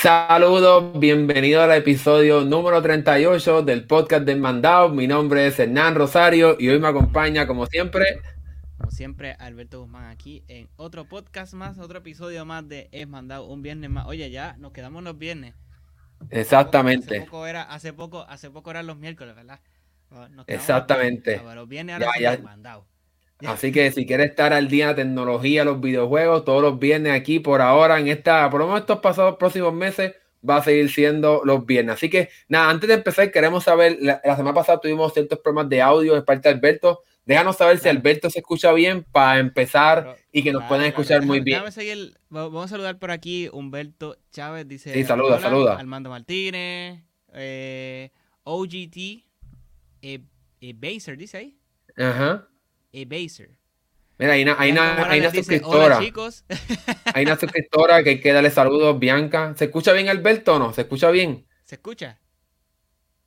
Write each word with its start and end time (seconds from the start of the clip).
Saludos, 0.00 0.96
bienvenido 1.00 1.60
al 1.60 1.72
episodio 1.72 2.44
número 2.44 2.80
38 2.80 3.62
del 3.62 3.84
podcast 3.84 4.24
del 4.24 4.38
Mandado. 4.38 4.90
Mi 4.90 5.08
nombre 5.08 5.48
es 5.48 5.58
Hernán 5.58 5.96
Rosario 5.96 6.54
y 6.56 6.68
hoy 6.68 6.78
me 6.78 6.86
acompaña, 6.86 7.48
como 7.48 7.66
siempre, 7.66 8.20
como 8.76 8.92
siempre, 8.92 9.32
Alberto 9.40 9.80
Guzmán 9.80 10.04
aquí 10.04 10.44
en 10.46 10.68
otro 10.76 11.08
podcast 11.08 11.52
más, 11.54 11.78
otro 11.78 11.98
episodio 11.98 12.44
más 12.44 12.68
de 12.68 12.88
Es 12.92 13.08
Mandado, 13.08 13.46
un 13.46 13.60
viernes 13.60 13.90
más. 13.90 14.06
Oye, 14.06 14.30
ya 14.30 14.54
nos 14.58 14.70
quedamos 14.70 15.02
los 15.02 15.18
viernes. 15.18 15.56
Exactamente. 16.30 17.16
Hace 17.16 17.24
poco, 17.24 17.46
era, 17.48 17.62
hace 17.62 17.92
poco, 17.92 18.24
hace 18.28 18.50
poco 18.50 18.70
eran 18.70 18.86
los 18.86 18.98
miércoles, 18.98 19.34
¿verdad? 19.34 19.58
Exactamente. 20.46 21.42
Los, 21.42 21.68
viernes 21.68 21.94
ahora 21.94 22.12
ya, 22.20 22.36
ya. 22.36 22.42
Mandado. 22.42 22.86
Así 23.46 23.70
que 23.70 23.90
si 23.92 24.04
quieres 24.04 24.30
estar 24.30 24.52
al 24.52 24.68
día 24.68 24.84
en 24.84 24.90
la 24.90 24.96
tecnología, 24.96 25.64
los 25.64 25.80
videojuegos, 25.80 26.44
todos 26.44 26.60
los 26.60 26.78
viernes 26.78 27.12
aquí 27.12 27.38
por 27.38 27.60
ahora, 27.60 28.00
en 28.00 28.08
esta, 28.08 28.50
por 28.50 28.60
lo 28.60 28.66
menos 28.66 28.80
estos 28.80 28.98
pasados 28.98 29.36
próximos 29.36 29.72
meses, 29.72 30.14
va 30.48 30.56
a 30.56 30.62
seguir 30.62 30.90
siendo 30.90 31.42
los 31.44 31.64
viernes. 31.64 31.94
Así 31.94 32.10
que 32.10 32.30
nada, 32.48 32.70
antes 32.70 32.88
de 32.88 32.94
empezar, 32.94 33.30
queremos 33.30 33.64
saber, 33.64 33.98
la, 34.00 34.20
semana 34.36 34.54
pasada 34.54 34.80
tuvimos 34.80 35.12
ciertos 35.12 35.38
problemas 35.38 35.68
de 35.68 35.82
audio 35.82 36.14
de 36.14 36.22
parte 36.22 36.48
de 36.48 36.56
Alberto. 36.56 37.02
Déjanos 37.24 37.56
saber 37.56 37.78
si 37.78 37.88
Alberto 37.88 38.30
se 38.30 38.38
escucha 38.38 38.72
bien 38.72 39.04
para 39.12 39.38
empezar 39.38 40.16
y 40.32 40.42
que 40.42 40.50
nos 40.50 40.64
puedan 40.64 40.86
escuchar 40.86 41.24
muy 41.24 41.40
bien. 41.40 41.62
vamos 42.30 42.64
a 42.64 42.68
saludar 42.68 42.98
por 42.98 43.10
aquí 43.10 43.50
Humberto 43.52 44.16
Chávez, 44.32 44.66
dice. 44.66 44.94
Sí, 44.94 45.04
saluda, 45.04 45.38
saluda. 45.38 45.78
Armando 45.78 46.08
Martínez, 46.08 47.02
eh, 47.34 48.10
OGT, 48.44 48.96
eh, 50.00 50.20
eh, 50.60 50.74
Baser, 50.74 51.18
dice 51.18 51.36
ahí. 51.36 51.58
Ajá. 51.98 52.48
Baser. 52.92 53.50
Mira, 54.18 54.32
hay 54.32 54.42
una, 54.42 54.56
hay 54.58 54.72
una, 54.72 55.10
hay 55.10 55.20
una 55.20 55.30
suscriptora. 55.30 56.00
chicos. 56.00 56.44
hay 57.14 57.24
una 57.24 57.38
suscriptora 57.38 58.02
que 58.02 58.10
hay 58.10 58.20
que 58.20 58.32
darle 58.32 58.50
saludos, 58.50 58.98
Bianca. 58.98 59.54
¿Se 59.56 59.66
escucha 59.66 59.92
bien, 59.92 60.08
Alberto 60.08 60.56
o 60.56 60.58
no? 60.58 60.72
¿Se 60.72 60.82
escucha 60.82 61.10
bien? 61.10 61.46
¿Se 61.64 61.76
escucha? 61.76 62.18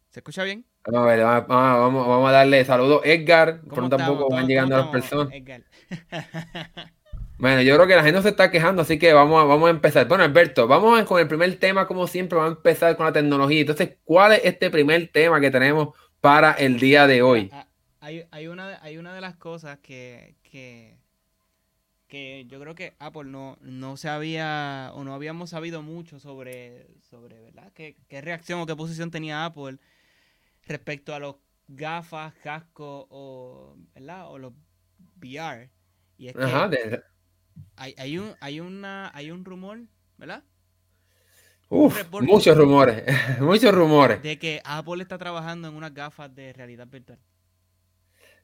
¿Se 0.09 0.20
escucha 0.20 0.44
bien? 0.44 0.66
Vamos 0.86 1.08
a 1.08 1.16
ver, 1.16 1.23
vamos, 1.23 2.08
vamos, 2.08 2.30
a 2.30 2.31
darle 2.31 2.66
saludos. 2.66 3.02
Edgar, 3.06 3.62
por 3.62 3.88
tampoco 3.88 4.30
van 4.30 4.48
llegando 4.48 4.78
las 4.78 4.88
personas. 4.88 5.34
Bueno, 7.42 7.64
yo 7.64 7.73
creo 7.73 7.88
que 7.88 7.96
la 7.96 8.03
gente 8.03 8.18
no 8.18 8.22
se 8.22 8.30
está 8.30 8.52
quejando, 8.52 8.84
así 8.84 9.00
que 9.00 9.14
vamos 9.14 9.42
a, 9.42 9.46
vamos 9.46 9.66
a 9.66 9.72
empezar. 9.72 10.08
Bueno, 10.08 10.23
Alberto, 10.23 10.68
vamos 10.68 11.03
con 11.06 11.20
el 11.20 11.28
primer 11.28 11.56
tema, 11.56 11.88
como 11.88 12.06
siempre, 12.06 12.38
vamos 12.38 12.53
a 12.53 12.58
empezar 12.58 12.96
con 12.96 13.08
la 13.08 13.14
tecnología. 13.14 13.62
Entonces, 13.62 13.98
¿cuál 14.03 14.34
es 14.34 14.42
este 14.44 14.70
primer 14.70 15.09
tema 15.12 15.42
que 15.42 15.50
tenemos 15.50 15.96
para 16.20 16.52
el 16.52 16.80
día 16.80 17.08
de 17.08 17.23
hoy? 17.23 17.50
Ah, 17.52 17.66
hay, 18.02 18.26
hay, 18.32 18.48
una, 18.48 18.82
hay 18.82 18.98
una 18.98 19.14
de 19.14 19.22
las 19.22 19.36
cosas 19.36 19.80
que, 19.80 20.36
que, 20.44 20.98
que 22.08 22.46
yo 22.48 22.60
creo 22.60 22.74
que 22.76 22.96
Apple 23.00 23.26
no, 23.26 23.58
no 23.62 23.96
se 23.96 24.10
había 24.10 24.92
o 24.96 25.04
no 25.04 25.14
habíamos 25.14 25.52
sabido 25.52 25.84
mucho 25.84 26.20
sobre, 26.20 26.88
sobre 27.00 27.40
¿verdad? 27.40 27.72
¿Qué, 27.74 27.96
qué 28.10 28.20
reacción 28.22 28.60
o 28.60 28.66
qué 28.66 28.76
posición 28.76 29.12
tenía 29.12 29.46
Apple 29.46 29.78
respecto 30.66 31.14
a 31.14 31.20
los 31.20 31.36
gafas, 31.68 32.34
casco 32.44 33.08
o, 33.12 33.78
¿verdad? 33.94 34.32
o 34.32 34.40
los 34.40 34.54
VR. 35.22 35.70
Y 36.18 36.28
es 36.28 36.36
que 36.36 36.44
hay, 37.76 37.94
hay, 37.98 38.18
un, 38.18 38.36
hay, 38.40 38.60
una, 38.60 39.12
hay 39.14 39.30
un 39.30 39.46
rumor, 39.46 39.80
¿verdad? 40.18 40.44
Uf, 41.70 42.04
muchos 42.22 42.58
rumores, 42.58 43.04
muchos 43.40 43.74
rumores. 43.74 44.22
De 44.24 44.40
que 44.40 44.60
Apple 44.66 45.02
está 45.04 45.18
trabajando 45.18 45.68
en 45.68 45.76
unas 45.76 45.94
gafas 45.94 46.34
de 46.34 46.52
realidad 46.52 46.88
virtual. 46.88 47.20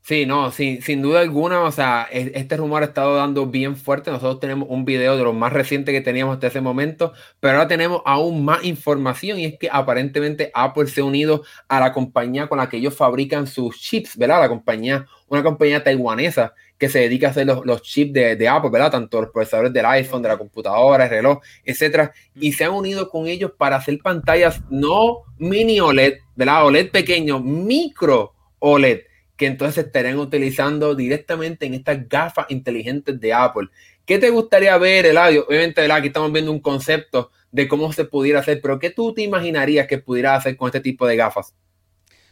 Sí, 0.07 0.25
no, 0.25 0.51
sin, 0.53 0.81
sin 0.81 1.01
duda 1.01 1.19
alguna, 1.19 1.63
o 1.63 1.71
sea, 1.73 2.07
este 2.09 2.55
rumor 2.55 2.81
ha 2.81 2.85
estado 2.85 3.17
dando 3.17 3.45
bien 3.45 3.75
fuerte. 3.75 4.09
Nosotros 4.09 4.39
tenemos 4.39 4.69
un 4.71 4.85
video 4.85 5.17
de 5.17 5.23
lo 5.25 5.33
más 5.33 5.51
reciente 5.51 5.91
que 5.91 5.99
teníamos 5.99 6.35
hasta 6.35 6.47
ese 6.47 6.61
momento, 6.61 7.11
pero 7.41 7.57
ahora 7.57 7.67
tenemos 7.67 8.01
aún 8.05 8.45
más 8.45 8.63
información 8.63 9.37
y 9.37 9.43
es 9.43 9.59
que 9.59 9.67
aparentemente 9.69 10.49
Apple 10.53 10.87
se 10.87 11.01
ha 11.01 11.03
unido 11.03 11.43
a 11.67 11.81
la 11.81 11.91
compañía 11.91 12.47
con 12.47 12.57
la 12.57 12.69
que 12.69 12.77
ellos 12.77 12.95
fabrican 12.95 13.47
sus 13.47 13.81
chips, 13.81 14.15
¿verdad? 14.15 14.39
La 14.39 14.47
compañía, 14.47 15.05
una 15.27 15.43
compañía 15.43 15.83
taiwanesa 15.83 16.53
que 16.77 16.87
se 16.87 16.99
dedica 16.99 17.27
a 17.27 17.31
hacer 17.31 17.45
los, 17.45 17.81
chips 17.81 18.13
de, 18.13 18.47
Apple, 18.47 18.69
¿verdad? 18.69 18.91
Tanto 18.91 19.19
los 19.19 19.31
procesadores 19.31 19.73
del 19.73 19.87
iPhone, 19.87 20.21
de 20.21 20.29
la 20.29 20.37
computadora, 20.37 21.03
el 21.03 21.09
reloj, 21.09 21.39
etcétera. 21.65 22.13
Y 22.33 22.53
se 22.53 22.63
han 22.63 22.71
unido 22.71 23.09
con 23.09 23.27
ellos 23.27 23.51
para 23.57 23.75
hacer 23.75 23.99
pantallas 24.01 24.61
no 24.69 25.23
mini 25.37 25.81
OLED, 25.81 26.19
¿verdad? 26.33 26.65
OLED 26.65 26.91
pequeño, 26.91 27.41
micro 27.41 28.33
OLED 28.59 29.01
que 29.37 29.45
entonces 29.45 29.85
estarían 29.85 30.17
utilizando 30.17 30.95
directamente 30.95 31.65
en 31.65 31.75
estas 31.75 32.09
gafas 32.09 32.47
inteligentes 32.49 33.19
de 33.19 33.33
Apple. 33.33 33.69
¿Qué 34.05 34.17
te 34.17 34.31
gustaría 34.31 34.77
ver, 34.77 35.05
Eladio? 35.05 35.45
Obviamente, 35.47 35.89
aquí 35.91 36.07
estamos 36.07 36.31
viendo 36.31 36.51
un 36.51 36.59
concepto 36.59 37.31
de 37.51 37.67
cómo 37.67 37.93
se 37.93 38.05
pudiera 38.05 38.39
hacer, 38.39 38.59
pero 38.61 38.79
¿qué 38.79 38.89
tú 38.89 39.13
te 39.13 39.21
imaginarías 39.21 39.87
que 39.87 39.99
pudiera 39.99 40.35
hacer 40.35 40.57
con 40.57 40.67
este 40.67 40.81
tipo 40.81 41.05
de 41.05 41.15
gafas? 41.15 41.55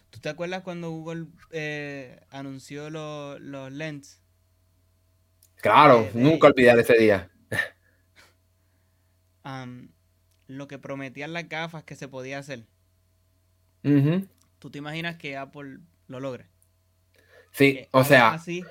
¿Tú 0.10 0.20
te 0.20 0.30
acuerdas 0.30 0.64
cuando 0.64 0.90
Google 0.90 1.28
eh, 1.52 2.20
anunció 2.32 2.90
los 2.90 3.72
lens? 3.72 4.22
Claro, 5.58 6.10
nunca 6.14 6.48
olvidar 6.48 6.80
ese 6.80 6.98
día. 6.98 7.30
lo 10.48 10.68
que 10.68 10.80
prometían 10.80 11.34
las 11.34 11.50
gafas 11.50 11.84
que 11.84 11.96
se 11.96 12.08
podía 12.08 12.40
hacer. 12.40 12.66
¿Tú 14.60 14.72
te 14.72 14.80
imaginas 14.80 15.18
que 15.18 15.38
Apple 15.38 15.80
lo 16.08 16.20
logre? 16.20 16.55
Sí, 17.56 17.88
o 17.92 18.04
sea. 18.04 18.34
Así 18.34 18.66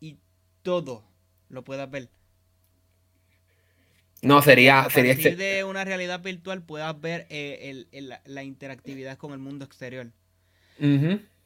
y 0.00 0.18
todo 0.62 1.04
lo 1.48 1.64
puedas 1.64 1.90
ver. 1.90 2.08
No, 4.22 4.40
sería. 4.40 4.82
A 4.82 4.90
sería 4.90 5.14
partir 5.14 5.36
de 5.36 5.64
una 5.64 5.84
realidad 5.84 6.22
virtual 6.22 6.62
puedas 6.62 7.00
ver 7.00 7.26
eh, 7.28 7.86
la 8.24 8.44
interactividad 8.44 9.18
con 9.18 9.32
el 9.32 9.40
mundo 9.40 9.64
exterior. 9.64 10.12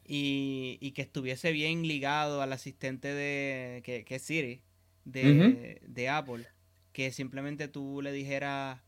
y, 0.05 0.91
que 0.91 1.01
estuviese 1.01 1.51
bien 1.51 1.87
ligado 1.87 2.43
al 2.43 2.53
asistente 2.53 3.07
de. 3.11 3.81
que, 3.83 4.05
es 4.07 4.21
Siri, 4.21 4.61
de, 5.05 5.81
de 5.87 6.09
Apple. 6.09 6.45
Que 6.91 7.11
simplemente 7.11 7.67
tú 7.67 8.01
le 8.03 8.11
dijeras 8.11 8.79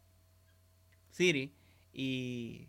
Siri 1.10 1.52
y 1.92 2.68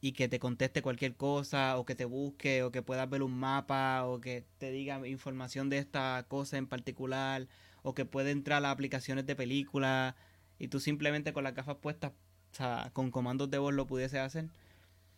y 0.00 0.12
que 0.12 0.28
te 0.28 0.38
conteste 0.38 0.82
cualquier 0.82 1.16
cosa 1.16 1.78
o 1.78 1.84
que 1.84 1.94
te 1.94 2.04
busque 2.04 2.62
o 2.62 2.70
que 2.70 2.82
puedas 2.82 3.08
ver 3.08 3.22
un 3.22 3.38
mapa 3.38 4.04
o 4.04 4.20
que 4.20 4.44
te 4.58 4.70
diga 4.70 5.06
información 5.06 5.70
de 5.70 5.78
esta 5.78 6.24
cosa 6.28 6.58
en 6.58 6.66
particular 6.66 7.46
o 7.82 7.94
que 7.94 8.04
puede 8.04 8.30
entrar 8.30 8.64
a 8.64 8.70
aplicaciones 8.70 9.26
de 9.26 9.36
película 9.36 10.16
y 10.58 10.68
tú 10.68 10.80
simplemente 10.80 11.32
con 11.32 11.44
las 11.44 11.54
gafas 11.54 11.76
puestas, 11.76 12.12
o 12.52 12.54
sea, 12.56 12.90
con 12.92 13.10
comandos 13.10 13.50
de 13.50 13.58
voz 13.58 13.74
lo 13.74 13.86
pudiese 13.86 14.18
hacer. 14.18 14.46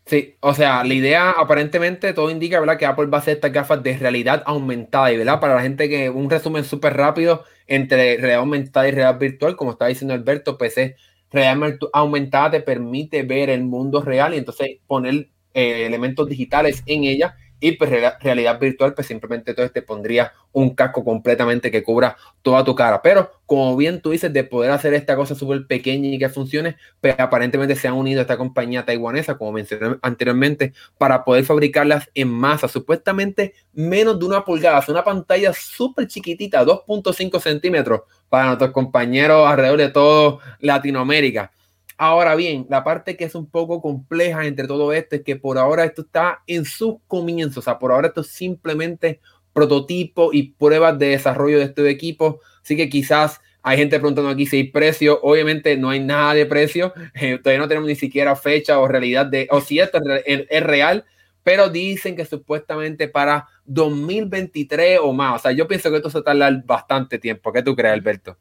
Sí, 0.07 0.37
o 0.41 0.55
sea, 0.55 0.85
la 0.85 0.95
idea 0.95 1.31
aparentemente 1.33 2.15
todo 2.15 2.31
indica, 2.31 2.59
¿verdad? 2.61 2.79
Que 2.79 2.87
Apple 2.87 3.07
va 3.07 3.19
a 3.19 3.21
hacer 3.21 3.35
estas 3.35 3.53
gafas 3.53 3.83
de 3.83 3.99
realidad 3.99 4.43
aumentada 4.47 5.13
y, 5.13 5.19
¿verdad? 5.19 5.39
Para 5.39 5.57
la 5.57 5.61
gente 5.61 5.89
que 5.91 6.09
un 6.09 6.31
resumen 6.31 6.65
súper 6.65 6.97
rápido 6.97 7.45
entre 7.67 8.17
realidad 8.17 8.39
aumentada 8.41 8.89
y 8.89 8.93
realidad 8.93 9.19
virtual, 9.19 9.55
como 9.57 9.73
estaba 9.73 9.91
diciendo 9.91 10.15
Alberto, 10.15 10.57
pues 10.57 10.79
es 10.79 10.95
realmente 11.31 11.87
aumentada 11.93 12.53
te 12.53 12.61
permite 12.61 13.23
ver 13.23 13.51
el 13.51 13.65
mundo 13.65 14.03
real 14.03 14.35
y 14.35 14.39
entonces 14.39 14.79
poner 14.87 15.29
eh, 15.55 15.87
elementos 15.87 16.29
digitales 16.29 16.83
en 16.87 17.05
ella 17.05 17.37
y 17.61 17.73
pues 17.73 17.91
realidad 18.21 18.61
virtual 18.61 18.95
pues 18.95 19.07
simplemente 19.07 19.51
entonces 19.51 19.73
te 19.73 19.83
pondría 19.83 20.33
un 20.53 20.75
casco 20.75 21.05
completamente 21.05 21.71
que 21.71 21.83
cubra 21.83 22.17
toda 22.43 22.65
tu 22.65 22.75
cara. 22.75 23.03
Pero 23.03 23.31
como 23.47 23.77
bien 23.77 24.01
tú 24.01 24.11
dices, 24.11 24.33
de 24.33 24.45
poder 24.45 24.71
hacer 24.71 24.95
esta 24.95 25.17
cosa 25.17 25.35
súper 25.35 25.67
pequeña 25.67 26.09
y 26.09 26.19
que 26.19 26.29
funcione, 26.29 26.77
pues 27.01 27.15
aparentemente 27.19 27.75
se 27.77 27.89
han 27.89 27.95
unido 27.95 28.21
a 28.21 28.23
esta 28.23 28.37
compañía 28.37 28.85
taiwanesa, 28.85 29.37
como 29.39 29.53
mencioné 29.53 29.97
anteriormente, 30.03 30.73
para 30.99 31.25
poder 31.25 31.45
fabricarlas 31.45 32.11
en 32.15 32.29
masa, 32.29 32.69
supuestamente 32.69 33.55
menos 33.73 34.19
de 34.19 34.27
una 34.27 34.45
pulgada, 34.45 34.79
es 34.79 34.89
una 34.89 35.05
pantalla 35.05 35.53
súper 35.53 36.07
chiquitita, 36.07 36.65
2.5 36.65 37.41
centímetros, 37.41 38.03
para 38.29 38.47
nuestros 38.47 38.71
compañeros 38.73 39.49
alrededor 39.49 39.79
de 39.79 39.89
todo 39.89 40.41
Latinoamérica. 40.61 41.51
Ahora 42.01 42.37
bien, 42.37 42.65
la 42.71 42.85
parte 42.85 43.17
que 43.17 43.25
es 43.25 43.35
un 43.35 43.51
poco 43.51 43.83
compleja 43.83 44.47
entre 44.47 44.69
todo 44.69 44.93
esto 44.93 45.17
es 45.17 45.23
que 45.23 45.35
por 45.35 45.59
ahora 45.59 45.85
esto 45.85 46.03
está 46.03 46.43
en 46.47 46.65
sus 46.65 46.97
comienzos, 47.09 47.59
o 47.59 47.63
sea, 47.63 47.79
por 47.81 47.91
ahora 47.91 48.09
esto 48.09 48.21
es 48.21 48.29
simplemente 48.29 49.21
prototipo 49.53 50.33
y 50.33 50.53
pruebas 50.53 50.97
de 50.97 51.09
desarrollo 51.09 51.59
de 51.59 51.65
este 51.65 51.91
equipo, 51.91 52.41
así 52.63 52.77
que 52.77 52.89
quizás 52.89 53.41
hay 53.63 53.79
gente 53.79 53.99
preguntando 53.99 54.31
aquí 54.31 54.47
si 54.47 54.59
hay 54.59 54.65
precio, 54.71 55.19
obviamente 55.23 55.77
no 55.77 55.91
hay 55.91 55.99
nada 55.99 56.35
de 56.35 56.47
precio, 56.47 56.95
eh, 57.15 57.39
todavía 57.39 57.61
no 57.61 57.69
tenemos 57.69 57.89
ni 57.89 57.97
siquiera 57.97 58.37
fecha 58.37 58.79
o 58.79 58.87
realidad 58.87 59.27
de, 59.27 59.49
o 59.51 59.61
si 59.61 59.81
esto 59.81 59.99
es 60.25 60.63
real, 60.63 61.05
pero 61.43 61.69
dicen 61.69 62.15
que 62.15 62.25
supuestamente 62.25 63.09
para 63.09 63.49
2023 63.65 65.01
o 65.03 65.13
más. 65.13 65.37
O 65.37 65.43
sea, 65.43 65.53
yo 65.53 65.67
pienso 65.67 65.91
que 65.91 65.97
esto 65.97 66.11
se 66.11 66.23
tarda 66.23 66.51
bastante 66.65 67.19
tiempo. 67.19 67.53
¿Qué 67.53 67.63
tú 67.63 67.75
crees, 67.75 67.95
Alberto? 67.95 68.37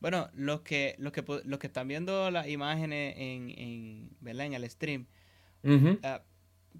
Bueno, 0.00 0.28
los 0.34 0.60
que, 0.60 0.94
los 0.98 1.12
que, 1.12 1.24
los 1.44 1.58
que 1.58 1.66
están 1.66 1.88
viendo 1.88 2.30
las 2.30 2.48
imágenes 2.48 3.14
en, 3.16 3.50
en, 3.50 4.10
¿verdad? 4.20 4.46
en 4.46 4.54
el 4.54 4.70
stream, 4.70 5.06
ah, 6.02 6.22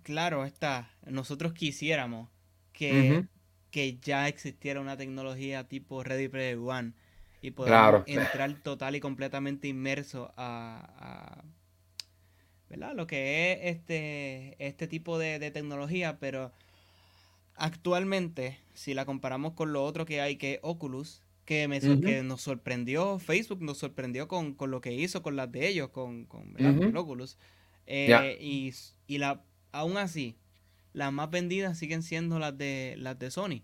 claro 0.02 0.44
está, 0.44 0.90
nosotros 1.06 1.52
quisiéramos 1.52 2.28
que, 2.72 3.24
que 3.70 3.98
ya 3.98 4.28
existiera 4.28 4.80
una 4.80 4.96
tecnología 4.96 5.64
tipo 5.64 6.02
Ready 6.02 6.28
Player 6.28 6.58
One 6.58 6.92
y 7.40 7.52
podamos 7.52 8.02
entrar 8.06 8.52
total 8.62 8.96
y 8.96 9.00
completamente 9.00 9.68
inmerso 9.68 10.32
a, 10.36 11.44
¿verdad? 12.68 12.94
lo 12.94 13.06
que 13.06 13.52
es 13.52 13.76
este, 13.76 14.56
este 14.58 14.88
tipo 14.88 15.18
de, 15.18 15.50
tecnología, 15.50 16.18
pero 16.18 16.52
actualmente, 17.54 18.58
si 18.74 18.94
la 18.94 19.04
comparamos 19.04 19.52
con 19.52 19.72
lo 19.72 19.84
otro 19.84 20.06
que 20.06 20.20
hay, 20.20 20.36
que 20.36 20.54
es 20.54 20.60
Oculus, 20.62 21.22
que, 21.46 21.68
me, 21.68 21.80
que 21.80 22.22
nos 22.22 22.42
sorprendió, 22.42 23.18
Facebook 23.18 23.62
nos 23.62 23.78
sorprendió 23.78 24.28
con, 24.28 24.56
lo 24.60 24.80
que 24.82 24.92
hizo 24.92 25.22
con 25.22 25.36
las 25.36 25.50
de 25.50 25.68
ellos, 25.68 25.88
con, 25.88 26.26
con, 26.26 26.54
Oculus. 26.96 27.38
Eh, 27.86 28.36
y, 28.40 28.74
y 29.06 29.18
la, 29.18 29.42
aún 29.72 29.96
así, 29.96 30.36
las 30.92 31.12
más 31.12 31.30
vendidas 31.30 31.78
siguen 31.78 32.02
siendo 32.02 32.38
las 32.38 32.56
de 32.58 32.96
las 32.98 33.18
de 33.18 33.30
Sony. 33.30 33.62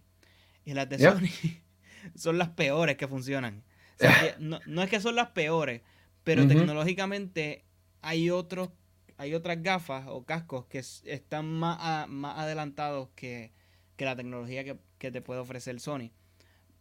Y 0.64 0.74
las 0.74 0.88
de 0.88 0.98
Sony 0.98 1.28
son 2.14 2.38
las 2.38 2.50
peores 2.50 2.96
que 2.96 3.08
funcionan. 3.08 3.64
no, 4.38 4.82
es 4.82 4.90
que 4.90 5.00
son 5.00 5.16
las 5.16 5.30
peores, 5.30 5.82
pero 6.24 6.46
tecnológicamente 6.46 7.64
hay 8.00 8.30
otros, 8.30 8.70
hay 9.16 9.34
otras 9.34 9.62
gafas 9.62 10.04
o 10.08 10.24
cascos 10.24 10.66
que 10.66 10.78
están 10.78 11.46
más, 11.46 12.08
más 12.08 12.38
adelantados 12.38 13.08
que, 13.14 13.52
la 13.98 14.16
tecnología 14.16 14.64
que, 14.64 15.10
te 15.10 15.22
puede 15.22 15.40
ofrecer 15.40 15.78
Sony. 15.78 16.10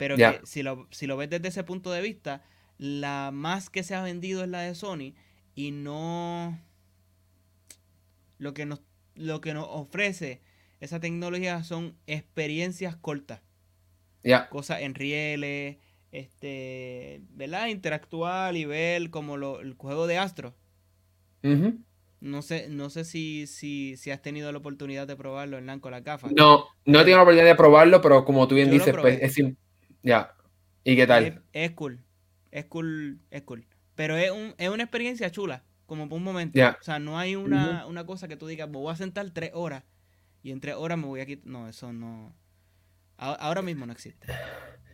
Pero 0.02 0.18
que 0.18 0.40
si 0.46 0.64
lo, 0.64 0.88
si 0.90 1.06
lo 1.06 1.16
ves 1.16 1.30
desde 1.30 1.50
ese 1.50 1.64
punto 1.64 1.92
de 1.92 2.02
vista, 2.02 2.42
la 2.80 3.30
más 3.32 3.70
que 3.70 3.84
se 3.84 3.94
ha 3.94 4.02
vendido 4.02 4.42
es 4.42 4.50
la 4.50 4.62
de 4.62 4.74
Sony 4.74 5.14
y 5.54 5.70
no 5.70 6.60
lo 8.40 8.56
que 8.56 8.66
nos, 8.66 8.82
lo 9.14 9.42
que 9.42 9.54
nos 9.54 9.68
ofrece 9.70 10.42
esa 10.80 11.00
tecnología 11.00 11.64
son 11.64 11.96
experiencias 12.08 12.96
cortas. 12.96 13.44
Cosas 14.50 14.82
en 14.82 14.96
rieles, 14.96 15.78
este, 16.12 17.22
¿verdad? 17.30 17.68
Interactuar 17.68 18.56
y 18.56 18.66
ver 18.66 19.12
como 19.12 19.38
lo, 19.38 19.60
el 19.60 19.76
juego 19.76 20.08
de 20.08 20.18
Astro. 20.18 20.56
No 21.44 22.42
sé, 22.42 22.70
no 22.70 22.90
sé 22.90 23.06
si, 23.06 23.46
si, 23.46 23.98
si, 23.98 24.10
has 24.10 24.24
tenido 24.24 24.52
la 24.52 24.58
oportunidad 24.58 25.06
de 25.06 25.16
probarlo 25.16 25.60
en 25.60 25.80
con 25.80 25.92
la 25.92 26.00
gafas. 26.00 26.32
No, 26.32 26.66
no 26.86 27.00
he 27.00 27.04
tenido 27.04 27.18
la 27.18 27.24
oportunidad 27.24 27.52
de 27.52 27.56
probarlo, 27.56 28.02
pero 28.02 28.26
como 28.26 28.48
tú 28.48 28.56
bien 28.56 28.72
dices, 28.72 28.96
pues 29.00 29.20
es 29.22 29.38
ya. 30.04 30.36
¿Y 30.84 30.96
qué 30.96 31.08
tal? 31.08 31.44
Es, 31.54 31.72
cool. 31.72 32.04
Es 32.52 32.66
cool, 32.66 33.20
es 33.30 33.42
cool. 33.44 33.66
Pero 33.96 34.18
es, 34.18 34.32
un, 34.32 34.56
es 34.58 34.70
una 34.70 34.84
experiencia 34.84 35.32
chula, 35.32 35.64
como 35.86 36.10
por 36.10 36.18
un 36.18 36.24
momento. 36.24 36.60
O 36.60 36.84
sea, 36.84 37.00
no 37.00 37.20
hay 37.20 37.36
una, 37.36 37.86
una 37.86 38.06
cosa 38.06 38.28
que 38.28 38.38
tú 38.38 38.48
digas, 38.48 38.70
me 38.70 38.78
voy 38.78 38.92
a 38.92 38.96
sentar 38.96 39.30
tres 39.32 39.52
horas 39.54 39.84
y 40.44 40.52
en 40.52 40.60
tres 40.60 40.76
horas 40.76 40.98
me 40.98 41.06
voy 41.06 41.22
a 41.22 41.26
quitar. 41.26 41.48
No, 41.48 41.68
eso 41.68 41.94
no. 41.94 42.36
Ahora 43.18 43.62
mismo 43.62 43.86
no 43.86 43.94
existe. 43.94 44.28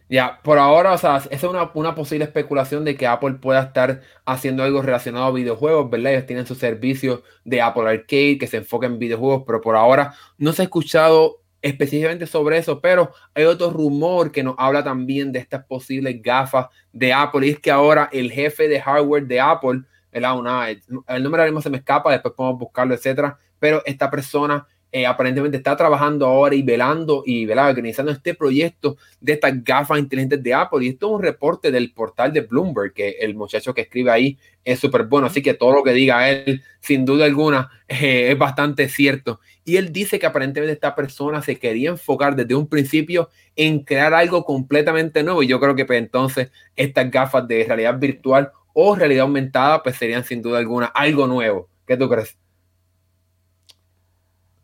Ya, 0.09 0.39
por 0.41 0.57
ahora, 0.57 0.93
o 0.93 0.97
sea, 0.97 1.17
esa 1.17 1.29
es 1.29 1.43
una, 1.43 1.95
posible 1.95 2.23
especulación 2.23 2.85
de 2.85 2.95
que 2.95 3.07
Apple 3.07 3.35
pueda 3.35 3.61
estar 3.61 4.01
haciendo 4.25 4.63
algo 4.63 4.81
relacionado 4.81 5.25
a 5.25 5.31
videojuegos, 5.31 5.89
¿verdad? 5.89 6.13
Ellos 6.13 6.25
tienen 6.25 6.45
su 6.45 6.55
servicio 6.55 7.23
de 7.43 7.61
Apple 7.61 7.89
Arcade 7.89 8.37
que 8.37 8.47
se 8.47 8.57
enfoca 8.57 8.87
en 8.87 8.99
videojuegos, 8.99 9.43
pero 9.45 9.59
por 9.59 9.75
ahora 9.75 10.13
no 10.37 10.53
se 10.53 10.61
ha 10.61 10.65
escuchado 10.65 11.41
específicamente 11.61 12.27
sobre 12.27 12.57
eso, 12.57 12.79
pero 12.81 13.11
hay 13.33 13.45
otro 13.45 13.69
rumor 13.69 14.31
que 14.31 14.43
nos 14.43 14.55
habla 14.57 14.83
también 14.83 15.31
de 15.31 15.39
estas 15.39 15.65
posibles 15.65 16.21
gafas 16.21 16.67
de 16.93 17.13
Apple 17.13 17.47
y 17.47 17.49
es 17.51 17.59
que 17.59 17.71
ahora 17.71 18.09
el 18.11 18.31
jefe 18.31 18.67
de 18.67 18.81
hardware 18.81 19.25
de 19.25 19.39
Apple. 19.39 19.81
Una, 20.13 20.69
el 20.71 20.81
nombre 21.23 21.41
ahora 21.41 21.45
mismo 21.45 21.61
se 21.61 21.69
me 21.69 21.77
escapa, 21.77 22.11
después 22.11 22.33
podemos 22.33 22.59
buscarlo, 22.59 22.95
etcétera, 22.95 23.37
pero 23.59 23.83
esta 23.85 24.09
persona 24.09 24.65
eh, 24.97 25.05
aparentemente 25.05 25.57
está 25.57 25.77
trabajando 25.77 26.25
ahora 26.25 26.55
y 26.55 26.63
velando 26.63 27.21
y 27.23 27.45
¿verdad? 27.45 27.69
organizando 27.69 28.11
este 28.11 28.33
proyecto 28.33 28.97
de 29.21 29.33
estas 29.33 29.63
gafas 29.63 29.99
inteligentes 29.99 30.41
de 30.41 30.55
Apple. 30.55 30.83
Y 30.83 30.89
esto 30.89 31.05
es 31.05 31.13
un 31.13 31.21
reporte 31.21 31.69
del 31.69 31.93
portal 31.93 32.33
de 32.33 32.41
Bloomberg, 32.41 32.93
que 32.93 33.09
el 33.19 33.35
muchacho 33.35 33.75
que 33.75 33.81
escribe 33.81 34.09
ahí 34.09 34.39
es 34.65 34.79
súper 34.79 35.03
bueno. 35.03 35.27
Así 35.27 35.43
que 35.43 35.53
todo 35.53 35.71
lo 35.71 35.83
que 35.83 35.93
diga 35.93 36.27
él, 36.27 36.63
sin 36.79 37.05
duda 37.05 37.25
alguna, 37.25 37.69
eh, 37.87 38.31
es 38.31 38.37
bastante 38.39 38.89
cierto. 38.89 39.39
Y 39.63 39.77
él 39.77 39.93
dice 39.93 40.17
que 40.17 40.25
aparentemente 40.25 40.73
esta 40.73 40.95
persona 40.95 41.43
se 41.43 41.59
quería 41.59 41.91
enfocar 41.91 42.35
desde 42.35 42.55
un 42.55 42.67
principio 42.67 43.29
en 43.55 43.83
crear 43.83 44.15
algo 44.15 44.45
completamente 44.45 45.21
nuevo. 45.21 45.43
Y 45.43 45.47
yo 45.47 45.59
creo 45.59 45.75
que 45.75 45.85
pues, 45.85 45.99
entonces 45.99 46.49
estas 46.75 47.11
gafas 47.11 47.47
de 47.47 47.65
realidad 47.65 47.99
virtual 47.99 48.51
o 48.73 48.95
realidad 48.95 49.23
aumentada, 49.23 49.83
pues 49.83 49.95
serían 49.95 50.23
sin 50.23 50.41
duda 50.41 50.57
alguna 50.57 50.87
algo 50.87 51.27
nuevo. 51.27 51.69
¿Qué 51.85 51.95
tú 51.97 52.09
crees? 52.09 52.35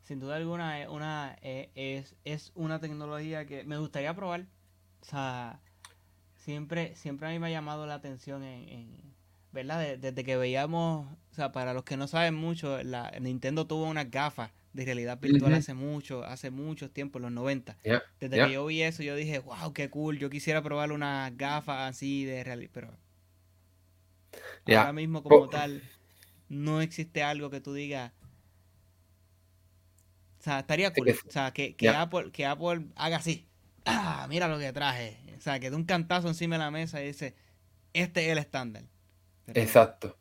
Sin 0.03 0.19
duda 0.19 0.35
alguna 0.35 0.81
es 0.81 0.89
una, 0.89 1.37
es, 1.41 2.15
es, 2.25 2.51
una 2.55 2.79
tecnología 2.79 3.45
que 3.45 3.63
me 3.63 3.77
gustaría 3.77 4.13
probar. 4.13 4.45
O 5.01 5.05
sea, 5.05 5.59
siempre, 6.35 6.95
siempre 6.95 7.27
a 7.27 7.31
mí 7.31 7.39
me 7.39 7.47
ha 7.47 7.51
llamado 7.51 7.85
la 7.85 7.95
atención 7.95 8.43
en, 8.43 9.13
¿verdad? 9.51 9.97
Desde 9.97 10.23
que 10.23 10.35
veíamos, 10.35 11.07
o 11.31 11.33
sea, 11.33 11.51
para 11.51 11.73
los 11.73 11.83
que 11.83 11.97
no 11.97 12.07
saben 12.07 12.35
mucho, 12.35 12.81
la 12.83 13.11
Nintendo 13.19 13.65
tuvo 13.65 13.85
unas 13.85 14.09
gafas 14.11 14.51
de 14.73 14.85
realidad 14.85 15.19
virtual 15.19 15.53
hace 15.53 15.73
mucho, 15.73 16.23
hace 16.25 16.49
muchos 16.49 16.91
tiempos, 16.91 17.21
los 17.21 17.31
90. 17.31 17.77
Desde 18.19 18.45
que 18.45 18.51
yo 18.51 18.65
vi 18.65 18.81
eso, 18.81 19.03
yo 19.03 19.15
dije, 19.15 19.39
wow, 19.39 19.71
qué 19.73 19.89
cool, 19.89 20.17
yo 20.17 20.29
quisiera 20.29 20.61
probar 20.61 20.91
unas 20.91 21.35
gafas 21.37 21.89
así 21.89 22.25
de 22.25 22.43
realidad, 22.43 22.71
pero 22.73 22.97
ahora 24.67 24.93
mismo 24.93 25.23
como 25.23 25.47
tal, 25.47 25.81
no 26.49 26.81
existe 26.81 27.23
algo 27.23 27.49
que 27.49 27.61
tú 27.61 27.73
digas, 27.73 28.11
o 30.43 30.45
sea, 30.45 30.59
estaría 30.59 30.91
cool. 30.91 31.09
O 31.09 31.31
sea, 31.31 31.51
que, 31.51 31.73
Apple, 31.87 32.29
que 32.33 32.45
Apple 32.45 32.81
haga 32.97 33.17
así. 33.17 33.47
Ah, 33.85 34.27
mira 34.29 34.47
lo 34.47 34.57
que 34.59 34.71
traje. 34.71 35.17
O 35.37 35.41
sea, 35.41 35.59
que 35.59 35.69
dé 35.69 35.75
un 35.75 35.83
cantazo 35.83 36.29
encima 36.29 36.55
de 36.55 36.59
la 36.59 36.71
mesa 36.71 37.03
y 37.03 37.07
dice, 37.07 37.35
este 37.91 38.25
es 38.25 38.31
el 38.31 38.37
estándar. 38.37 38.83
Exacto. 39.53 40.17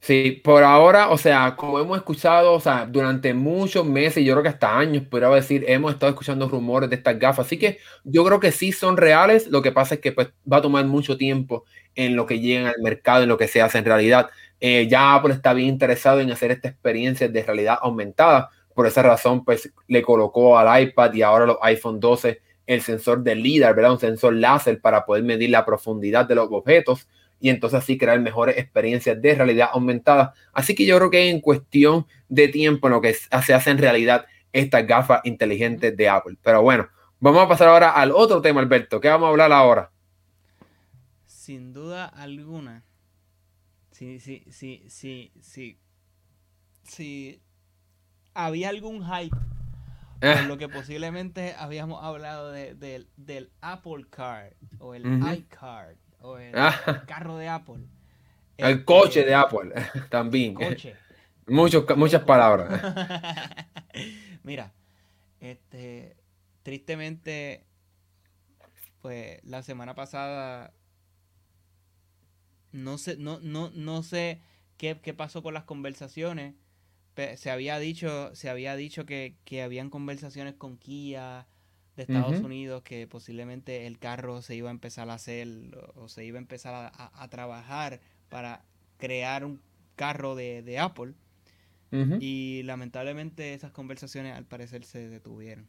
Sí, 0.00 0.40
por 0.44 0.64
ahora, 0.64 1.08
o 1.08 1.16
sea, 1.16 1.56
como 1.56 1.80
hemos 1.80 1.96
escuchado, 1.96 2.52
o 2.52 2.60
sea, 2.60 2.84
durante 2.84 3.32
muchos 3.32 3.86
meses, 3.86 4.22
yo 4.22 4.34
creo 4.34 4.42
que 4.42 4.50
hasta 4.50 4.78
años, 4.78 5.04
podría 5.06 5.30
decir, 5.30 5.64
hemos 5.66 5.94
estado 5.94 6.10
escuchando 6.10 6.46
rumores 6.46 6.90
de 6.90 6.96
estas 6.96 7.18
gafas. 7.18 7.46
Así 7.46 7.58
que 7.58 7.78
yo 8.04 8.22
creo 8.22 8.38
que 8.38 8.52
sí 8.52 8.70
son 8.70 8.98
reales. 8.98 9.46
Lo 9.46 9.62
que 9.62 9.72
pasa 9.72 9.94
es 9.94 10.00
que 10.02 10.12
pues, 10.12 10.28
va 10.50 10.58
a 10.58 10.62
tomar 10.62 10.84
mucho 10.84 11.16
tiempo 11.16 11.64
en 11.94 12.16
lo 12.16 12.26
que 12.26 12.38
lleguen 12.38 12.66
al 12.66 12.80
mercado, 12.82 13.22
en 13.22 13.30
lo 13.30 13.38
que 13.38 13.48
se 13.48 13.62
hace 13.62 13.78
en 13.78 13.86
realidad. 13.86 14.28
Eh, 14.60 14.88
ya 14.90 15.14
Apple 15.14 15.32
está 15.32 15.54
bien 15.54 15.68
interesado 15.68 16.20
en 16.20 16.30
hacer 16.30 16.50
esta 16.50 16.68
experiencia 16.68 17.28
de 17.28 17.42
realidad 17.42 17.78
aumentada 17.80 18.50
por 18.74 18.86
esa 18.86 19.02
razón, 19.02 19.44
pues 19.44 19.72
le 19.88 20.02
colocó 20.02 20.58
al 20.58 20.82
iPad 20.82 21.12
y 21.14 21.22
ahora 21.22 21.46
los 21.46 21.58
iPhone 21.62 22.00
12 22.00 22.40
el 22.66 22.82
sensor 22.82 23.22
de 23.24 23.34
LIDAR, 23.34 23.74
¿verdad? 23.74 23.92
Un 23.92 23.98
sensor 23.98 24.34
láser 24.34 24.80
para 24.80 25.04
poder 25.04 25.24
medir 25.24 25.50
la 25.50 25.64
profundidad 25.64 26.26
de 26.26 26.36
los 26.36 26.48
objetos 26.52 27.08
y 27.40 27.48
entonces 27.48 27.80
así 27.80 27.98
crear 27.98 28.20
mejores 28.20 28.58
experiencias 28.58 29.20
de 29.20 29.34
realidad 29.34 29.70
aumentada. 29.72 30.34
Así 30.52 30.74
que 30.74 30.86
yo 30.86 30.96
creo 30.98 31.10
que 31.10 31.30
en 31.30 31.40
cuestión 31.40 32.06
de 32.28 32.48
tiempo 32.48 32.86
en 32.86 32.92
lo 32.92 33.00
que 33.00 33.14
se 33.14 33.54
hace 33.54 33.70
en 33.70 33.78
realidad 33.78 34.26
estas 34.52 34.86
gafas 34.86 35.20
inteligentes 35.24 35.96
de 35.96 36.08
Apple. 36.08 36.36
Pero 36.42 36.62
bueno, 36.62 36.88
vamos 37.18 37.42
a 37.42 37.48
pasar 37.48 37.68
ahora 37.68 37.90
al 37.90 38.12
otro 38.12 38.40
tema, 38.40 38.60
Alberto. 38.60 39.00
¿Qué 39.00 39.08
vamos 39.08 39.26
a 39.26 39.30
hablar 39.30 39.52
ahora? 39.52 39.90
Sin 41.26 41.72
duda 41.72 42.04
alguna. 42.04 42.84
Sí, 43.90 44.20
sí, 44.20 44.44
sí, 44.50 44.84
sí, 44.88 45.32
sí. 45.40 45.78
Sí, 46.84 47.40
había 48.34 48.68
algún 48.68 49.04
hype 49.04 49.36
por 50.20 50.28
eh. 50.28 50.42
lo 50.46 50.58
que 50.58 50.68
posiblemente 50.68 51.54
habíamos 51.58 52.04
hablado 52.04 52.50
de, 52.50 52.74
del 53.16 53.50
Apple 53.60 54.06
Car 54.10 54.54
o 54.78 54.94
el 54.94 55.04
iCard 55.04 55.96
o 56.20 56.36
el 56.36 56.56
ah. 56.56 57.04
carro 57.06 57.36
de 57.38 57.48
Apple. 57.48 57.86
El 58.58 58.70
este, 58.72 58.84
coche 58.84 59.24
de 59.24 59.34
Apple 59.34 59.72
también. 60.10 60.56
muchas 61.46 62.22
palabras. 62.24 62.94
Mira, 64.42 64.72
este, 65.40 66.16
tristemente, 66.62 67.64
pues 69.00 69.42
la 69.44 69.62
semana 69.62 69.94
pasada 69.94 70.74
no 72.72 72.98
sé, 72.98 73.16
no, 73.16 73.40
no, 73.40 73.70
no 73.70 74.02
sé 74.02 74.40
qué, 74.76 75.00
qué 75.02 75.14
pasó 75.14 75.42
con 75.42 75.54
las 75.54 75.64
conversaciones 75.64 76.54
se 77.36 77.50
había 77.50 77.78
dicho, 77.78 78.34
se 78.34 78.50
había 78.50 78.76
dicho 78.76 79.06
que, 79.06 79.34
habían 79.62 79.90
conversaciones 79.90 80.54
con 80.54 80.76
Kia 80.76 81.46
de 81.96 82.02
Estados 82.02 82.40
Unidos 82.40 82.82
que 82.82 83.06
posiblemente 83.06 83.86
el 83.86 83.98
carro 83.98 84.42
se 84.42 84.54
iba 84.54 84.68
a 84.68 84.72
empezar 84.72 85.10
a 85.10 85.14
hacer 85.14 85.48
o 85.94 86.08
se 86.08 86.24
iba 86.24 86.38
a 86.38 86.40
empezar 86.42 86.92
a, 86.94 87.28
trabajar 87.28 88.00
para 88.28 88.64
crear 88.98 89.44
un 89.44 89.60
carro 89.96 90.34
de, 90.34 90.78
Apple. 90.78 91.14
Y 92.20 92.62
lamentablemente 92.64 93.52
esas 93.54 93.72
conversaciones 93.72 94.36
al 94.36 94.44
parecer 94.44 94.84
se 94.84 95.08
detuvieron. 95.08 95.68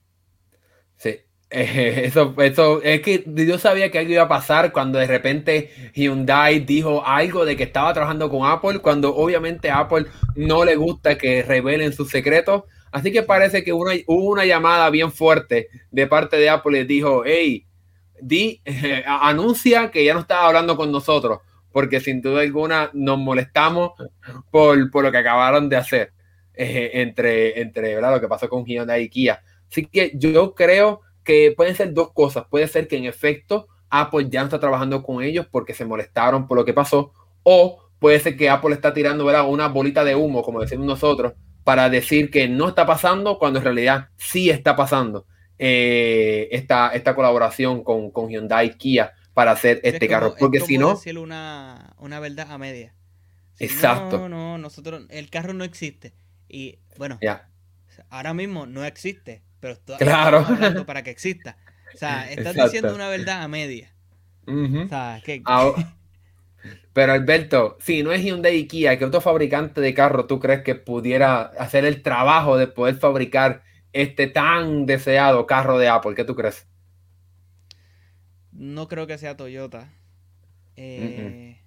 Sí, 0.97 1.17
eso, 1.53 2.33
eso, 2.37 2.81
es 2.81 3.01
que 3.01 3.25
yo 3.27 3.59
sabía 3.59 3.91
que 3.91 3.99
algo 3.99 4.11
iba 4.13 4.23
a 4.23 4.29
pasar 4.29 4.71
cuando 4.71 4.99
de 4.99 5.07
repente 5.07 5.91
Hyundai 5.93 6.61
dijo 6.61 7.05
algo 7.05 7.43
de 7.43 7.57
que 7.57 7.63
estaba 7.63 7.93
trabajando 7.93 8.29
con 8.29 8.49
Apple, 8.49 8.79
cuando 8.79 9.13
obviamente 9.13 9.69
a 9.69 9.79
Apple 9.79 10.05
no 10.35 10.63
le 10.63 10.77
gusta 10.77 11.17
que 11.17 11.43
revelen 11.43 11.91
sus 11.91 12.09
secretos. 12.09 12.63
Así 12.93 13.11
que 13.11 13.23
parece 13.23 13.65
que 13.65 13.73
hubo 13.73 13.91
una 14.07 14.45
llamada 14.45 14.89
bien 14.89 15.11
fuerte 15.11 15.67
de 15.91 16.07
parte 16.07 16.37
de 16.37 16.49
Apple 16.49 16.79
y 16.79 16.83
dijo, 16.85 17.23
hey, 17.25 17.65
di, 18.21 18.61
anuncia 19.05 19.91
que 19.91 20.05
ya 20.05 20.13
no 20.13 20.21
estás 20.21 20.39
hablando 20.43 20.77
con 20.77 20.89
nosotros, 20.89 21.39
porque 21.73 21.99
sin 21.99 22.21
duda 22.21 22.43
alguna 22.43 22.91
nos 22.93 23.17
molestamos 23.17 23.91
por, 24.51 24.89
por 24.89 25.03
lo 25.03 25.11
que 25.11 25.17
acabaron 25.17 25.67
de 25.67 25.75
hacer 25.75 26.13
eh, 26.53 26.91
entre, 26.93 27.59
entre 27.59 27.95
¿verdad? 27.95 28.13
lo 28.13 28.21
que 28.21 28.29
pasó 28.29 28.47
con 28.47 28.65
Hyundai 28.65 29.03
y 29.03 29.09
Kia. 29.09 29.43
Así 29.69 29.85
que 29.85 30.13
yo 30.15 30.55
creo 30.55 31.01
que 31.23 31.53
pueden 31.55 31.75
ser 31.75 31.93
dos 31.93 32.11
cosas. 32.13 32.45
Puede 32.49 32.67
ser 32.67 32.87
que 32.87 32.97
en 32.97 33.05
efecto 33.05 33.67
Apple 33.89 34.27
ya 34.29 34.41
no 34.41 34.45
está 34.47 34.59
trabajando 34.59 35.03
con 35.03 35.23
ellos 35.23 35.47
porque 35.51 35.73
se 35.73 35.85
molestaron 35.85 36.47
por 36.47 36.57
lo 36.57 36.65
que 36.65 36.73
pasó, 36.73 37.13
o 37.43 37.83
puede 37.99 38.19
ser 38.19 38.37
que 38.37 38.49
Apple 38.49 38.73
está 38.73 38.93
tirando 38.93 39.25
¿verdad? 39.25 39.47
una 39.47 39.67
bolita 39.67 40.03
de 40.03 40.15
humo, 40.15 40.41
como 40.41 40.61
decimos 40.61 40.85
nosotros, 40.85 41.33
para 41.63 41.89
decir 41.89 42.31
que 42.31 42.47
no 42.47 42.69
está 42.69 42.85
pasando 42.85 43.37
cuando 43.37 43.59
en 43.59 43.65
realidad 43.65 44.09
sí 44.17 44.49
está 44.49 44.75
pasando 44.75 45.27
eh, 45.59 46.47
esta, 46.51 46.89
esta 46.89 47.13
colaboración 47.13 47.83
con, 47.83 48.09
con 48.09 48.29
Hyundai 48.29 48.67
y 48.67 48.73
Kia 48.73 49.13
para 49.33 49.51
hacer 49.51 49.79
este 49.83 50.07
carro. 50.07 50.33
Porque 50.39 50.59
si 50.59 50.77
no... 50.77 50.95
Decir 50.95 51.19
una, 51.19 51.93
una 51.99 52.19
verdad 52.19 52.51
a 52.51 52.57
media. 52.57 52.95
exacto. 53.59 54.17
No, 54.17 54.29
no, 54.29 54.57
nosotros, 54.57 55.03
el 55.09 55.29
carro 55.29 55.53
no 55.53 55.63
existe. 55.63 56.13
Y 56.47 56.79
bueno, 56.97 57.19
ahora 58.09 58.33
mismo 58.33 58.65
no 58.65 58.83
existe, 58.83 59.43
pero 59.61 59.77
claro. 59.97 60.85
para 60.85 61.03
que 61.03 61.11
exista. 61.11 61.57
O 61.93 61.97
sea, 61.97 62.29
estás 62.31 62.55
diciendo 62.55 62.93
una 62.93 63.07
verdad 63.07 63.43
a 63.43 63.47
media. 63.47 63.93
o 64.45 64.87
sea, 64.89 65.21
que... 65.23 65.41
Pero 66.93 67.13
Alberto, 67.13 67.77
si 67.79 68.03
no 68.03 68.11
es 68.11 68.21
Hyundai 68.21 68.55
y 68.57 68.67
Kia, 68.67 68.99
¿qué 68.99 69.05
otro 69.05 69.21
fabricante 69.21 69.79
de 69.79 69.93
carro 69.93 70.25
tú 70.25 70.39
crees 70.39 70.61
que 70.61 70.75
pudiera 70.75 71.43
hacer 71.43 71.85
el 71.85 72.03
trabajo 72.03 72.57
de 72.57 72.67
poder 72.67 72.95
fabricar 72.95 73.63
este 73.93 74.27
tan 74.27 74.85
deseado 74.85 75.47
carro 75.47 75.79
de 75.79 75.87
Apple? 75.87 76.15
¿Qué 76.15 76.25
tú 76.25 76.35
crees? 76.35 76.67
No 78.51 78.89
creo 78.89 79.07
que 79.07 79.17
sea 79.17 79.37
Toyota. 79.37 79.89
Eh, 80.75 81.61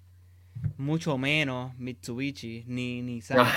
mucho 0.77 1.17
menos 1.17 1.75
Mitsubishi 1.77 2.63
ni 2.67 3.01
Nissan. 3.01 3.47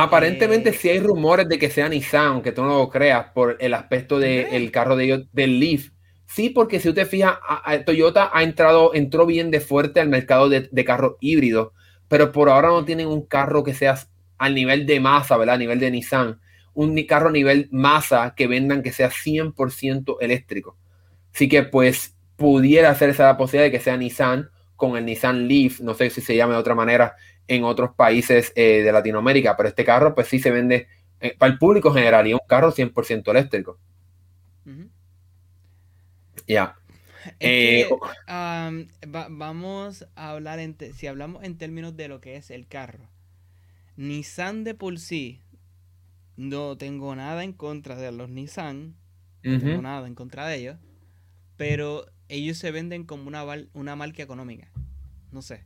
Aparentemente 0.00 0.72
si 0.72 0.78
sí 0.78 0.88
hay 0.90 1.00
rumores 1.00 1.48
de 1.48 1.58
que 1.58 1.70
sea 1.70 1.88
Nissan, 1.88 2.26
aunque 2.26 2.52
tú 2.52 2.62
no 2.62 2.78
lo 2.78 2.88
creas, 2.88 3.32
por 3.34 3.56
el 3.58 3.74
aspecto 3.74 4.20
del 4.20 4.70
carro 4.70 4.94
de 4.94 5.04
ellos, 5.04 5.26
del 5.32 5.58
Leaf. 5.58 5.90
Sí, 6.26 6.50
porque 6.50 6.78
si 6.78 6.88
usted 6.88 7.06
fija, 7.06 7.40
Toyota 7.84 8.30
ha 8.32 8.44
entrado, 8.44 8.94
entró 8.94 9.26
bien 9.26 9.50
de 9.50 9.60
fuerte 9.60 9.98
al 9.98 10.08
mercado 10.08 10.48
de, 10.48 10.68
de 10.70 10.84
carros 10.84 11.16
híbridos, 11.20 11.72
pero 12.06 12.30
por 12.30 12.48
ahora 12.48 12.68
no 12.68 12.84
tienen 12.84 13.08
un 13.08 13.22
carro 13.22 13.64
que 13.64 13.74
sea 13.74 13.98
al 14.38 14.54
nivel 14.54 14.86
de 14.86 15.00
masa, 15.00 15.36
¿verdad? 15.36 15.56
A 15.56 15.58
nivel 15.58 15.80
de 15.80 15.90
Nissan. 15.90 16.40
Un 16.74 17.02
carro 17.02 17.30
a 17.30 17.32
nivel 17.32 17.68
masa 17.72 18.34
que 18.36 18.46
vendan 18.46 18.82
que 18.84 18.92
sea 18.92 19.10
100% 19.10 20.18
eléctrico. 20.20 20.76
Así 21.34 21.48
que 21.48 21.64
pues 21.64 22.14
pudiera 22.36 22.90
hacerse 22.90 23.24
la 23.24 23.36
posibilidad 23.36 23.64
de 23.64 23.76
que 23.76 23.82
sea 23.82 23.96
Nissan 23.96 24.48
con 24.76 24.96
el 24.96 25.04
Nissan 25.04 25.48
Leaf, 25.48 25.80
no 25.80 25.94
sé 25.94 26.08
si 26.08 26.20
se 26.20 26.36
llama 26.36 26.52
de 26.52 26.60
otra 26.60 26.76
manera 26.76 27.16
en 27.48 27.64
otros 27.64 27.94
países 27.94 28.52
eh, 28.54 28.82
de 28.82 28.92
Latinoamérica, 28.92 29.56
pero 29.56 29.70
este 29.70 29.84
carro 29.84 30.14
pues 30.14 30.28
sí 30.28 30.38
se 30.38 30.50
vende 30.50 30.86
eh, 31.20 31.34
para 31.36 31.52
el 31.52 31.58
público 31.58 31.92
general 31.92 32.26
y 32.26 32.30
es 32.30 32.34
un 32.34 32.46
carro 32.46 32.70
100% 32.70 33.30
eléctrico. 33.30 33.78
Ya. 36.46 36.76
Eh, 37.40 37.88
vamos 39.06 40.06
a 40.14 40.30
hablar, 40.30 40.60
en 40.60 40.76
si 40.94 41.06
hablamos 41.06 41.42
en 41.42 41.58
términos 41.58 41.96
de 41.96 42.08
lo 42.08 42.20
que 42.20 42.36
es 42.36 42.50
el 42.50 42.68
carro. 42.68 43.08
Nissan 43.96 44.62
de 44.62 44.74
por 44.74 44.98
sí, 44.98 45.40
no 46.36 46.76
tengo 46.76 47.16
nada 47.16 47.42
en 47.42 47.52
contra 47.52 47.96
de 47.96 48.12
los 48.12 48.28
Nissan, 48.28 48.94
no 49.42 49.58
tengo 49.58 49.82
nada 49.82 50.06
en 50.06 50.14
contra 50.14 50.46
de 50.46 50.56
ellos, 50.56 50.76
pero 51.56 52.06
ellos 52.28 52.58
se 52.58 52.70
venden 52.70 53.04
como 53.04 53.26
una, 53.26 53.44
una 53.72 53.96
marca 53.96 54.22
económica. 54.22 54.70
No 55.32 55.42
sé. 55.42 55.64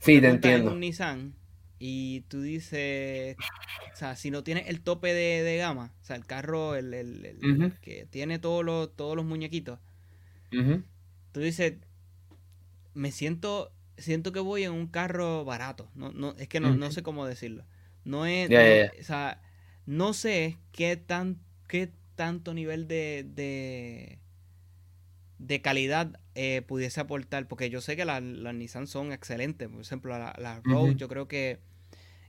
Sí, 0.00 0.20
te 0.20 0.28
entiendo. 0.28 0.72
un 0.72 0.80
Nissan 0.80 1.34
y 1.78 2.22
tú 2.22 2.40
dices, 2.42 3.36
o 3.92 3.96
sea, 3.96 4.16
si 4.16 4.30
no 4.30 4.42
tienes 4.42 4.68
el 4.68 4.80
tope 4.80 5.14
de, 5.14 5.56
gama, 5.56 5.94
o 6.00 6.04
sea, 6.04 6.16
el 6.16 6.26
carro, 6.26 6.74
el, 6.74 7.78
que 7.80 8.06
tiene 8.10 8.38
todos 8.38 8.64
los, 8.64 8.94
todos 8.96 9.16
los 9.16 9.24
muñequitos, 9.24 9.78
tú 10.50 11.40
dices, 11.40 11.74
me 12.94 13.12
siento, 13.12 13.72
siento 13.96 14.32
que 14.32 14.40
voy 14.40 14.64
en 14.64 14.72
un 14.72 14.88
carro 14.88 15.44
barato. 15.44 15.90
No, 15.94 16.12
no, 16.12 16.34
es 16.38 16.48
que 16.48 16.60
no, 16.60 16.90
sé 16.90 17.02
cómo 17.02 17.26
decirlo. 17.26 17.64
No 18.04 18.26
es, 18.26 18.50
o 19.00 19.04
sea, 19.04 19.40
no 19.86 20.12
sé 20.12 20.58
qué 20.72 20.96
tan, 20.96 21.38
qué 21.68 21.92
tanto 22.14 22.52
nivel 22.52 22.88
de, 22.88 23.26
de, 23.26 24.18
de 25.38 25.62
calidad 25.62 26.20
eh, 26.42 26.62
pudiese 26.62 26.98
aportar, 27.02 27.46
porque 27.48 27.68
yo 27.68 27.82
sé 27.82 27.96
que 27.96 28.06
las 28.06 28.22
Nissan 28.22 28.86
son 28.86 29.12
excelentes, 29.12 29.68
por 29.68 29.82
ejemplo, 29.82 30.18
la, 30.18 30.34
la 30.38 30.62
Road, 30.64 30.96
yo 30.96 31.06
creo 31.06 31.28
que 31.28 31.58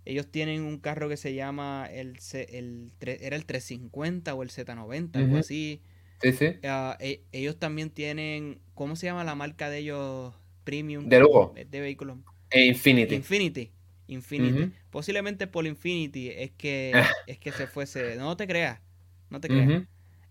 ellos 0.04 0.30
tienen 0.30 0.64
un 0.64 0.80
carro 0.80 1.08
que 1.08 1.16
se 1.16 1.34
llama 1.34 1.88
el, 1.90 2.20
el, 2.50 2.92
era 3.00 3.38
el 3.38 3.46
350 3.46 4.36
o 4.36 4.44
el 4.44 4.50
Z90, 4.50 5.16
algo 5.16 5.38
así. 5.38 5.82
Sí, 6.22 6.34
sí. 6.34 6.48
Ah, 6.64 6.98
e, 7.00 7.24
ellos 7.32 7.58
también 7.58 7.90
tienen, 7.90 8.60
¿cómo 8.74 8.98
se 8.98 9.06
llama 9.06 9.24
la 9.24 9.34
marca 9.34 9.70
de 9.70 9.78
ellos 9.78 10.34
premium? 10.66 11.08
De 11.08 11.18
lujo. 11.22 11.54
De 11.56 11.80
vehículos. 11.80 12.18
E 12.50 12.66
Infinity. 12.66 13.16
Infinity. 13.16 13.72
Infinity. 14.08 14.74
Posiblemente 14.90 15.48
por 15.48 15.66
Infinity 15.66 16.32
es 16.32 16.52
que, 16.52 16.92
es 17.28 17.38
que 17.38 17.54
se 17.54 17.66
fuese. 17.66 18.18
No 18.18 18.36
te 18.36 18.46
creas. 18.46 18.82
No 19.30 19.40
te 19.40 19.48
creas. 19.48 19.84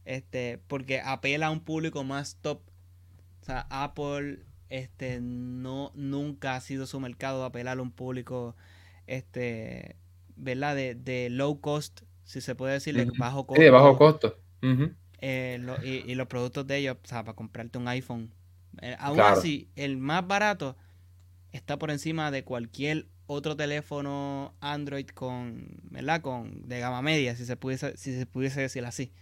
Este, 0.04 0.58
porque 0.66 1.00
apela 1.00 1.46
a 1.46 1.50
un 1.50 1.60
público 1.60 2.04
más 2.04 2.36
top 2.42 2.60
sea, 3.50 3.66
Apple 3.70 4.40
este, 4.68 5.18
no, 5.20 5.92
nunca 5.94 6.54
ha 6.54 6.60
sido 6.60 6.86
su 6.86 7.00
mercado 7.00 7.44
apelar 7.44 7.78
a 7.78 7.82
un 7.82 7.90
público, 7.90 8.56
este, 9.06 9.96
¿verdad? 10.36 10.76
De, 10.76 11.28
low 11.30 11.60
cost, 11.60 12.02
si 12.24 12.40
se 12.40 12.54
puede 12.54 12.74
decir, 12.74 12.94
de 12.94 13.10
bajo 13.18 13.46
costo. 13.46 13.60
Sí, 13.60 13.64
de 13.64 13.70
bajo 13.70 13.98
costo. 13.98 14.38
Eh, 15.20 15.60
y, 15.82 16.14
los 16.14 16.26
productos 16.28 16.66
de 16.66 16.78
ellos, 16.78 16.96
o 17.02 17.06
sea, 17.06 17.24
para 17.24 17.34
comprarte 17.34 17.78
un 17.78 17.88
iPhone. 17.88 18.32
Eh, 18.80 18.96
aún 18.98 19.20
así, 19.20 19.68
el 19.74 19.96
más 19.98 20.26
barato 20.26 20.76
está 21.52 21.78
por 21.78 21.90
encima 21.90 22.30
de 22.30 22.44
cualquier 22.44 23.08
otro 23.26 23.56
teléfono 23.56 24.54
Android 24.60 25.08
con, 25.08 25.80
¿verdad? 25.90 26.20
Con, 26.20 26.68
de 26.68 26.80
gama 26.80 27.02
media, 27.02 27.34
si 27.34 27.44
se 27.44 27.56
pudiese, 27.56 27.96
si 27.96 28.16
se 28.16 28.26
pudiese 28.26 28.60
decir 28.60 28.84
así. 28.84 29.12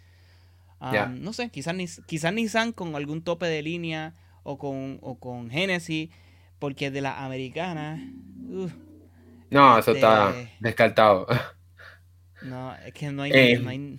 No 0.80 1.32
sé, 1.32 1.50
quizás, 1.50 1.75
quizás 2.06 2.32
Nissan 2.32 2.73
con 2.73 2.94
algún 2.94 3.23
tope 3.23 3.47
de 3.47 3.62
línea 3.62 4.14
o 4.42 4.58
con, 4.58 4.99
o 5.02 5.18
con 5.18 5.50
Genesis, 5.50 6.11
porque 6.58 6.90
de 6.90 7.00
la 7.00 7.25
americana. 7.25 8.02
no, 9.50 9.78
eso 9.78 9.92
está 9.92 10.30
este, 10.30 10.52
descartado. 10.61 11.26
No, 12.40 12.73
es 12.87 12.94
que 12.94 13.11
no 13.11 13.25
hay. 13.25 13.32
Eh, 13.35 13.99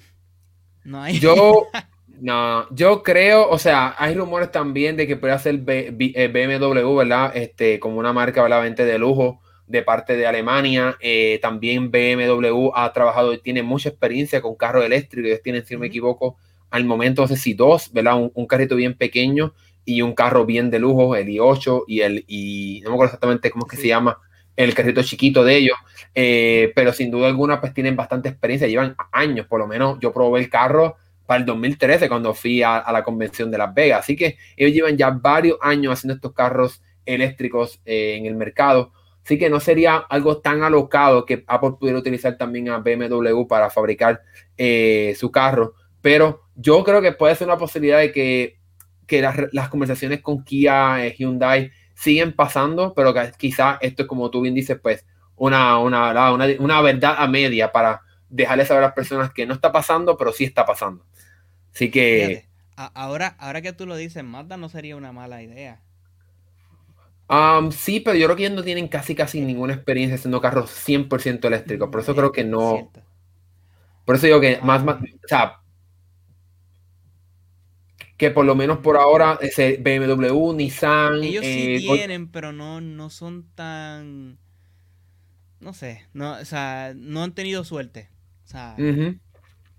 no, 0.86 1.04
hay, 1.04 1.20
Yo. 1.20 1.68
No, 2.22 2.68
yo 2.76 3.02
creo, 3.02 3.50
o 3.50 3.58
sea, 3.58 3.96
hay 3.98 4.14
rumores 4.14 4.52
también 4.52 4.98
de 4.98 5.08
que 5.08 5.16
puede 5.16 5.40
ser 5.40 5.58
BMW, 5.60 6.14
eh, 6.16 6.96
¿verdad? 6.96 7.32
Este, 7.34 7.80
como 7.80 7.98
una 7.98 8.12
marca, 8.12 8.44
¿verdad? 8.44 8.62
de 8.76 9.00
lujo 9.00 9.40
de 9.68 9.84
parte 9.84 10.18
de 10.18 10.28
Alemania. 10.28 10.98
Eh, 11.00 11.40
también 11.42 11.92
BMW 11.92 12.72
ha 12.76 12.92
trabajado 12.92 13.34
y 13.34 13.38
tiene 13.38 13.64
mucha 13.64 13.88
experiencia 13.88 14.42
con 14.42 14.56
carros 14.56 14.84
eléctricos. 14.84 15.30
Ellos 15.30 15.42
tienen, 15.44 15.66
si 15.66 15.76
no 15.76 15.80
me 15.80 15.88
equivoco, 15.88 16.36
al 16.70 16.86
momento, 16.86 17.24
no 17.24 17.28
sé 17.28 17.38
si 17.38 17.54
dos, 17.54 17.92
¿verdad? 17.94 18.16
Un, 18.34 18.48
carrito 18.48 18.76
bien 18.76 18.96
pequeño 18.96 19.54
y 19.86 20.02
un 20.02 20.14
carro 20.14 20.46
bien 20.46 20.70
de 20.70 20.80
lujo, 20.80 21.16
el 21.16 21.28
i8 21.28 21.84
y 21.88 22.02
el, 22.02 22.26
y 22.28 22.82
no 22.84 22.90
me 22.90 22.96
acuerdo 22.96 23.10
exactamente 23.10 23.50
cómo 23.50 23.66
es 23.66 23.72
que 23.72 23.82
se 23.82 23.88
llama, 23.88 24.20
el 24.60 24.74
carrito 24.74 25.02
chiquito 25.02 25.46
de 25.46 25.56
ellos, 25.56 25.78
eh, 26.14 26.74
pero 26.76 26.92
sin 26.92 27.10
duda 27.12 27.28
alguna 27.28 27.62
pues 27.62 27.74
tienen 27.74 27.96
bastante 27.96 28.28
experiencia, 28.28 28.68
llevan 28.68 28.94
años, 29.14 29.48
por 29.48 29.58
lo 29.58 29.68
menos 29.68 29.98
yo 30.02 30.12
probé 30.12 30.42
el 30.42 30.50
carro 30.50 30.98
para 31.26 31.40
el 31.40 31.46
2013 31.46 32.10
cuando 32.10 32.34
fui 32.34 32.62
a, 32.62 32.84
la 32.92 33.02
convención 33.02 33.50
de 33.52 33.58
Las 33.58 33.74
Vegas, 33.74 34.02
así 34.02 34.18
que 34.18 34.38
ellos 34.58 34.74
llevan 34.74 34.98
ya 34.98 35.12
varios 35.12 35.58
años 35.62 35.94
haciendo 35.94 36.16
estos 36.16 36.34
carros 36.34 36.84
eléctricos 37.06 37.80
eh, 37.86 38.18
en 38.18 38.26
el 38.26 38.36
mercado, 38.36 38.92
así 39.24 39.40
que 39.40 39.50
no 39.50 39.62
sería 39.62 39.96
algo 39.96 40.40
tan 40.40 40.62
alocado 40.62 41.26
que 41.26 41.46
Apple 41.48 41.76
pudiera 41.80 41.98
utilizar 41.98 42.38
también 42.38 42.68
a 42.68 42.80
BMW 42.80 43.48
para 43.48 43.70
fabricar 43.70 44.22
eh, 44.58 45.16
su 45.18 45.32
carro, 45.32 45.76
pero 46.02 46.44
yo 46.56 46.84
creo 46.84 47.02
que 47.02 47.12
puede 47.12 47.36
ser 47.36 47.48
una 47.48 47.58
posibilidad 47.58 48.00
de 48.00 48.12
que, 48.12 48.58
las, 49.52 49.70
conversaciones 49.70 50.22
con 50.22 50.44
Kia, 50.44 51.06
eh, 51.06 51.16
Hyundai, 51.18 51.72
siguen 51.96 52.34
pasando, 52.34 52.94
pero 52.94 53.14
que 53.14 53.32
quizás 53.38 53.78
esto 53.82 54.04
es 54.04 54.08
como 54.08 54.30
tú 54.30 54.42
bien 54.42 54.54
dices, 54.54 54.80
pues 54.82 55.06
una, 55.36 55.80
una, 55.80 56.34
una, 56.60 56.82
verdad 56.82 57.16
a 57.18 57.28
media 57.28 57.72
para 57.72 58.02
dejarle 58.30 58.66
saber 58.66 58.84
a 58.84 58.88
las 58.88 58.96
personas 58.96 59.32
que 59.32 59.46
no 59.46 59.54
está 59.54 59.72
pasando, 59.72 60.16
pero 60.18 60.32
sí 60.32 60.44
está 60.44 60.66
pasando. 60.66 61.06
Así 61.74 61.90
que... 61.90 62.46
ahora, 62.76 63.36
ahora 63.40 63.62
que 63.62 63.74
tú 63.74 63.86
lo 63.86 63.96
dices, 63.96 64.24
Mazda 64.24 64.58
no 64.58 64.70
sería 64.70 64.96
una 64.96 65.12
mala 65.12 65.42
idea. 65.42 65.82
Um, 67.30 67.72
sí, 67.72 68.00
pero 68.00 68.18
yo 68.18 68.26
creo 68.26 68.36
que 68.36 68.46
ellos 68.46 68.56
no 68.56 68.64
tienen 68.64 68.88
casi 68.88 69.14
casi 69.14 69.40
ninguna 69.42 69.74
experiencia 69.74 70.16
haciendo 70.16 70.42
carros 70.42 70.72
100% 70.88 71.46
eléctricos. 71.46 71.90
Por 71.90 72.02
eso 72.02 72.16
creo 72.16 72.32
que 72.32 72.44
no. 72.44 72.92
Por 74.04 74.16
eso 74.16 74.26
digo 74.26 74.42
que 74.42 74.60
más, 74.64 74.84
más, 74.84 74.96
o 74.96 75.28
sea, 75.28 75.59
que 78.20 78.32
por 78.32 78.44
lo 78.44 78.54
menos 78.54 78.80
por 78.80 78.98
ahora 78.98 79.40
ese 79.42 79.78
BMW, 79.78 80.54
Nissan. 80.54 81.24
Ellos 81.24 81.46
sí 81.46 81.76
eh, 81.76 81.80
tienen, 81.80 82.30
pero 82.30 82.52
no, 82.52 82.82
no 82.82 83.10
son 83.10 83.48
tan. 83.56 84.38
No 85.62 85.74
sé, 85.74 86.06
no, 86.14 86.34
o 86.34 86.46
sea, 86.46 86.94
no 86.98 87.24
han 87.24 87.34
tenido 87.34 87.64
suerte. 87.64 88.10
O 88.44 88.48
sea, 88.48 88.76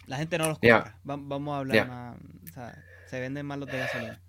la 0.06 0.16
gente 0.16 0.38
no 0.38 0.48
los 0.48 0.58
compra. 0.58 0.98
vamos 1.04 1.54
a 1.54 1.58
hablar 1.58 1.86
más. 1.86 2.16
O 2.44 2.52
sea, 2.54 2.82
se 3.08 3.20
venden 3.20 3.44
más 3.44 3.58
los 3.58 3.70
de 3.70 3.78
gasolina. 3.78 4.22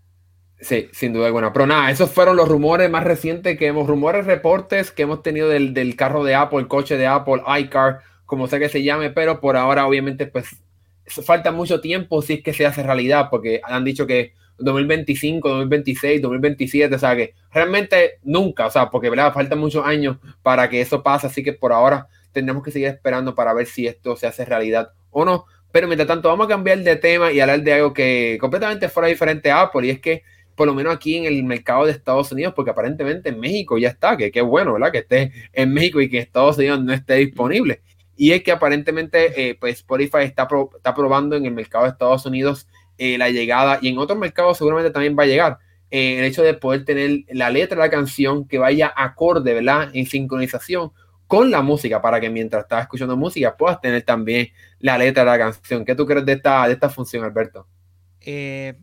Sí, 0.60 0.90
sin 0.92 1.14
duda 1.14 1.28
alguna. 1.28 1.54
Pero 1.54 1.66
nada, 1.66 1.90
esos 1.90 2.12
fueron 2.12 2.36
los 2.36 2.50
rumores 2.50 2.90
más 2.90 3.06
recientes 3.06 3.58
que 3.58 3.68
hemos, 3.68 3.88
rumores, 3.88 4.26
reportes 4.26 4.92
que 4.92 5.04
hemos 5.04 5.24
tenido 5.24 5.48
del, 5.48 5.74
del 5.74 5.96
carro 5.96 6.26
de 6.26 6.36
Apple, 6.36 6.60
el 6.60 6.68
coche 6.68 6.98
de 6.98 7.08
Apple, 7.08 7.42
iCar, 7.62 8.02
como 8.26 8.48
sea 8.48 8.60
que 8.60 8.68
se 8.68 8.84
llame, 8.84 9.10
pero 9.10 9.40
por 9.40 9.56
ahora 9.56 9.88
obviamente 9.88 10.28
pues 10.28 10.62
falta 11.08 11.52
mucho 11.52 11.82
tiempo 11.82 12.22
si 12.22 12.34
es 12.34 12.44
que 12.44 12.54
se 12.54 12.66
hace 12.66 12.84
realidad, 12.84 13.28
porque 13.30 13.62
han 13.64 13.84
dicho 13.84 14.08
que 14.08 14.34
2025, 14.58 15.50
2026, 15.50 16.22
2027, 16.22 16.96
o 16.96 17.00
sea 17.00 17.16
que 17.16 17.34
realmente 17.52 18.20
nunca, 18.24 18.68
o 18.68 18.72
sea, 18.72 18.90
porque 18.90 19.10
¿verdad? 19.10 19.34
faltan 19.34 19.60
muchos 19.60 19.86
años 19.86 20.18
para 20.42 20.70
que 20.70 20.82
eso 20.82 21.04
pase, 21.04 21.28
así 21.28 21.44
que 21.44 21.54
por 21.54 21.74
ahora 21.74 22.08
tendremos 22.32 22.64
que 22.64 22.72
seguir 22.72 22.88
esperando 22.88 23.36
para 23.36 23.54
ver 23.54 23.66
si 23.66 23.88
esto 23.88 24.16
se 24.16 24.28
hace 24.28 24.46
realidad 24.46 24.92
o 25.10 25.26
no. 25.26 25.46
Pero 25.72 25.88
mientras 25.88 26.08
tanto, 26.08 26.28
vamos 26.28 26.46
a 26.46 26.50
cambiar 26.50 26.80
de 26.80 26.96
tema 26.98 27.32
y 27.32 27.40
hablar 27.40 27.62
de 27.62 27.74
algo 27.74 27.94
que 27.94 28.38
completamente 28.42 28.90
fuera 28.90 29.08
diferente 29.08 29.50
a 29.52 29.62
Apple, 29.62 29.88
y 29.88 29.90
es 29.92 30.00
que 30.00 30.24
por 30.56 30.68
lo 30.68 30.76
menos 30.76 30.94
aquí 30.94 31.16
en 31.16 31.26
el 31.26 31.44
mercado 31.44 31.86
de 31.86 31.92
Estados 31.92 32.32
Unidos, 32.32 32.54
porque 32.56 32.72
aparentemente 32.72 33.30
en 33.30 33.40
México 33.40 33.78
ya 33.78 33.90
está, 33.90 34.18
que 34.18 34.32
qué 34.32 34.42
bueno, 34.42 34.74
¿verdad? 34.74 34.92
Que 34.92 35.00
esté 35.00 35.32
en 35.54 35.74
México 35.74 36.02
y 36.02 36.10
que 36.10 36.20
Estados 36.20 36.58
Unidos 36.58 36.84
no 36.84 36.94
esté 36.94 37.16
disponible. 37.16 37.82
Y 38.22 38.34
es 38.34 38.44
que 38.44 38.52
aparentemente 38.52 39.50
eh, 39.50 39.58
pues 39.60 39.78
Spotify 39.78 40.20
está, 40.26 40.48
está 40.76 40.94
probando 40.94 41.36
en 41.36 41.44
el 41.44 41.54
mercado 41.54 41.86
de 41.86 41.90
Estados 41.90 42.24
Unidos 42.28 42.68
eh, 43.00 43.18
la 43.18 43.32
llegada 43.32 43.80
y 43.82 43.88
en 43.88 43.98
otros 43.98 44.20
mercados 44.20 44.60
seguramente 44.60 44.92
también 44.92 45.18
va 45.18 45.24
a 45.24 45.26
llegar 45.26 45.58
eh, 45.90 46.20
el 46.20 46.26
hecho 46.26 46.44
de 46.44 46.54
poder 46.54 46.86
tener 46.86 47.24
la 47.30 47.50
letra 47.50 47.78
de 47.78 47.88
la 47.88 47.90
canción 47.90 48.48
que 48.48 48.60
vaya 48.60 48.94
acorde, 48.96 49.56
¿verdad? 49.56 49.90
En 49.94 50.06
sincronización 50.06 50.92
con 51.26 51.50
la 51.50 51.64
música 51.64 52.00
para 52.00 52.22
que 52.22 52.30
mientras 52.30 52.62
estás 52.62 52.84
escuchando 52.84 53.18
música 53.18 53.58
puedas 53.58 53.82
tener 53.82 54.04
también 54.04 54.50
la 54.78 55.00
letra 55.00 55.24
de 55.24 55.32
la 55.32 55.40
canción. 55.40 55.84
¿Qué 55.84 55.96
tú 55.96 56.06
crees 56.06 56.24
de 56.24 56.34
esta, 56.34 56.68
de 56.68 56.74
esta 56.74 56.90
función, 56.92 57.24
Alberto? 57.24 57.66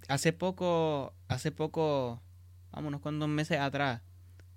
hace 0.09 0.33
poco 0.33 1.15
hace 1.29 1.53
poco, 1.53 2.21
vámonos 2.73 3.01
cuantos 3.01 3.29
meses 3.29 3.61
atrás, 3.61 4.03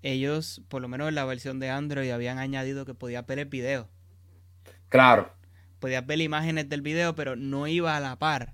ellos, 0.01 0.63
por 0.69 0.81
lo 0.81 0.87
menos 0.87 1.07
en 1.07 1.13
la 1.13 1.25
versión 1.25 1.59
de 1.59 1.69
Android, 1.69 2.09
habían 2.09 2.39
añadido 2.39 2.83
que 2.83 2.95
podías 2.95 3.27
ver 3.27 3.37
el 3.37 3.45
video. 3.45 3.87
Claro. 4.91 5.33
Podías 5.79 6.05
ver 6.05 6.19
imágenes 6.19 6.67
del 6.67 6.81
video, 6.81 7.15
pero 7.15 7.37
no 7.37 7.65
iba 7.65 7.95
a 7.95 7.99
la 8.01 8.19
par 8.19 8.53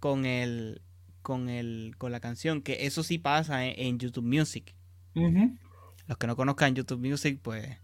con 0.00 0.26
el 0.26 0.82
con 1.22 1.48
el 1.48 1.94
con 1.98 2.10
la 2.10 2.18
canción, 2.20 2.62
que 2.62 2.86
eso 2.86 3.04
sí 3.04 3.18
pasa 3.18 3.64
en, 3.64 3.98
YouTube 3.98 4.24
Music. 4.24 4.74
Los 5.14 6.18
que 6.18 6.26
no 6.26 6.36
conozcan 6.36 6.74
YouTube 6.74 7.06
Music, 7.06 7.38
pues 7.40 7.78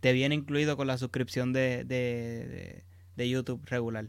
te 0.00 0.12
viene 0.12 0.34
incluido 0.34 0.76
con 0.76 0.88
la 0.88 0.98
suscripción 0.98 1.52
de, 1.52 1.84
de, 1.84 2.84
de, 3.16 3.28
YouTube 3.28 3.64
regular. 3.66 4.08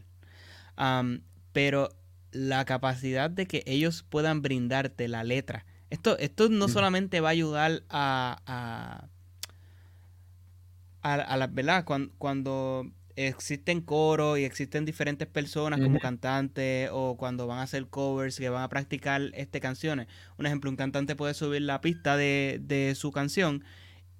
pero 1.52 1.88
la 2.32 2.64
capacidad 2.64 3.30
de 3.30 3.46
que 3.46 3.62
ellos 3.66 4.02
puedan 4.02 4.42
brindarte 4.42 5.06
la 5.06 5.22
letra. 5.22 5.64
Esto, 5.90 6.18
esto 6.18 6.48
no 6.48 6.66
solamente 6.66 7.20
va 7.20 7.28
a 7.28 7.32
ayudar 7.32 7.84
a, 7.88 8.42
a, 8.46 9.08
a, 11.02 11.36
la 11.36 11.46
verdad, 11.46 11.84
cuando, 11.84 12.90
existen 13.16 13.80
coros 13.80 14.38
y 14.38 14.44
existen 14.44 14.84
diferentes 14.84 15.26
personas 15.26 15.80
como 15.80 15.98
cantantes 15.98 16.90
o 16.92 17.16
cuando 17.16 17.46
van 17.46 17.58
a 17.58 17.62
hacer 17.62 17.86
covers 17.88 18.38
que 18.38 18.48
van 18.48 18.62
a 18.62 18.68
practicar 18.68 19.22
este 19.34 19.60
canciones. 19.60 20.06
Un 20.36 20.46
ejemplo, 20.46 20.70
un 20.70 20.76
cantante 20.76 21.16
puede 21.16 21.34
subir 21.34 21.62
la 21.62 21.80
pista 21.80 22.16
de, 22.16 22.60
de 22.62 22.94
su 22.94 23.10
canción 23.10 23.64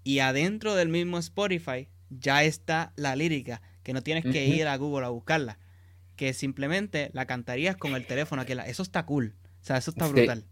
y 0.02 0.20
adentro 0.20 0.74
del 0.74 0.88
mismo 0.88 1.18
Spotify 1.18 1.88
ya 2.10 2.42
está 2.42 2.92
la 2.96 3.16
lírica, 3.16 3.62
que 3.82 3.92
no 3.92 4.02
tienes 4.02 4.24
que 4.24 4.46
ir 4.46 4.66
a 4.66 4.76
Google 4.76 5.06
a 5.06 5.10
buscarla 5.10 5.58
que 6.16 6.32
simplemente 6.32 7.10
la 7.12 7.26
cantarías 7.26 7.76
con 7.76 7.94
el 7.94 8.06
teléfono. 8.06 8.44
Que 8.44 8.54
eso 8.66 8.82
está 8.82 9.06
cool. 9.06 9.34
O 9.60 9.64
sea, 9.64 9.76
eso 9.76 9.90
está 9.90 10.08
brutal. 10.08 10.40
Sí, 10.40 10.46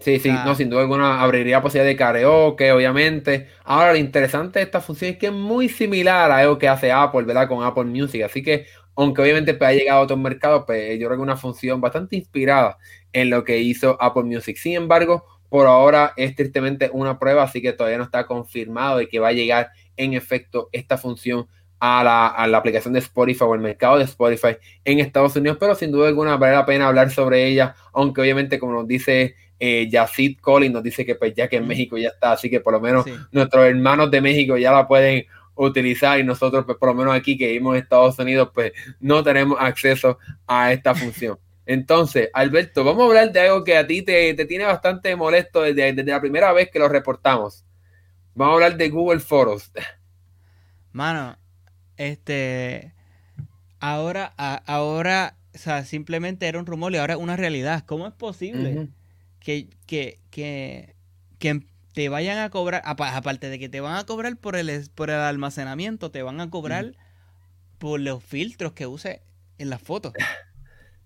sí, 0.00 0.20
no, 0.44 0.54
sin 0.54 0.70
duda 0.70 0.82
alguna 0.82 1.20
abriría 1.22 1.62
posibilidad 1.62 1.86
de 1.86 1.96
karaoke, 1.96 2.72
obviamente. 2.72 3.48
Ahora, 3.64 3.92
lo 3.92 3.98
interesante 3.98 4.58
de 4.58 4.64
esta 4.64 4.80
función 4.80 5.12
es 5.12 5.18
que 5.18 5.26
es 5.26 5.32
muy 5.32 5.68
similar 5.68 6.30
a 6.30 6.38
algo 6.38 6.58
que 6.58 6.68
hace 6.68 6.92
Apple, 6.92 7.22
¿verdad? 7.22 7.48
Con 7.48 7.64
Apple 7.64 7.84
Music. 7.84 8.22
Así 8.22 8.42
que, 8.42 8.66
aunque 8.94 9.22
obviamente 9.22 9.54
pues, 9.54 9.70
ha 9.70 9.72
llegado 9.72 10.00
a 10.00 10.02
otros 10.02 10.18
mercados, 10.18 10.64
pues 10.66 10.98
yo 10.98 11.06
creo 11.06 11.10
que 11.10 11.22
es 11.22 11.22
una 11.22 11.36
función 11.36 11.80
bastante 11.80 12.16
inspirada 12.16 12.78
en 13.12 13.30
lo 13.30 13.44
que 13.44 13.58
hizo 13.58 13.96
Apple 14.00 14.24
Music. 14.24 14.56
Sin 14.56 14.74
embargo, 14.74 15.24
por 15.48 15.66
ahora 15.66 16.12
es 16.16 16.34
tristemente 16.34 16.90
una 16.92 17.18
prueba, 17.18 17.42
así 17.44 17.62
que 17.62 17.72
todavía 17.72 17.98
no 17.98 18.04
está 18.04 18.26
confirmado 18.26 18.98
de 18.98 19.08
que 19.08 19.18
va 19.18 19.28
a 19.28 19.32
llegar 19.32 19.70
en 19.96 20.14
efecto 20.14 20.68
esta 20.72 20.98
función 20.98 21.46
a 21.78 22.02
la, 22.02 22.56
aplicación 22.56 22.94
de 22.94 23.00
Spotify 23.00 23.44
o 23.44 23.54
el 23.54 23.60
mercado 23.60 23.98
de 23.98 24.04
Spotify 24.04 24.56
en 24.84 24.98
Estados 24.98 25.36
Unidos, 25.36 25.58
pero 25.60 25.74
sin 25.74 25.92
duda 25.92 26.08
alguna 26.08 26.36
vale 26.36 26.54
la 26.54 26.66
pena 26.66 26.88
hablar 26.88 27.10
sobre 27.10 27.46
ella, 27.46 27.74
aunque 27.92 28.20
obviamente 28.20 28.58
como 28.58 28.72
nos 28.72 28.86
dice 28.86 29.36
eh, 29.58 29.88
Yacid 29.90 30.38
Collins, 30.40 30.74
nos 30.74 30.82
dice 30.82 31.06
que 31.06 31.14
pues 31.14 31.34
ya 31.34 31.48
que 31.48 31.56
en 31.56 31.66
México 31.66 31.96
ya 31.96 32.08
está, 32.08 32.32
así 32.32 32.50
que 32.50 32.60
por 32.60 32.74
lo 32.74 32.80
menos 32.80 33.06
nuestros 33.30 33.66
hermanos 33.66 34.10
de 34.10 34.20
México 34.20 34.56
ya 34.56 34.72
la 34.72 34.86
pueden 34.86 35.24
utilizar 35.54 36.18
y 36.18 36.24
nosotros 36.24 36.64
pues 36.66 36.76
por 36.76 36.90
lo 36.90 36.94
menos 36.94 37.14
aquí 37.14 37.38
que 37.38 37.46
vivimos 37.46 37.74
en 37.74 37.82
Estados 37.82 38.18
Unidos 38.18 38.50
pues 38.52 38.72
no 39.00 39.22
tenemos 39.22 39.56
acceso 39.60 40.18
a 40.46 40.72
esta 40.72 40.94
función. 40.94 41.38
Entonces, 41.66 42.30
Alberto, 42.32 42.84
vamos 42.84 43.02
a 43.02 43.06
hablar 43.06 43.32
de 43.32 43.40
algo 43.40 43.64
que 43.64 43.76
a 43.76 43.86
ti 43.86 44.02
te, 44.02 44.34
tiene 44.46 44.64
bastante 44.64 45.16
molesto 45.16 45.62
desde, 45.62 45.92
desde 45.92 46.10
la 46.12 46.20
primera 46.20 46.52
vez 46.52 46.70
que 46.70 46.78
lo 46.78 46.88
reportamos. 46.88 47.64
Vamos 48.34 48.52
a 48.52 48.54
hablar 48.54 48.76
de 48.76 48.88
Google 48.88 49.18
Foros. 49.18 49.72
Mano, 50.92 51.36
este, 51.96 52.94
ahora, 53.80 54.26
ahora, 54.36 55.38
o 55.54 55.58
sea, 55.58 55.84
simplemente 55.84 56.46
era 56.46 56.60
un 56.60 56.66
rumor 56.66 56.92
y 56.92 56.98
ahora 56.98 57.14
es 57.14 57.20
una 57.20 57.36
realidad. 57.36 57.84
¿Cómo 57.84 58.06
es 58.06 58.14
posible 58.14 58.88
que, 59.46 59.68
que, 59.86 60.18
que, 61.38 61.60
te 61.94 62.08
vayan 62.08 62.38
a 62.38 62.50
cobrar, 62.50 62.82
aparte 62.84 63.48
de 63.48 63.58
que 63.60 63.68
te 63.68 63.80
van 63.80 63.96
a 63.96 64.04
cobrar 64.04 64.36
por 64.36 64.56
el, 64.56 64.90
por 64.92 65.08
el 65.08 65.16
almacenamiento, 65.16 66.10
te 66.10 66.22
van 66.22 66.40
a 66.40 66.50
cobrar 66.50 66.94
por 67.78 68.00
los 68.00 68.24
filtros 68.24 68.72
que 68.72 68.86
use 68.86 69.22
en 69.58 69.70
las 69.70 69.80
fotos? 69.80 70.12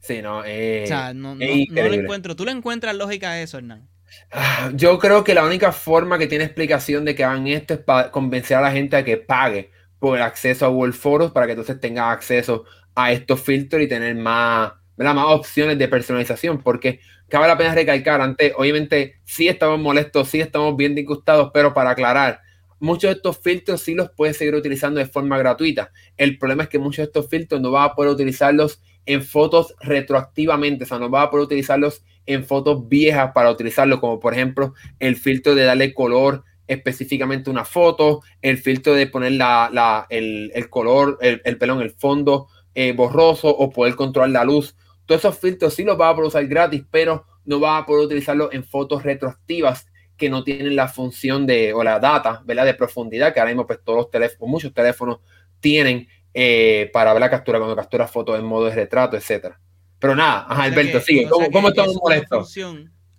Sí, 0.03 0.23
no, 0.23 0.43
eh, 0.47 0.85
o 0.85 0.87
sea, 0.87 1.13
no, 1.13 1.35
no, 1.35 1.45
lo 1.45 1.93
encuentro. 1.93 2.35
¿Tú 2.35 2.47
le 2.47 2.53
encuentras 2.53 2.95
lógica 2.95 3.33
a 3.33 3.43
eso, 3.43 3.59
Hernán? 3.59 3.87
Ah, 4.33 4.71
yo 4.73 4.99
creo 4.99 5.25
que 5.25 5.35
la 5.35 5.45
única 5.45 5.73
forma 5.73 6.17
que 6.17 6.27
tiene 6.27 6.45
explicación 6.45 7.05
de 7.05 7.15
que 7.15 7.23
hagan 7.23 7.47
esto 7.49 7.75
es 7.75 7.81
para 7.81 8.11
convencer 8.11 8.57
a 8.57 8.63
la 8.63 8.73
gente 8.73 8.97
a 8.97 9.05
que 9.05 9.19
pague 9.19 9.71
por 9.99 10.17
el 10.17 10.23
acceso 10.23 10.65
a 10.65 10.71
Google 10.71 10.95
Foros 10.95 11.33
para 11.33 11.45
que 11.45 11.53
entonces 11.53 11.79
tengas 11.81 12.15
acceso 12.15 12.65
a 12.95 13.13
estos 13.13 13.43
filtros 13.43 13.83
y 13.83 13.89
tener 13.89 14.15
más, 14.15 14.73
más 15.15 15.27
opciones 15.29 15.79
de 15.79 15.89
personalización, 15.89 16.63
porque 16.63 17.01
cabe 17.29 17.49
la 17.49 17.57
pena 17.57 17.75
recalcar, 17.75 18.21
antes, 18.21 18.53
obviamente 18.57 19.17
sí 19.25 19.49
estamos 19.49 19.79
molestos, 19.79 20.29
sí 20.29 20.41
estamos 20.41 20.77
bien 20.77 20.95
disgustados, 20.95 21.51
pero 21.55 21.73
para 21.73 21.91
aclarar, 21.91 22.41
muchos 22.79 23.11
de 23.11 23.17
estos 23.17 23.39
filtros 23.39 23.81
sí 23.81 23.95
los 23.95 24.11
puedes 24.11 24.37
seguir 24.37 24.55
utilizando 24.55 25.01
de 25.01 25.07
forma 25.07 25.39
gratuita. 25.39 25.91
El 26.17 26.39
problema 26.39 26.65
es 26.65 26.69
que 26.69 26.79
muchos 26.79 26.99
de 26.99 27.05
estos 27.05 27.29
filtros 27.29 27.61
no 27.61 27.71
vas 27.71 27.91
a 27.91 27.95
poder 27.95 28.13
utilizarlos 28.13 28.83
en 29.07 29.23
fotos 29.23 29.75
retroactivamente, 29.81 30.85
o 30.85 30.87
sea, 30.87 30.99
no 30.99 31.09
vas 31.09 31.27
a 31.27 31.31
poder 31.31 31.47
utilizarlos 31.47 32.05
en 32.27 32.45
fotos 32.45 32.89
viejas 32.89 33.33
para 33.35 33.51
utilizarlo, 33.51 34.01
como 34.01 34.21
por 34.21 34.35
ejemplo 34.35 34.75
el 34.99 35.17
filtro 35.17 35.55
de 35.55 35.65
darle 35.65 35.95
color 35.95 36.45
específicamente 36.67 37.51
una 37.51 37.65
foto, 37.65 38.21
el 38.43 38.57
filtro 38.57 38.95
de 38.95 39.09
poner 39.09 39.33
la, 39.33 40.07
el, 40.09 40.53
color, 40.71 41.19
el, 41.21 41.43
el 41.45 41.59
pelón, 41.59 41.81
el 41.81 41.91
fondo 41.91 42.47
eh, 42.77 42.93
borroso 42.93 43.49
o 43.49 43.71
poder 43.71 43.97
controlar 43.97 44.31
la 44.31 44.45
luz. 44.45 44.77
Todos 45.11 45.25
esos 45.25 45.39
filtros 45.41 45.75
sí 45.75 45.83
los 45.83 46.01
va 46.01 46.11
a 46.11 46.15
poder 46.15 46.29
usar 46.29 46.47
gratis, 46.47 46.85
pero 46.89 47.27
no 47.45 47.59
va 47.59 47.79
a 47.79 47.85
poder 47.85 48.07
utilizarlos 48.07 48.51
en 48.53 48.63
fotos 48.63 49.03
retroactivas 49.03 49.89
que 50.17 50.31
no 50.31 50.45
tienen 50.45 50.77
la 50.77 50.87
función 50.87 51.49
de, 51.49 51.73
o 51.73 51.83
la 51.83 51.99
data, 51.99 52.43
¿verdad? 52.45 52.65
De 52.65 52.75
profundidad 52.75 53.35
que 53.35 53.41
ahora 53.41 53.51
mismo 53.51 53.67
pues 53.67 53.81
todos 53.83 53.97
los 53.97 54.11
teléfonos, 54.13 54.49
muchos 54.49 54.73
teléfonos 54.73 55.19
tienen 55.59 56.07
eh, 56.33 56.91
para 56.93 57.13
ver 57.13 57.19
la 57.19 57.29
captura, 57.29 57.59
cuando 57.59 57.75
captura 57.75 58.07
fotos 58.07 58.39
en 58.39 58.45
modo 58.45 58.67
de 58.67 58.75
retrato, 58.77 59.17
etcétera. 59.17 59.59
Pero 59.99 60.15
nada, 60.15 60.47
ajá, 60.49 60.63
Alberto, 60.63 61.01
sigue. 61.01 61.29
¿Cómo, 61.29 61.51
¿cómo 61.51 61.71
estamos 61.71 61.97
molestos? 62.01 62.57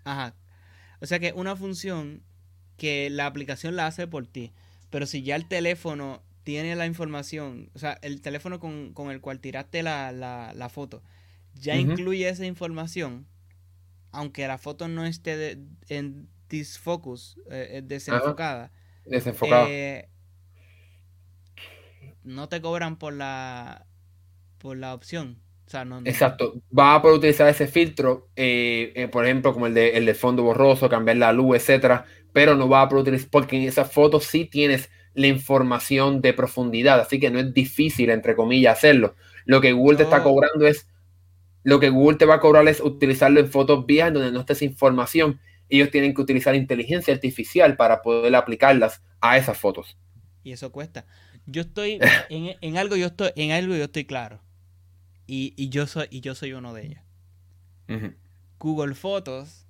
Ajá. 0.06 0.34
O 1.02 1.06
sea 1.06 1.20
que 1.20 1.34
una 1.34 1.58
función 1.58 2.24
que 2.78 3.10
la 3.10 3.26
aplicación 3.26 3.76
la 3.76 3.88
hace 3.88 4.08
por 4.08 4.28
ti. 4.28 4.54
Pero 4.90 5.06
si 5.06 5.24
ya 5.24 5.36
el 5.36 5.46
teléfono 5.46 6.24
tiene 6.44 6.78
la 6.78 6.86
información, 6.86 7.70
o 7.76 7.80
sea, 7.80 8.00
el 8.02 8.22
teléfono 8.22 8.62
con, 8.62 9.12
el 9.12 9.20
cual 9.22 9.42
tiraste 9.42 9.84
la, 9.84 10.70
foto, 10.72 11.04
ya 11.54 11.76
incluye 11.76 12.28
esa 12.28 12.46
información, 12.46 13.28
aunque 14.12 14.48
la 14.48 14.58
foto 14.58 14.88
no 14.88 15.06
esté 15.06 15.60
en 15.88 16.30
disfocus, 16.50 17.38
eh, 17.50 17.78
eh, 17.78 17.82
desenfocada. 17.84 18.72
Desenfocada. 19.06 19.70
Eh, 19.70 20.10
no 22.24 22.50
te 22.50 22.62
cobran 22.62 22.98
por 22.98 23.14
la 23.14 23.88
por 24.60 24.78
la 24.78 24.94
opción 24.94 25.42
Exacto. 26.06 26.62
Va 26.78 26.96
a 26.96 27.02
poder 27.02 27.18
utilizar 27.18 27.48
ese 27.48 27.68
filtro, 27.68 28.30
eh, 28.36 28.92
eh, 28.96 29.08
por 29.08 29.26
ejemplo, 29.26 29.54
como 29.54 29.68
el 29.68 29.74
de, 29.74 29.98
el 29.98 30.06
de 30.06 30.14
fondo 30.14 30.44
borroso, 30.44 30.90
cambiar 30.90 31.18
la 31.18 31.32
luz, 31.32 31.56
etcétera, 31.58 32.06
pero 32.34 32.56
no 32.56 32.68
va 32.68 32.82
a 32.82 32.90
poder 32.90 33.04
utilizar, 33.04 33.30
porque 33.32 33.58
en 33.58 33.64
esa 33.64 33.86
foto 33.86 34.20
sí 34.20 34.46
tienes 34.46 34.90
la 35.14 35.28
información 35.28 36.22
de 36.22 36.34
profundidad, 36.34 37.00
así 37.00 37.20
que 37.20 37.32
no 37.32 37.40
es 37.40 37.54
difícil, 37.54 38.10
entre 38.10 38.36
comillas, 38.36 38.78
hacerlo. 38.78 39.16
Lo 39.46 39.62
que 39.62 39.74
Google 39.74 39.98
te 39.98 40.04
está 40.04 40.24
cobrando 40.24 40.66
es, 40.68 40.88
lo 41.64 41.80
que 41.80 41.90
Google 41.90 42.18
te 42.18 42.26
va 42.26 42.36
a 42.36 42.40
cobrar 42.40 42.68
es 42.68 42.80
utilizarlo 42.82 43.40
en 43.40 43.50
fotos 43.50 43.86
viejas 43.86 44.14
donde 44.14 44.32
no 44.32 44.40
esté 44.40 44.54
esa 44.54 44.66
información. 44.66 45.40
Ellos 45.70 45.92
tienen 45.92 46.14
que 46.14 46.22
utilizar 46.22 46.56
inteligencia 46.56 47.14
artificial 47.14 47.78
para 47.78 48.02
poder 48.02 48.36
aplicarlas 48.36 49.02
a 49.22 49.38
esas 49.38 49.58
fotos. 49.58 49.98
Y 50.44 50.52
eso 50.52 50.72
cuesta. 50.72 51.06
Yo 51.46 51.62
estoy 51.62 52.00
en, 52.30 52.78
algo, 52.78 52.96
yo 52.96 53.08
estoy 53.08 53.32
en 53.36 53.52
algo 53.52 53.76
yo 53.76 53.86
estoy 53.86 54.06
claro. 54.06 54.42
Y, 55.28 55.70
yo 55.70 55.88
soy 55.88 56.08
y 56.10 56.20
yo 56.20 56.36
soy 56.36 56.52
uno 56.52 56.74
de 56.74 56.88
ellos. 56.88 57.02
Google 58.60 58.96
Fotos 58.96 59.66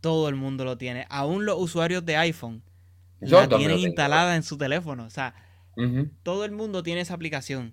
todo 0.00 0.28
el 0.28 0.34
mundo 0.34 0.66
lo 0.66 0.76
tiene. 0.76 1.06
Aún 1.08 1.46
los 1.46 1.58
usuarios 1.58 2.04
de 2.04 2.16
iPhone 2.16 2.62
la 3.20 3.48
tienen 3.48 3.78
instalada 3.78 4.36
en 4.36 4.42
su 4.42 4.58
teléfono. 4.58 5.06
O 5.06 5.10
sea, 5.10 5.34
todo 6.22 6.44
el 6.44 6.52
mundo 6.52 6.82
tiene 6.82 7.00
esa 7.00 7.14
aplicación. 7.14 7.72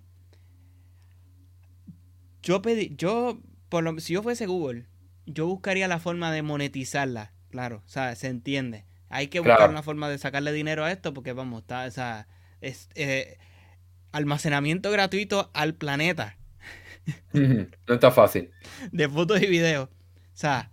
Yo 2.42 2.62
pedí, 2.62 2.94
yo, 2.96 3.40
por 3.68 3.84
lo, 3.84 3.98
si 4.00 4.14
yo 4.14 4.22
fuese 4.22 4.46
Google, 4.46 4.86
yo 5.26 5.46
buscaría 5.46 5.88
la 5.88 5.98
forma 5.98 6.32
de 6.32 6.42
monetizarla. 6.42 7.32
Claro, 7.50 7.82
o 7.86 7.88
sea, 7.88 8.14
se 8.16 8.28
entiende. 8.28 8.86
Hay 9.08 9.28
que 9.28 9.40
buscar 9.40 9.68
una 9.68 9.82
forma 9.82 10.08
de 10.08 10.18
sacarle 10.18 10.52
dinero 10.52 10.84
a 10.84 10.90
esto 10.90 11.12
porque 11.12 11.32
vamos, 11.32 11.62
está, 11.62 11.84
o 11.84 11.90
sea, 11.90 12.26
es 12.62 12.88
eh, 12.94 13.36
almacenamiento 14.10 14.90
gratuito 14.90 15.50
al 15.52 15.74
planeta. 15.74 16.38
no 17.32 17.94
está 17.94 18.10
fácil. 18.10 18.50
De 18.90 19.08
fotos 19.08 19.42
y 19.42 19.46
videos. 19.46 19.88
O 19.88 19.90
sea, 20.32 20.72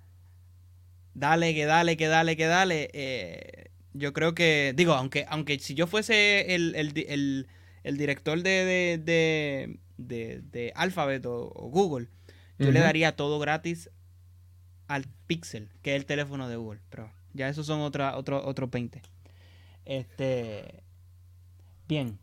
dale, 1.13 1.53
que 1.53 1.65
dale, 1.65 1.97
que 1.97 2.07
dale, 2.07 2.37
que 2.37 2.45
dale. 2.45 2.89
Eh, 2.93 3.71
yo 3.93 4.13
creo 4.13 4.33
que, 4.33 4.73
digo, 4.75 4.93
aunque, 4.93 5.25
aunque 5.27 5.59
si 5.59 5.73
yo 5.73 5.87
fuese 5.87 6.55
el, 6.55 6.71
director 7.83 8.41
de, 8.41 8.49
de, 8.49 8.97
de, 9.03 9.79
Alphabet 10.75 11.25
o, 11.25 11.49
Google, 11.71 12.07
yo 12.57 12.71
le 12.71 12.79
daría 12.79 13.15
todo 13.15 13.39
gratis 13.39 13.89
al 14.87 15.05
Pixel, 15.27 15.69
que 15.81 15.95
es 15.95 16.01
el 16.01 16.05
teléfono 16.05 16.49
de 16.49 16.57
Google. 16.57 16.81
Pero 16.89 17.11
ya 17.33 17.47
esos 17.47 17.65
son 17.65 17.81
otra, 17.81 18.17
otro, 18.17 18.45
otros 18.45 18.69
20. 18.69 19.01
Este. 19.85 20.83
Bien. 21.87 22.19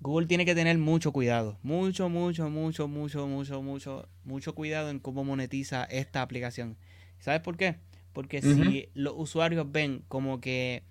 Google 0.00 0.26
tiene 0.26 0.44
que 0.44 0.54
tener 0.54 0.78
mucho 0.78 1.12
cuidado. 1.12 1.58
Mucho, 1.62 2.08
mucho, 2.08 2.48
mucho, 2.50 2.86
mucho, 2.86 3.26
mucho, 3.26 3.62
mucho, 3.62 4.08
mucho 4.24 4.54
cuidado 4.54 4.90
en 4.90 5.00
cómo 5.00 5.24
monetiza 5.24 5.84
esta 5.84 6.22
aplicación. 6.22 6.76
¿Sabes 7.18 7.40
por 7.40 7.56
qué? 7.56 7.76
Porque 8.12 8.40
si 8.40 8.88
los 8.94 9.14
usuarios 9.16 9.70
ven 9.70 10.04
como 10.08 10.40
que 10.40 10.84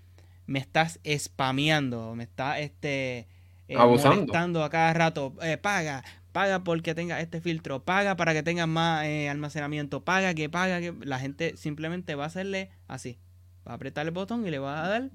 me 0.45 0.59
estás 0.59 0.99
spameando, 1.17 2.15
me 2.15 2.23
estás 2.23 2.59
este, 2.59 3.27
eh, 3.67 3.77
molestando 3.77 4.63
a 4.63 4.69
cada 4.69 4.93
rato, 4.93 5.33
eh, 5.41 5.57
paga, 5.57 6.03
paga 6.31 6.63
porque 6.63 6.95
tenga 6.95 7.19
este 7.19 7.41
filtro, 7.41 7.83
paga 7.83 8.15
para 8.15 8.33
que 8.33 8.43
tenga 8.43 8.65
más 8.65 9.05
eh, 9.05 9.29
almacenamiento, 9.29 10.03
paga 10.03 10.33
que 10.33 10.49
paga 10.49 10.79
que 10.79 10.93
la 11.01 11.19
gente 11.19 11.57
simplemente 11.57 12.15
va 12.15 12.23
a 12.23 12.27
hacerle 12.27 12.71
así, 12.87 13.19
va 13.67 13.73
a 13.73 13.75
apretar 13.75 14.05
el 14.05 14.11
botón 14.11 14.47
y 14.47 14.51
le 14.51 14.59
va 14.59 14.85
a 14.85 14.87
dar 14.87 15.09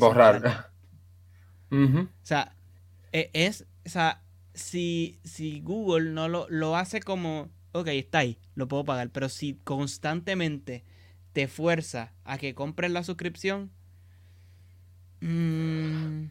borrar. 0.00 0.70
O 1.70 2.08
sea, 2.22 2.56
e, 3.12 3.30
es, 3.32 3.66
o 3.84 3.88
sea, 3.88 4.22
si, 4.54 5.20
si 5.22 5.60
Google 5.60 6.10
no 6.10 6.28
lo, 6.28 6.46
lo 6.48 6.76
hace 6.76 7.00
como, 7.00 7.50
ok, 7.72 7.88
está 7.88 8.18
ahí, 8.18 8.38
lo 8.54 8.66
puedo 8.66 8.84
pagar, 8.84 9.10
pero 9.10 9.28
si 9.28 9.60
constantemente 9.62 10.84
te 11.32 11.48
fuerza 11.48 12.14
a 12.24 12.38
que 12.38 12.54
compres 12.54 12.90
la 12.90 13.04
suscripción, 13.04 13.70
mm, 15.20 16.30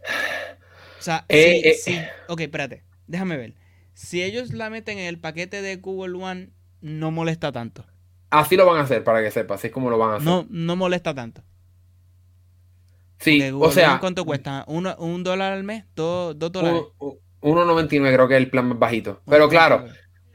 o 1.00 1.02
sea, 1.02 1.26
eh, 1.30 1.76
sí, 1.80 1.94
eh. 1.94 2.10
ok, 2.28 2.42
espérate, 2.42 2.84
déjame 3.08 3.38
ver 3.38 3.54
si 3.96 4.22
ellos 4.22 4.52
la 4.52 4.70
meten 4.70 5.00
en 5.00 5.06
el 5.06 5.20
paquete 5.20 5.62
de 5.62 5.78
Google 5.78 6.22
One, 6.22 6.50
no 6.82 7.12
molesta 7.12 7.52
tanto. 7.52 7.86
Así 8.30 8.58
lo 8.58 8.66
van 8.66 8.78
a 8.78 8.82
hacer, 8.82 9.04
para 9.04 9.24
que 9.24 9.32
sepas, 9.32 9.60
así 9.60 9.68
es 9.68 9.74
como 9.74 9.90
lo 9.90 9.98
van 9.98 10.12
a 10.12 10.16
hacer. 10.16 10.28
No, 10.28 10.46
no 10.50 10.76
molesta 10.76 11.16
tanto. 11.16 11.42
Sí, 13.20 13.42
o 13.54 13.72
sea... 13.72 14.00
¿Cuánto 14.00 14.26
cuesta? 14.26 14.66
¿Un 14.68 15.24
dólar 15.24 15.54
al 15.54 15.64
mes? 15.64 15.86
¿Dos, 15.96 16.38
dólares? 16.38 16.82
1.99 17.00 18.14
creo 18.14 18.28
que 18.28 18.36
es 18.36 18.42
el 18.42 18.50
plan 18.50 18.68
más 18.68 18.80
bajito. 18.80 19.22
Pero 19.26 19.48
claro, 19.48 19.86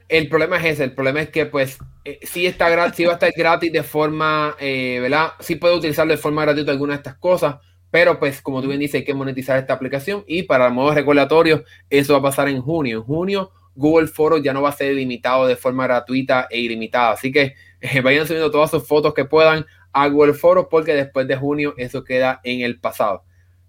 el 0.09 0.29
problema 0.29 0.57
es 0.59 0.64
ese. 0.64 0.85
El 0.85 0.94
problema 0.94 1.20
es 1.20 1.29
que 1.29 1.44
pues 1.44 1.79
eh, 2.05 2.18
sí, 2.23 2.46
está 2.46 2.70
gratis, 2.70 2.96
sí 2.96 3.05
va 3.05 3.12
a 3.12 3.14
estar 3.14 3.33
gratis 3.37 3.73
de 3.73 3.83
forma, 3.83 4.57
eh, 4.59 4.99
¿verdad? 5.01 5.33
Sí 5.40 5.57
puede 5.57 5.77
utilizarlo 5.77 6.12
de 6.12 6.18
forma 6.18 6.42
gratuita 6.42 6.73
algunas 6.73 6.96
de 6.96 7.01
estas 7.01 7.18
cosas. 7.18 7.57
Pero 7.90 8.18
pues 8.18 8.40
como 8.40 8.62
tú 8.62 8.68
bien 8.68 8.81
dices, 8.81 8.96
hay 8.96 9.05
que 9.05 9.14
monetizar 9.14 9.59
esta 9.59 9.72
aplicación 9.72 10.24
y 10.26 10.44
para 10.44 10.66
el 10.66 10.72
modo 10.72 10.94
regulatorio 10.94 11.64
eso 11.88 12.12
va 12.12 12.20
a 12.20 12.31
pasar 12.31 12.48
en 12.48 12.62
junio. 12.62 12.98
En 12.98 13.05
junio 13.05 13.50
Google 13.74 14.09
Fotos 14.09 14.42
ya 14.42 14.53
no 14.53 14.62
va 14.62 14.70
a 14.70 14.72
ser 14.72 14.94
limitado 14.94 15.46
de 15.46 15.57
forma 15.57 15.85
gratuita 15.87 16.46
e 16.50 16.61
ilimitada. 16.61 17.12
Así 17.12 17.33
que 17.33 17.55
eh, 17.81 18.00
vayan 18.00 18.26
subiendo 18.26 18.50
todas 18.50 18.70
sus 18.70 18.87
fotos 18.87 19.14
que 19.14 19.24
puedan 19.24 19.66
a 19.92 20.07
Google 20.09 20.35
Fotos 20.35 20.66
porque 20.70 20.94
después 20.94 21.26
de 21.26 21.37
junio 21.37 21.74
eso 21.76 22.05
queda 22.05 22.40
en 22.44 22.61
el 22.61 22.79
pasado. 22.79 23.24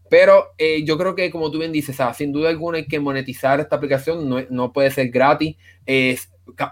Pero 0.10 0.50
eh, 0.58 0.84
yo 0.84 0.98
creo 0.98 1.16
que 1.16 1.32
como 1.32 1.50
tú 1.50 1.60
bien 1.60 1.72
dices, 1.72 1.98
sin 2.16 2.34
duda 2.34 2.50
alguna 2.50 2.80
hay 2.80 2.86
que 2.86 3.00
monetizar 3.00 3.60
esta 3.60 3.78
aplicación, 3.78 4.28
no, 4.28 4.42
no 4.50 4.74
puede 4.74 4.92
ser 4.92 5.10
gratis. 5.10 5.56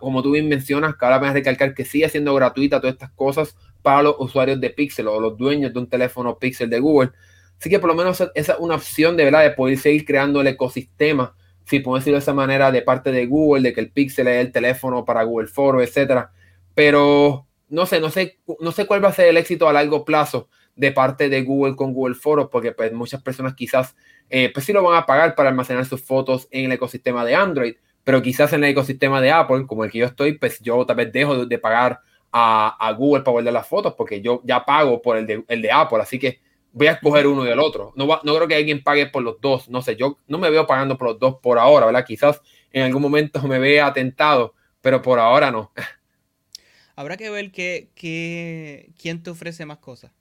Como 0.02 0.22
tú 0.22 0.32
bien 0.32 0.50
mencionas, 0.50 0.96
cada 0.96 1.20
vez 1.20 1.32
recalcar 1.32 1.74
que 1.74 1.86
sigue 1.86 2.10
siendo 2.10 2.36
gratuita 2.36 2.82
todas 2.82 2.96
estas 2.96 3.12
cosas 3.12 3.56
para 3.82 4.04
los 4.04 4.16
usuarios 4.20 4.60
de 4.60 4.70
Pixel 4.70 5.08
o 5.08 5.22
los 5.22 5.38
dueños 5.38 5.74
de 5.74 5.80
un 5.80 5.88
teléfono 5.88 6.38
Pixel 6.38 6.70
de 6.70 6.80
Google. 6.80 7.12
Así 7.60 7.70
que 7.70 7.80
por 7.80 7.90
lo 7.90 7.96
menos 7.96 8.22
esa 8.22 8.54
es 8.54 8.60
una 8.60 8.76
opción 8.76 9.18
de 9.18 9.26
verdad 9.26 9.44
de 9.44 9.52
poder 9.52 9.78
seguir 9.78 10.06
creando 10.06 10.40
el 10.40 10.48
ecosistema, 10.48 11.36
si 11.66 11.80
podemos 11.82 12.02
decirlo 12.02 12.18
de 12.18 12.22
esa 12.22 12.34
manera, 12.34 12.72
de 12.72 12.82
parte 12.82 13.12
de 13.12 13.26
Google, 13.26 13.64
de 13.64 13.74
que 13.74 13.82
el 13.82 13.92
Pixel 13.92 14.30
es 14.30 14.46
el 14.46 14.52
teléfono 14.52 15.04
para 15.04 15.24
Google 15.24 15.48
Foro, 15.48 15.82
etcétera. 15.82 16.32
Pero 16.74 17.48
no 17.68 17.86
sé, 17.86 18.00
no 18.00 18.10
sé, 18.10 18.40
no 18.62 18.72
sé 18.72 18.88
cuál 18.88 19.04
va 19.04 19.10
a 19.10 19.14
ser 19.14 19.28
el 19.28 19.38
éxito 19.38 19.68
a 19.68 19.74
largo 19.74 20.06
plazo 20.06 20.48
de 20.76 20.94
parte 20.94 21.28
de 21.28 21.44
Google 21.44 21.76
con 21.76 21.94
Google 21.94 22.16
Foros, 22.16 22.48
porque 22.50 22.72
pues 22.72 22.94
muchas 22.94 23.22
personas 23.22 23.54
quizás 23.56 23.94
eh, 24.30 24.50
pues 24.54 24.66
sí 24.66 24.72
lo 24.72 24.82
van 24.82 24.98
a 24.98 25.06
pagar 25.06 25.36
para 25.36 25.50
almacenar 25.50 25.86
sus 25.86 26.02
fotos 26.02 26.48
en 26.52 26.66
el 26.66 26.72
ecosistema 26.72 27.26
de 27.26 27.36
Android, 27.36 27.76
pero 28.06 28.22
quizás 28.22 28.54
en 28.54 28.64
el 28.64 28.70
ecosistema 28.70 29.20
de 29.20 29.32
Apple, 29.32 29.66
como 29.68 29.84
el 29.84 29.92
que 29.92 30.00
yo 30.00 30.06
estoy, 30.06 30.38
pues 30.38 30.62
yo 30.62 30.86
tal 30.86 30.96
vez 30.96 31.12
dejo 31.12 31.46
de, 31.46 31.58
pagar 31.58 32.00
a, 32.32 32.96
Google 32.98 33.24
para 33.24 33.34
guardar 33.34 33.54
las 33.54 33.68
fotos, 33.68 33.96
porque 33.96 34.22
yo 34.22 34.42
ya 34.46 34.64
pago 34.64 35.02
por 35.02 35.18
el 35.18 35.28
de 35.28 35.72
Apple, 35.72 36.00
así 36.02 36.18
que 36.18 36.40
voy 36.72 36.88
a 36.88 36.94
escoger 36.94 37.28
uno 37.28 37.46
y 37.46 37.50
el 37.50 37.60
otro. 37.60 37.94
No, 37.96 38.06
no 38.06 38.36
creo 38.36 38.48
que 38.48 38.56
alguien 38.56 38.84
pague 38.84 39.08
por 39.08 39.24
los 39.24 39.40
dos. 39.42 39.70
No 39.70 39.82
sé, 39.82 39.96
yo 39.96 40.18
no 40.28 40.38
me 40.38 40.50
veo 40.50 40.68
pagando 40.68 40.98
por 40.98 41.10
los 41.10 41.20
dos 41.20 41.36
por 41.42 41.60
ahora, 41.60 41.86
¿verdad? 41.86 42.06
Quizás 42.06 42.42
en 42.72 42.84
algún 42.84 43.02
momento 43.02 43.42
me 43.44 43.60
vea 43.60 43.88
atentado, 43.88 44.54
pero 44.82 45.02
por 45.02 45.20
ahora 45.20 45.52
no. 45.52 45.72
Habrá 46.96 47.16
que 47.18 47.30
ver 47.30 47.52
que, 47.52 48.92
quién 48.98 49.24
te 49.24 49.30
ofrece 49.30 49.66
más 49.66 49.78
cosas. 49.78 50.12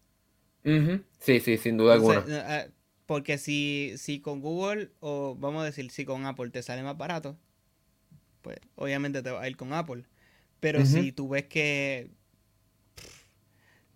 Sí, 1.19 1.41
sí, 1.41 1.57
sin 1.57 1.77
duda 1.77 1.95
alguna. 1.95 2.19
Eh, 2.29 2.45
eh, 2.49 2.71
porque 3.07 3.39
si, 3.39 3.95
si 3.97 4.21
con 4.21 4.41
Google 4.41 4.91
o 5.01 5.35
vamos 5.35 5.63
a 5.63 5.65
decir 5.65 5.91
si 5.91 6.05
con 6.05 6.27
Apple 6.27 6.51
te 6.51 6.63
sale 6.63 6.83
más 6.83 6.97
barato, 6.97 7.39
pues 8.43 8.59
obviamente 8.77 9.23
te 9.23 9.31
va 9.31 9.41
a 9.41 9.49
ir 9.49 9.57
con 9.57 9.73
Apple. 9.73 10.05
Pero 10.61 10.85
si 10.85 11.13
tú 11.13 11.29
ves 11.29 11.45
que 11.45 12.11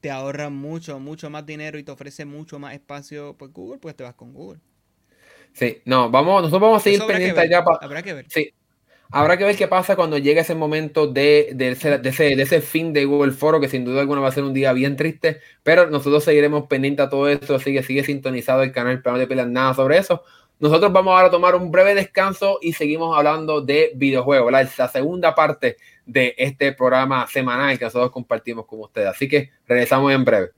te 0.02 0.10
ahorra 0.10 0.50
mucho, 0.50 0.98
mucho 0.98 1.30
más 1.30 1.46
dinero 1.46 1.78
y 1.78 1.84
te 1.84 1.92
ofrece 1.92 2.24
mucho 2.24 2.58
más 2.58 2.74
espacio 2.74 3.36
por 3.38 3.50
Google, 3.52 3.78
pues 3.78 3.94
te 3.94 4.02
vas 4.02 4.14
con 4.14 4.34
Google. 4.34 4.58
Sí, 5.52 5.80
no, 5.84 6.10
vamos, 6.10 6.42
nosotros 6.42 6.60
vamos 6.60 6.80
a 6.80 6.84
seguir 6.84 7.06
pendientes 7.06 7.48
ya 7.48 7.64
Habrá 7.80 8.02
que 8.02 8.12
ver. 8.12 8.26
Sí. 8.28 8.52
Habrá 9.12 9.36
que 9.36 9.44
ver 9.44 9.54
qué 9.54 9.68
pasa 9.68 9.94
cuando 9.94 10.18
llegue 10.18 10.40
ese 10.40 10.56
momento 10.56 11.06
de, 11.06 11.50
de, 11.54 11.70
ese, 11.70 11.98
de, 11.98 12.42
ese, 12.42 12.60
fin 12.62 12.92
de 12.92 13.04
Google 13.04 13.30
Foro, 13.30 13.60
que 13.60 13.68
sin 13.68 13.84
duda 13.84 14.00
alguna 14.00 14.22
va 14.22 14.28
a 14.28 14.32
ser 14.32 14.42
un 14.42 14.54
día 14.54 14.72
bien 14.72 14.96
triste, 14.96 15.40
pero 15.62 15.88
nosotros 15.88 16.24
seguiremos 16.24 16.66
pendientes 16.66 17.06
a 17.06 17.10
todo 17.10 17.28
esto, 17.28 17.54
así 17.54 17.72
que 17.72 17.84
sigue 17.84 18.02
sintonizado 18.02 18.62
el 18.64 18.72
canal 18.72 19.02
para 19.02 19.18
no 19.18 19.28
te 19.28 19.36
nada 19.36 19.74
sobre 19.74 19.98
eso. 19.98 20.24
Nosotros 20.58 20.92
vamos 20.92 21.12
ahora 21.12 21.28
a 21.28 21.30
tomar 21.30 21.54
un 21.54 21.70
breve 21.70 21.94
descanso 21.94 22.58
y 22.60 22.72
seguimos 22.72 23.16
hablando 23.16 23.60
de 23.60 23.92
videojuegos, 23.94 24.50
la 24.50 24.88
segunda 24.88 25.34
parte 25.34 25.76
de 26.06 26.34
este 26.38 26.72
programa 26.72 27.26
semanal 27.26 27.78
que 27.78 27.84
nosotros 27.84 28.10
compartimos 28.10 28.66
con 28.66 28.80
ustedes. 28.80 29.08
Así 29.08 29.28
que 29.28 29.50
regresamos 29.66 30.12
en 30.12 30.24
breve. 30.24 30.50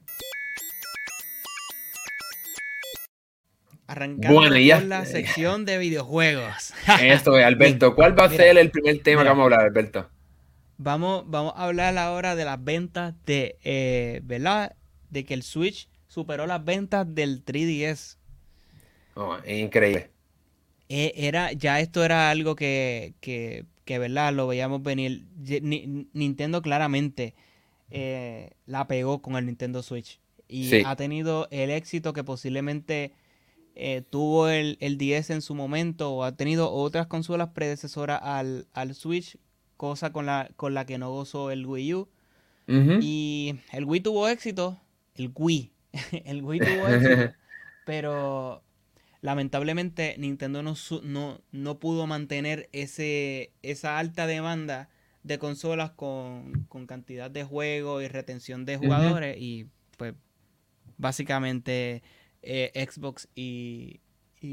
Arrancando 3.87 4.41
con 4.41 4.89
la 4.89 5.05
sección 5.05 5.65
de 5.65 5.79
videojuegos. 5.79 6.73
Esto 7.03 7.39
es, 7.39 7.45
Alberto. 7.45 7.95
¿Cuál 7.95 8.19
va 8.19 8.25
a 8.25 8.31
ser 8.31 8.57
el 8.57 8.71
primer 8.71 9.03
tema 9.03 9.23
que 9.23 9.29
vamos 9.29 9.43
a 9.43 9.45
hablar, 9.45 9.61
Alberto? 9.61 10.09
Vamos, 10.79 11.25
vamos 11.27 11.53
a 11.57 11.67
hablar 11.67 11.97
ahora 11.99 12.35
de 12.35 12.45
las 12.45 12.63
ventas 12.63 13.15
de, 13.27 13.59
eh, 13.63 14.21
¿verdad? 14.25 14.75
De 15.11 15.25
que 15.25 15.35
el 15.35 15.43
Switch 15.43 15.89
superó 16.09 16.47
las 16.47 16.65
ventas 16.65 17.07
del 17.15 17.45
3DS. 17.45 18.17
Oh, 19.15 19.37
increíble. 19.47 20.11
E, 20.89 21.13
era, 21.17 21.53
ya 21.53 21.81
esto 21.81 22.05
era 22.05 22.31
algo 22.31 22.57
que, 22.57 23.15
que 23.21 23.65
verdad 23.87 24.33
lo 24.33 24.47
veíamos 24.47 24.83
venir. 24.83 25.27
Nintendo 26.13 26.63
claramente 26.63 27.35
eh, 27.91 28.51
la 28.67 28.87
pegó 28.87 29.23
con 29.23 29.37
el 29.37 29.47
Nintendo 29.47 29.83
Switch. 29.83 30.21
Y 30.49 30.85
ha 30.85 30.97
tenido 30.97 31.49
el 31.51 31.71
éxito 31.71 32.13
que 32.13 32.23
posiblemente 32.23 33.13
eh, 33.75 34.03
tuvo 34.09 34.49
el, 34.49 34.77
el, 34.81 34.99
10 34.99 35.31
en 35.31 35.43
su 35.43 35.55
momento 35.55 36.13
o 36.13 36.25
ha 36.25 36.37
tenido 36.37 36.71
otras 36.71 37.07
consolas 37.07 37.51
predecesoras 37.51 38.21
al, 38.23 38.67
al 38.73 38.95
Switch, 38.95 39.39
cosa 39.77 40.13
con 40.13 40.27
la, 40.27 40.51
con 40.57 40.75
la 40.75 40.87
que 40.87 40.99
no 40.99 41.11
gozó 41.11 41.51
el 41.51 41.67
Wii 41.67 41.95
U. 41.95 42.09
Y 42.67 43.57
el 43.73 43.85
Wii 43.85 44.01
tuvo 44.01 44.29
éxito, 44.29 44.81
el 45.17 45.31
Wii, 45.35 45.71
el 46.25 46.43
Wii 46.43 46.61
tuvo 46.61 46.89
éxito, 46.89 47.33
pero 47.85 48.63
lamentablemente 49.25 50.17
Nintendo 50.19 50.63
no, 50.63 50.75
no, 51.03 51.41
no, 51.51 51.79
pudo 51.79 52.07
mantener 52.07 52.69
ese, 52.73 53.53
esa 53.63 53.99
alta 53.99 54.27
demanda 54.27 54.91
de 55.23 55.39
consolas 55.39 55.93
con, 55.93 56.67
cantidad 56.87 57.31
de 57.31 57.43
juegos 57.43 58.05
y 58.05 58.09
retención 58.09 58.67
de 58.67 58.77
jugadores 58.77 59.39
y 59.41 59.69
pues 59.97 60.13
básicamente 60.99 62.03
eh, 62.43 62.87
Xbox 62.87 63.29
y, 63.35 64.01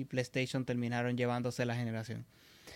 PlayStation 0.07 0.63
terminaron 0.63 1.17
llevándose 1.17 1.65
la 1.65 1.75
generación. 1.75 2.25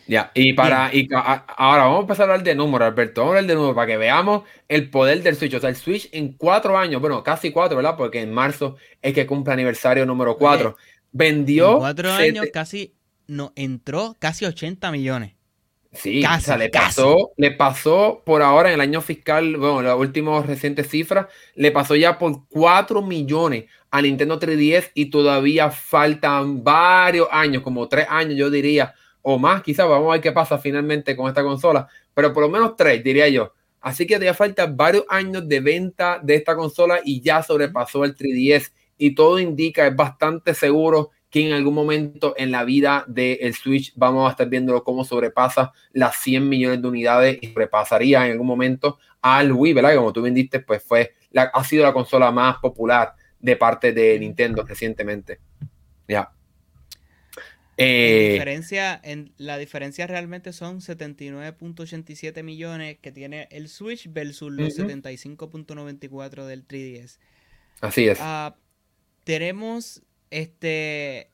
Ya, 0.05 0.31
y 0.33 0.51
para 0.51 0.93
y 0.93 1.07
ahora 1.13 1.83
vamos 1.83 1.99
a 1.99 2.01
empezar 2.01 2.29
a 2.29 2.33
hablar 2.33 2.45
de 2.45 2.55
números, 2.55 2.89
Alberto. 2.89 3.21
Vamos 3.21 3.35
a 3.35 3.37
hablar 3.37 3.47
de 3.47 3.55
números 3.55 3.75
para 3.75 3.87
que 3.87 3.97
veamos 3.97 4.43
el 4.67 4.89
poder 4.89 5.23
del 5.23 5.37
Switch. 5.37 5.53
O 5.53 5.59
sea, 5.61 5.69
el 5.69 5.77
Switch 5.77 6.09
en 6.11 6.33
cuatro 6.33 6.77
años, 6.77 6.99
bueno, 6.99 7.23
casi 7.23 7.53
cuatro, 7.53 7.77
¿verdad? 7.77 7.95
Porque 7.95 8.21
en 8.21 8.33
marzo 8.33 8.75
es 9.01 9.13
que 9.13 9.25
cumple 9.25 9.53
aniversario 9.53 10.05
número 10.05 10.35
cuatro. 10.35 10.75
Vendió. 11.17 11.77
cuatro 11.77 12.11
años 12.11 12.47
casi 12.51 12.93
no 13.27 13.53
entró 13.55 14.17
casi 14.19 14.43
80 14.43 14.91
millones. 14.91 15.31
Sí, 15.93 16.25
o 16.25 16.39
sea, 16.41 16.57
le 16.57 16.67
pasó, 16.67 17.31
le 17.37 17.51
pasó 17.51 18.21
por 18.25 18.41
ahora 18.41 18.67
en 18.67 18.75
el 18.75 18.81
año 18.81 18.99
fiscal, 18.99 19.55
bueno, 19.55 19.81
las 19.81 19.95
últimas 19.95 20.45
recientes 20.45 20.89
cifras, 20.89 21.27
le 21.55 21.71
pasó 21.71 21.95
ya 21.95 22.19
por 22.19 22.45
4 22.49 23.01
millones 23.01 23.63
a 23.89 24.01
Nintendo 24.01 24.37
3DS 24.37 24.91
y 24.93 25.05
todavía 25.05 25.71
faltan 25.71 26.65
varios 26.65 27.29
años, 27.31 27.63
como 27.63 27.87
3 27.87 28.07
años 28.09 28.35
yo 28.37 28.49
diría, 28.49 28.93
o 29.21 29.39
más, 29.39 29.63
quizás 29.63 29.87
vamos 29.87 30.09
a 30.09 30.11
ver 30.13 30.21
qué 30.21 30.33
pasa 30.33 30.57
finalmente 30.57 31.15
con 31.15 31.29
esta 31.29 31.43
consola, 31.43 31.87
pero 32.13 32.33
por 32.33 32.43
lo 32.43 32.49
menos 32.49 32.75
3 32.75 33.01
diría 33.01 33.29
yo. 33.29 33.53
Así 33.79 34.05
que 34.05 34.15
todavía 34.15 34.33
faltan 34.33 34.75
varios 34.75 35.05
años 35.07 35.47
de 35.47 35.61
venta 35.61 36.19
de 36.21 36.35
esta 36.35 36.57
consola 36.57 36.99
y 37.05 37.21
ya 37.21 37.41
sobrepasó 37.41 38.03
el 38.03 38.17
3DS 38.17 38.73
y 38.97 39.15
todo 39.15 39.39
indica, 39.39 39.87
es 39.87 39.95
bastante 39.95 40.53
seguro 40.53 41.11
que 41.29 41.45
en 41.45 41.53
algún 41.53 41.73
momento 41.73 42.33
en 42.37 42.51
la 42.51 42.63
vida 42.63 43.03
del 43.07 43.53
Switch 43.55 43.91
vamos 43.95 44.27
a 44.27 44.31
estar 44.31 44.47
viendo 44.47 44.81
cómo 44.83 45.03
sobrepasa 45.03 45.73
las 45.91 46.15
100 46.21 46.47
millones 46.47 46.81
de 46.81 46.87
unidades 46.87 47.39
y 47.41 47.47
sobrepasaría 47.47 48.25
en 48.25 48.31
algún 48.31 48.47
momento 48.47 48.99
al 49.21 49.51
Wii, 49.51 49.73
¿verdad? 49.73 49.95
como 49.95 50.13
tú 50.13 50.21
bien 50.21 50.33
diste, 50.33 50.61
pues 50.61 50.81
fue 50.81 51.13
la, 51.31 51.43
ha 51.53 51.63
sido 51.63 51.83
la 51.83 51.91
consola 51.91 52.31
más 52.31 52.57
popular 52.59 53.15
de 53.39 53.57
parte 53.57 53.91
de 53.91 54.17
Nintendo 54.17 54.63
recientemente. 54.63 55.39
Ya. 56.07 56.31
Eh, 57.77 58.29
diferencia, 58.33 59.01
en, 59.03 59.33
la 59.37 59.57
diferencia 59.57 60.07
realmente 60.07 60.53
son 60.53 60.79
79.87 60.79 62.41
millones 62.43 62.97
que 62.99 63.11
tiene 63.11 63.49
el 63.51 63.67
Switch 63.67 64.09
versus 64.09 64.51
los 64.53 64.77
75.94 64.77 66.45
del 66.45 66.65
3DS. 66.65 67.17
Así 67.81 68.07
es. 68.07 68.19
Ah, 68.21 68.55
tenemos 69.25 70.01
este 70.29 71.31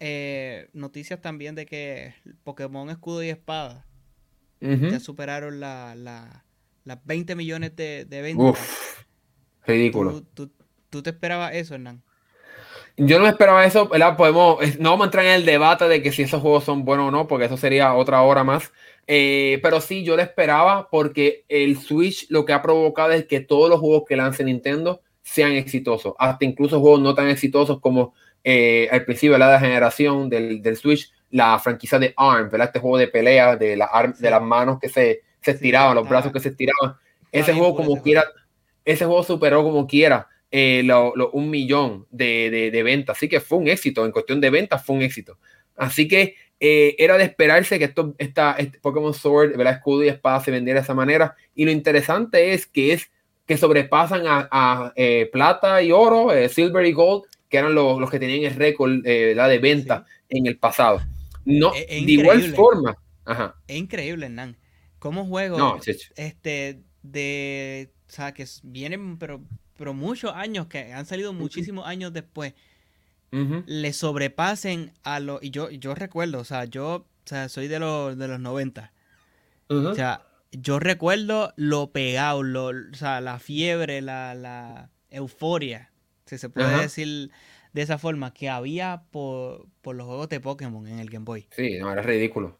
eh, 0.00 0.70
noticias 0.72 1.20
también 1.20 1.54
de 1.54 1.66
que 1.66 2.14
Pokémon 2.44 2.88
Escudo 2.88 3.22
y 3.22 3.28
Espada 3.28 3.84
ya 4.60 4.98
superaron 4.98 5.60
la, 5.60 5.94
las 5.94 7.04
20 7.04 7.36
millones 7.36 7.76
de, 7.76 8.04
de 8.06 8.22
ventas. 8.22 8.58
ridículo. 9.66 10.22
¿Tú, 10.34 11.02
te 11.02 11.10
esperabas 11.10 11.54
eso, 11.54 11.74
Hernán? 11.74 12.02
Yo 12.96 13.20
no 13.20 13.28
esperaba 13.28 13.64
eso, 13.64 13.88
¿verdad? 13.88 14.16
Podemos, 14.16 14.58
no 14.80 14.90
vamos 14.90 15.04
a 15.04 15.08
entrar 15.08 15.24
en 15.26 15.32
el 15.32 15.44
debate 15.44 15.86
de 15.86 16.02
que 16.02 16.10
si 16.10 16.22
esos 16.22 16.40
juegos 16.40 16.64
son 16.64 16.84
buenos 16.84 17.08
o 17.08 17.10
no, 17.12 17.28
porque 17.28 17.44
eso 17.44 17.56
sería 17.56 17.94
otra 17.94 18.22
hora 18.22 18.42
más. 18.42 18.72
Eh, 19.06 19.60
pero 19.62 19.80
sí, 19.80 20.02
yo 20.02 20.16
lo 20.16 20.22
esperaba 20.22 20.88
porque 20.90 21.44
el 21.48 21.78
Switch 21.78 22.26
lo 22.30 22.44
que 22.44 22.52
ha 22.52 22.62
provocado 22.62 23.12
es 23.12 23.26
que 23.26 23.40
todos 23.40 23.70
los 23.70 23.78
juegos 23.78 24.04
que 24.08 24.16
lance 24.16 24.42
Nintendo 24.42 25.02
sean 25.28 25.52
exitosos, 25.52 26.14
hasta 26.18 26.44
incluso 26.44 26.80
juegos 26.80 27.00
no 27.00 27.14
tan 27.14 27.28
exitosos 27.28 27.80
como 27.80 28.14
eh, 28.42 28.88
al 28.90 29.04
principio 29.04 29.34
de 29.34 29.38
la 29.40 29.60
generación 29.60 30.30
del, 30.30 30.62
del, 30.62 30.76
Switch, 30.76 31.12
la 31.30 31.58
franquicia 31.58 31.98
de 31.98 32.14
ARM, 32.16 32.48
¿verdad? 32.50 32.68
Este 32.68 32.78
juego 32.78 32.96
de 32.96 33.08
pelea 33.08 33.56
de, 33.56 33.76
la 33.76 34.14
de 34.18 34.30
las 34.30 34.42
manos 34.42 34.78
que 34.80 34.88
se, 34.88 35.20
se 35.42 35.50
estiraban, 35.50 35.94
los 35.94 36.08
brazos 36.08 36.32
que 36.32 36.40
se 36.40 36.48
estiraban. 36.48 36.96
Ese 37.30 37.52
juego 37.52 37.76
como 37.76 38.02
quiera, 38.02 38.24
ese 38.86 39.04
juego 39.04 39.22
superó 39.22 39.62
como 39.62 39.86
quiera 39.86 40.28
eh, 40.50 40.82
lo, 40.82 41.12
un 41.32 41.50
millón 41.50 42.06
de, 42.10 42.48
de, 42.50 42.70
de, 42.70 42.82
ventas, 42.82 43.18
así 43.18 43.28
que 43.28 43.40
fue 43.40 43.58
un 43.58 43.68
éxito, 43.68 44.06
en 44.06 44.12
cuestión 44.12 44.40
de 44.40 44.48
ventas 44.48 44.82
fue 44.82 44.96
un 44.96 45.02
éxito. 45.02 45.38
Así 45.76 46.08
que 46.08 46.36
eh, 46.58 46.96
era 46.98 47.18
de 47.18 47.24
esperarse 47.24 47.78
que 47.78 47.84
esto, 47.84 48.14
esta, 48.16 48.52
este 48.52 48.78
Pokémon 48.78 49.12
Sword, 49.12 49.56
¿verdad? 49.56 49.74
escudo 49.74 50.04
y 50.04 50.08
espada 50.08 50.40
se 50.40 50.50
vendiera 50.50 50.80
de 50.80 50.84
esa 50.84 50.94
manera. 50.94 51.36
Y 51.54 51.66
lo 51.66 51.70
interesante 51.70 52.54
es 52.54 52.66
que 52.66 52.94
es 52.94 53.10
que 53.48 53.56
sobrepasan 53.56 54.24
a, 54.26 54.92
eh, 54.94 55.30
plata 55.32 55.82
y 55.82 55.90
oro, 55.90 56.34
eh, 56.34 56.50
silver 56.50 56.84
y 56.84 56.92
gold, 56.92 57.24
que 57.48 57.56
eran 57.56 57.74
los, 57.74 58.10
que 58.10 58.20
tenían 58.20 58.52
el 58.52 58.54
récord 58.58 59.00
eh, 59.06 59.34
de 59.34 59.58
venta 59.58 60.04
en 60.28 60.46
el 60.46 60.58
pasado. 60.58 61.00
No, 61.46 61.72
de 61.72 61.86
igual 62.06 62.42
forma. 62.54 62.98
Es 63.66 63.76
increíble, 63.76 64.26
Hernán. 64.26 64.58
Como 64.98 65.24
juego 65.24 65.78
este, 66.16 66.82
de, 67.02 67.90
o 68.06 68.12
sea, 68.12 68.34
que 68.34 68.44
vienen, 68.64 69.16
pero, 69.16 69.40
pero 69.78 69.94
muchos 69.94 70.34
años, 70.34 70.66
que 70.66 70.92
han 70.92 71.06
salido 71.06 71.32
muchísimos 71.32 71.86
años 71.86 72.12
después, 72.12 72.52
le 73.30 73.92
sobrepasen 73.94 74.92
a 75.04 75.20
los, 75.20 75.42
y 75.42 75.50
yo, 75.50 75.70
yo 75.70 75.94
recuerdo, 75.94 76.40
o 76.40 76.44
sea, 76.44 76.66
yo 76.66 77.06
soy 77.48 77.68
de 77.68 77.78
los, 77.78 78.18
de 78.18 78.28
los 78.28 78.40
90. 78.40 78.92
O 79.68 79.94
sea, 79.94 80.27
yo 80.52 80.78
recuerdo 80.78 81.52
lo 81.56 81.90
pegado, 81.92 82.42
lo, 82.42 82.66
o 82.66 82.94
sea, 82.94 83.20
la 83.20 83.38
fiebre, 83.38 84.00
la, 84.00 84.34
la 84.34 84.90
euforia, 85.10 85.92
si 86.26 86.38
se 86.38 86.48
puede 86.48 86.82
decir 86.82 87.30
de 87.72 87.82
esa 87.82 87.98
forma, 87.98 88.32
que 88.32 88.48
había 88.48 89.02
por, 89.10 89.68
los 89.84 90.06
juegos 90.06 90.28
de 90.28 90.40
Pokémon 90.40 90.86
en 90.86 90.98
el 90.98 91.10
Game 91.10 91.24
Boy. 91.24 91.46
Sí, 91.50 91.78
no, 91.78 91.92
era 91.92 92.02
ridículo. 92.02 92.58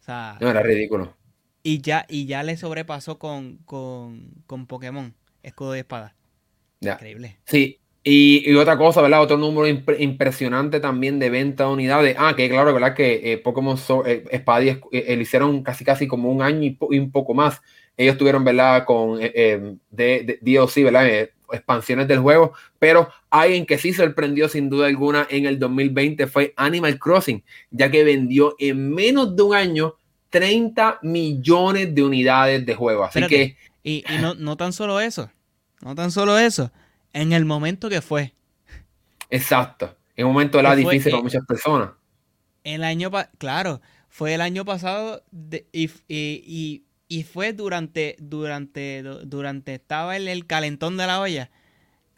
O 0.00 0.02
sea, 0.04 0.36
no, 0.40 0.50
era 0.50 0.62
ridículo. 0.62 1.16
Y 1.62 1.80
ya, 1.80 2.04
y 2.08 2.26
ya 2.26 2.42
le 2.42 2.56
sobrepasó 2.56 3.18
con, 3.18 3.58
con, 3.58 4.32
con 4.46 4.66
Pokémon, 4.66 5.14
escudo 5.42 5.76
y 5.76 5.80
espada. 5.80 6.14
Increíble. 6.80 7.38
Sí, 7.46 7.80
y, 8.06 8.54
otra 8.56 8.76
cosa, 8.76 9.00
¿verdad? 9.00 9.22
Otro 9.22 9.38
número 9.38 9.66
impresionante 9.66 10.78
también 10.78 11.18
de 11.18 11.30
venta 11.30 11.64
de 11.64 11.70
unidades. 11.70 12.16
Ah, 12.18 12.34
que 12.36 12.50
claro, 12.50 12.74
¿verdad? 12.74 12.94
Que 12.94 13.32
eh, 13.32 13.38
Pokémon 13.38 13.78
so 13.78 14.04
eh, 14.04 14.24
eh, 14.30 14.44
eh 14.92 15.18
hicieron 15.18 15.62
casi 15.62 15.86
casi 15.86 16.06
como 16.06 16.30
un 16.30 16.42
año 16.42 16.62
y, 16.62 16.98
un 16.98 17.10
poco 17.10 17.32
más. 17.32 17.62
Ellos 17.96 18.18
tuvieron, 18.18 18.44
¿verdad? 18.44 18.84
Con 18.84 19.18
de, 19.18 19.78
de, 19.90 20.38
DLC, 20.42 20.84
¿verdad? 20.84 21.28
expansiones 21.50 22.06
del 22.06 22.18
juego. 22.18 22.52
Pero 22.78 23.08
alguien 23.30 23.64
que 23.64 23.78
sí 23.78 23.94
sorprendió 23.94 24.50
sin 24.50 24.68
duda 24.68 24.86
alguna 24.86 25.26
en 25.30 25.46
el 25.46 25.58
2020 25.58 26.26
fue 26.26 26.52
Animal 26.56 26.98
Crossing, 26.98 27.42
ya 27.70 27.90
que 27.90 28.04
vendió 28.04 28.54
en 28.58 28.92
menos 28.92 29.34
de 29.34 29.42
un 29.42 29.54
año 29.54 29.94
30 30.28 30.98
millones 31.02 31.94
de 31.94 32.02
unidades 32.02 32.66
de 32.66 32.74
juego. 32.74 33.04
Así 33.04 33.26
que... 33.28 33.56
Y, 33.82 34.04
y 34.12 34.18
no, 34.20 34.34
no 34.34 34.56
tan 34.58 34.74
solo 34.74 35.00
eso. 35.00 35.30
No 35.80 35.94
tan 35.94 36.10
solo 36.10 36.38
eso 36.38 36.70
en 37.14 37.32
el 37.32 37.46
momento 37.46 37.88
que 37.88 38.02
fue. 38.02 38.34
Exacto. 39.30 39.96
En 40.16 40.26
un 40.26 40.34
momento 40.34 40.60
era 40.60 40.76
difícil 40.76 41.12
para 41.12 41.22
muchas 41.22 41.46
personas. 41.46 41.90
El 42.62 42.84
año, 42.84 43.10
claro, 43.38 43.80
fue 44.08 44.34
el 44.34 44.40
año 44.40 44.64
pasado 44.64 45.24
y, 45.72 46.82
fue 47.32 47.52
durante, 47.52 48.16
durante, 48.18 49.02
durante, 49.02 49.74
estaba 49.74 50.16
el, 50.16 50.28
el 50.28 50.46
calentón 50.46 50.96
de 50.96 51.06
la 51.06 51.20
olla, 51.20 51.50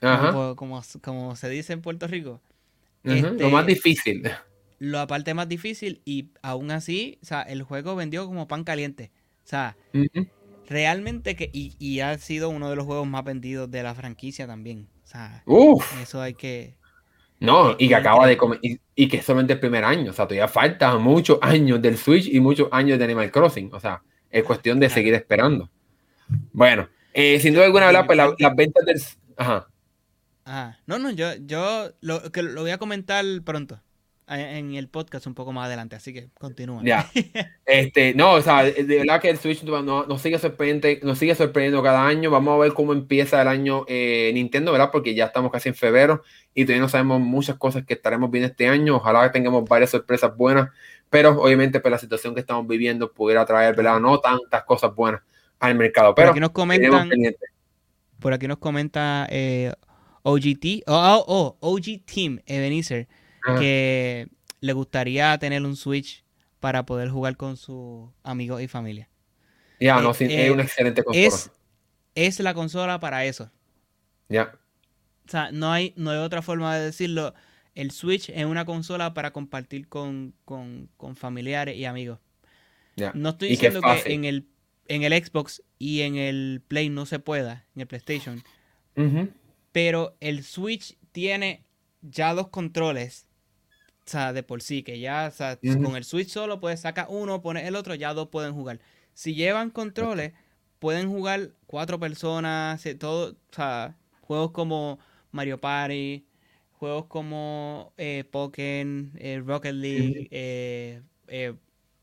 como, 0.00 0.82
como, 1.02 1.36
se 1.36 1.48
dice 1.48 1.72
en 1.72 1.82
Puerto 1.82 2.06
Rico. 2.06 2.40
lo 3.02 3.50
más 3.50 3.62
este, 3.62 3.74
difícil. 3.74 4.30
Lo 4.78 5.00
aparte 5.00 5.32
más 5.32 5.48
difícil 5.48 6.02
y 6.04 6.30
aún 6.42 6.70
así, 6.70 7.18
o 7.22 7.26
sea, 7.26 7.42
el 7.42 7.62
juego 7.62 7.96
vendió 7.96 8.26
como 8.26 8.46
pan 8.46 8.64
caliente. 8.64 9.10
O 9.44 9.48
sea, 9.48 9.76
realmente 10.68 11.36
que, 11.36 11.50
y, 11.52 12.00
ha 12.00 12.16
sido 12.18 12.48
uno 12.48 12.70
de 12.70 12.76
los 12.76 12.84
juegos 12.84 13.06
más 13.06 13.24
vendidos 13.24 13.70
de 13.70 13.82
la 13.82 13.94
franquicia 13.94 14.46
también. 14.46 14.88
O 15.04 15.06
sea, 15.06 15.44
eso 16.00 16.20
hay 16.20 16.34
que. 16.34 16.76
No, 17.38 17.76
y 17.78 17.88
que 17.88 17.94
acaba 17.94 18.26
de 18.26 18.36
comer, 18.36 18.60
y, 18.62 19.08
que 19.08 19.22
solamente 19.22 19.54
el 19.54 19.60
primer 19.60 19.84
año. 19.84 20.10
O 20.10 20.14
sea, 20.14 20.26
todavía 20.26 20.48
falta 20.48 20.96
muchos 20.98 21.38
años 21.42 21.80
del 21.82 21.96
Switch 21.96 22.26
y 22.26 22.40
muchos 22.40 22.68
años 22.72 22.98
de 22.98 23.04
Animal 23.04 23.30
Crossing. 23.30 23.70
O 23.72 23.80
sea, 23.80 24.02
es 24.30 24.44
cuestión 24.44 24.80
de 24.80 24.88
seguir 24.88 25.14
esperando. 25.14 25.70
Bueno, 26.52 26.88
eh, 27.12 27.38
sin 27.40 27.54
duda 27.54 27.66
alguna, 27.66 28.06
Pues 28.06 28.18
las 28.18 28.56
ventas 28.56 28.84
del. 28.84 29.00
Ajá. 29.36 29.68
Ajá. 30.44 30.78
No, 30.86 30.98
no, 30.98 31.10
yo, 31.10 31.34
yo 31.40 31.90
lo, 32.00 32.30
que 32.30 32.42
lo 32.42 32.62
voy 32.62 32.70
a 32.70 32.78
comentar 32.78 33.24
pronto. 33.44 33.80
En 34.28 34.74
el 34.74 34.88
podcast 34.88 35.26
un 35.26 35.34
poco 35.34 35.52
más 35.52 35.66
adelante, 35.66 35.94
así 35.94 36.12
que 36.12 36.28
continúa. 36.38 36.82
Ya. 36.84 37.08
Este, 37.66 38.14
no, 38.14 38.34
o 38.34 38.42
sea, 38.42 38.62
de 38.62 38.84
verdad 38.84 39.20
que 39.20 39.28
el 39.28 39.38
Switch 39.38 39.64
nos, 39.64 40.22
sigue 40.22 40.38
sorprendiendo, 40.38 41.04
nos 41.04 41.18
sigue 41.18 41.34
sorprendiendo 41.34 41.82
cada 41.82 42.06
año. 42.06 42.30
Vamos 42.30 42.54
a 42.54 42.58
ver 42.58 42.72
cómo 42.74 42.92
empieza 42.92 43.42
el 43.42 43.48
año 43.48 43.84
eh, 43.88 44.30
Nintendo, 44.34 44.70
¿verdad? 44.70 44.90
Porque 44.92 45.16
ya 45.16 45.26
estamos 45.26 45.50
casi 45.50 45.70
en 45.70 45.74
febrero 45.74 46.22
y 46.54 46.64
todavía 46.64 46.82
no 46.82 46.88
sabemos 46.88 47.20
muchas 47.20 47.56
cosas 47.56 47.84
que 47.84 47.94
estaremos 47.94 48.30
viendo 48.30 48.48
este 48.48 48.68
año. 48.68 48.96
Ojalá 48.96 49.24
que 49.24 49.30
tengamos 49.30 49.68
varias 49.68 49.90
sorpresas 49.90 50.36
buenas, 50.36 50.70
pero 51.10 51.30
obviamente 51.42 51.80
pues 51.80 51.90
la 51.90 51.98
situación 51.98 52.34
que 52.34 52.40
estamos 52.40 52.66
viviendo 52.68 53.12
pudiera 53.12 53.44
traer, 53.44 53.74
¿verdad? 53.74 53.98
No 53.98 54.20
tantas 54.20 54.62
cosas 54.62 54.94
buenas 54.94 55.22
al 55.58 55.74
mercado. 55.74 56.14
Pero 56.14 56.26
por 56.26 56.32
aquí 56.32 56.40
nos 56.40 56.50
comentan, 56.50 57.10
por 58.20 58.32
aquí 58.32 58.46
nos 58.46 58.58
comenta 58.58 59.26
eh, 59.28 59.72
OGT, 60.22 60.84
oh, 60.86 61.24
oh, 61.26 61.56
OG 61.60 62.04
Team 62.06 62.40
Ebenezer 62.46 63.08
que 63.58 64.28
le 64.60 64.72
gustaría 64.72 65.36
tener 65.38 65.62
un 65.62 65.76
Switch 65.76 66.24
para 66.60 66.86
poder 66.86 67.08
jugar 67.10 67.36
con 67.36 67.56
sus 67.56 68.10
amigos 68.22 68.62
y 68.62 68.68
familia. 68.68 69.08
Ya, 69.80 70.00
no, 70.00 70.10
eh, 70.10 70.14
sí, 70.14 70.24
es 70.24 70.30
eh, 70.32 70.50
una 70.50 70.62
excelente 70.62 71.04
consola. 71.04 71.52
Es, 72.14 72.40
la 72.40 72.54
consola 72.54 72.98
para 72.98 73.24
eso. 73.24 73.50
Ya. 74.28 74.58
O 75.26 75.30
sea, 75.30 75.50
no 75.52 75.70
hay, 75.70 75.92
no 75.96 76.10
hay 76.10 76.18
otra 76.18 76.42
forma 76.42 76.76
de 76.76 76.86
decirlo. 76.86 77.34
El 77.74 77.90
Switch 77.90 78.30
es 78.30 78.44
una 78.46 78.64
consola 78.64 79.12
para 79.12 79.32
compartir 79.32 79.88
con, 79.88 80.34
familiares 81.14 81.76
y 81.76 81.84
amigos. 81.84 82.18
No 83.12 83.30
estoy 83.30 83.50
diciendo 83.50 83.82
que 83.82 84.14
en 84.14 84.24
el, 84.24 84.48
en 84.88 85.02
el 85.02 85.12
Xbox 85.12 85.62
y 85.78 86.00
en 86.00 86.16
el 86.16 86.62
Play 86.66 86.88
no 86.88 87.04
se 87.04 87.18
pueda, 87.18 87.66
en 87.74 87.82
el 87.82 87.86
PlayStation. 87.86 88.42
Pero 89.72 90.16
el 90.20 90.42
Switch 90.42 90.96
tiene 91.12 91.66
ya 92.00 92.32
dos 92.32 92.48
controles 92.48 93.25
o 94.06 94.10
sea, 94.10 94.32
de 94.32 94.44
por 94.44 94.62
sí, 94.62 94.84
que 94.84 95.00
ya, 95.00 95.26
o 95.26 95.34
sea, 95.34 95.58
con 95.82 95.96
el 95.96 96.04
Switch 96.04 96.28
solo 96.28 96.60
puedes 96.60 96.80
sacar 96.80 97.06
uno, 97.08 97.42
poner 97.42 97.66
el 97.66 97.74
otro, 97.74 97.94
ya 97.96 98.14
dos 98.14 98.28
pueden 98.28 98.54
jugar. 98.54 98.78
Si 99.14 99.34
llevan 99.34 99.70
controles, 99.70 100.32
pueden 100.78 101.08
jugar 101.08 101.50
cuatro 101.66 101.98
personas, 101.98 102.84
todo, 103.00 103.32
o 103.32 103.54
sea, 103.54 103.96
juegos 104.20 104.52
como 104.52 105.00
Mario 105.32 105.60
Party, 105.60 106.24
juegos 106.70 107.06
como 107.06 107.92
eh, 107.96 108.22
Pokémon, 108.30 109.10
eh, 109.16 109.42
Rocket 109.44 109.74
League, 109.74 110.28
eh, 110.30 111.02
eh, 111.26 111.54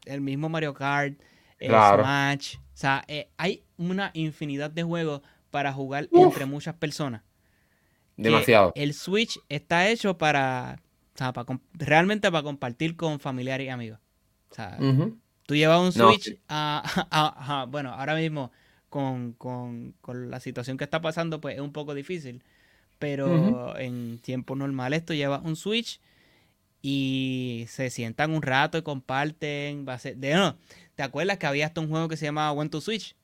el 0.03 0.19
mismo 0.19 0.49
Mario 0.49 0.73
Kart, 0.73 1.17
Smash. 1.61 2.57
O 2.57 2.59
sea, 2.73 3.05
hay 3.37 3.63
una 3.77 4.11
infinidad 4.13 4.71
de 4.71 4.83
juegos 4.83 5.21
para 5.51 5.71
jugar 5.71 6.09
entre 6.11 6.45
muchas 6.45 6.75
personas. 6.75 7.21
Demasiado. 8.17 8.73
El 8.75 8.93
Switch 8.93 9.39
está 9.47 9.87
hecho 9.87 10.17
para 10.17 10.81
o 11.13 11.17
sea, 11.17 11.33
para, 11.33 11.59
realmente 11.73 12.31
para 12.31 12.43
compartir 12.43 12.95
con 12.95 13.19
familiares 13.19 13.67
y 13.67 13.69
amigos. 13.69 13.99
O 14.49 14.55
sea, 14.55 14.77
tú 15.45 15.55
llevas 15.55 15.79
un 15.81 15.91
Switch 15.91 16.37
a, 16.47 17.67
Bueno, 17.69 17.91
ahora 17.93 18.15
mismo 18.15 18.51
con, 18.89 19.35
la 20.07 20.39
situación 20.39 20.77
que 20.77 20.83
está 20.83 21.01
pasando, 21.01 21.41
pues 21.41 21.55
es 21.55 21.61
un 21.61 21.71
poco 21.71 21.93
difícil. 21.93 22.43
Pero 22.99 23.77
en 23.77 24.19
tiempos 24.19 24.57
normales 24.57 25.05
tú 25.05 25.13
llevas 25.13 25.41
un 25.43 25.55
Switch 25.55 25.99
y 26.81 27.65
se 27.67 27.89
sientan 27.89 28.31
un 28.31 28.41
rato 28.41 28.77
y 28.77 28.81
comparten. 28.81 29.85
Va 29.87 29.95
a 29.95 29.99
ser, 29.99 30.17
de, 30.17 30.33
no, 30.35 30.57
¿Te 30.95 31.03
acuerdas 31.03 31.37
que 31.37 31.47
había 31.47 31.65
hasta 31.65 31.81
un 31.81 31.89
juego 31.89 32.07
que 32.07 32.17
se 32.17 32.25
llamaba 32.25 32.51
One 32.51 32.69
to 32.69 32.81
Switch? 32.81 33.15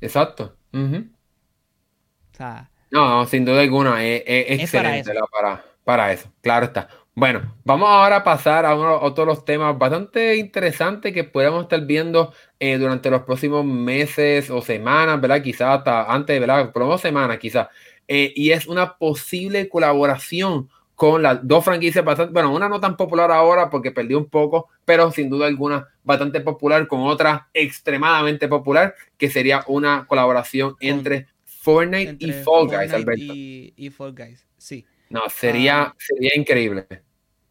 Exacto. 0.00 0.56
O 0.72 2.36
sea, 2.36 2.70
no, 2.90 3.26
sin 3.26 3.44
duda 3.44 3.60
alguna, 3.60 4.04
es, 4.04 4.22
excelente 4.26 5.12
para, 5.32 5.64
para 5.84 6.12
eso. 6.12 6.30
Claro 6.40 6.66
está. 6.66 6.88
Bueno, 7.16 7.54
vamos 7.64 7.88
ahora 7.88 8.16
a 8.16 8.24
pasar 8.24 8.66
a 8.66 8.74
uno, 8.74 9.00
otros 9.00 9.44
temas 9.44 9.78
bastante 9.78 10.36
interesantes 10.36 11.12
que 11.12 11.22
podemos 11.22 11.62
estar 11.62 11.86
viendo 11.86 12.32
eh, 12.58 12.76
durante 12.76 13.08
los 13.08 13.22
próximos 13.22 13.64
meses 13.64 14.50
o 14.50 14.60
semanas, 14.60 15.20
¿verdad? 15.20 15.40
Quizás 15.40 15.78
hasta 15.78 16.12
antes, 16.12 16.40
¿verdad? 16.40 16.72
Por 16.72 16.82
unas 16.82 17.00
semanas, 17.00 17.38
quizás. 17.38 17.68
Eh, 18.08 18.32
y 18.34 18.50
es 18.50 18.66
una 18.66 18.96
posible 18.98 19.68
colaboración 19.68 20.68
con 20.96 21.22
las 21.22 21.46
dos 21.46 21.64
franquicias 21.64 22.04
bastante, 22.04 22.32
bueno, 22.32 22.52
una 22.52 22.68
no 22.68 22.80
tan 22.80 22.96
popular 22.96 23.30
ahora 23.30 23.70
porque 23.70 23.92
perdió 23.92 24.18
un 24.18 24.28
poco, 24.28 24.68
pero 24.84 25.12
sin 25.12 25.30
duda 25.30 25.46
alguna 25.46 25.86
bastante 26.02 26.40
popular 26.40 26.86
con 26.88 27.02
otra 27.02 27.48
extremadamente 27.54 28.48
popular, 28.48 28.94
que 29.16 29.30
sería 29.30 29.64
una 29.68 30.04
colaboración 30.08 30.74
entre 30.80 31.28
Fortnite 31.44 32.16
y 32.18 32.32
Fall 32.32 32.66
Guys, 32.66 32.92
Alberto. 32.92 33.32
Y, 33.34 33.90
Fall 33.90 34.14
Guys, 34.14 34.46
sí. 34.58 34.84
No, 35.14 35.28
sería, 35.30 35.82
ah. 35.82 35.96
sería 35.96 36.32
increíble 36.34 36.86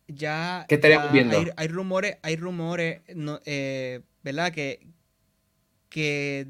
ya, 0.07 0.65
¿Qué 0.67 0.75
estaríamos 0.75 1.11
viendo? 1.11 1.37
Hay, 1.55 1.67
rumores, 1.67 2.17
hay 2.21 2.35
rumores, 2.35 3.01
eh, 3.45 4.01
¿verdad? 4.21 4.51
Que, 4.51 4.87
que 5.89 6.47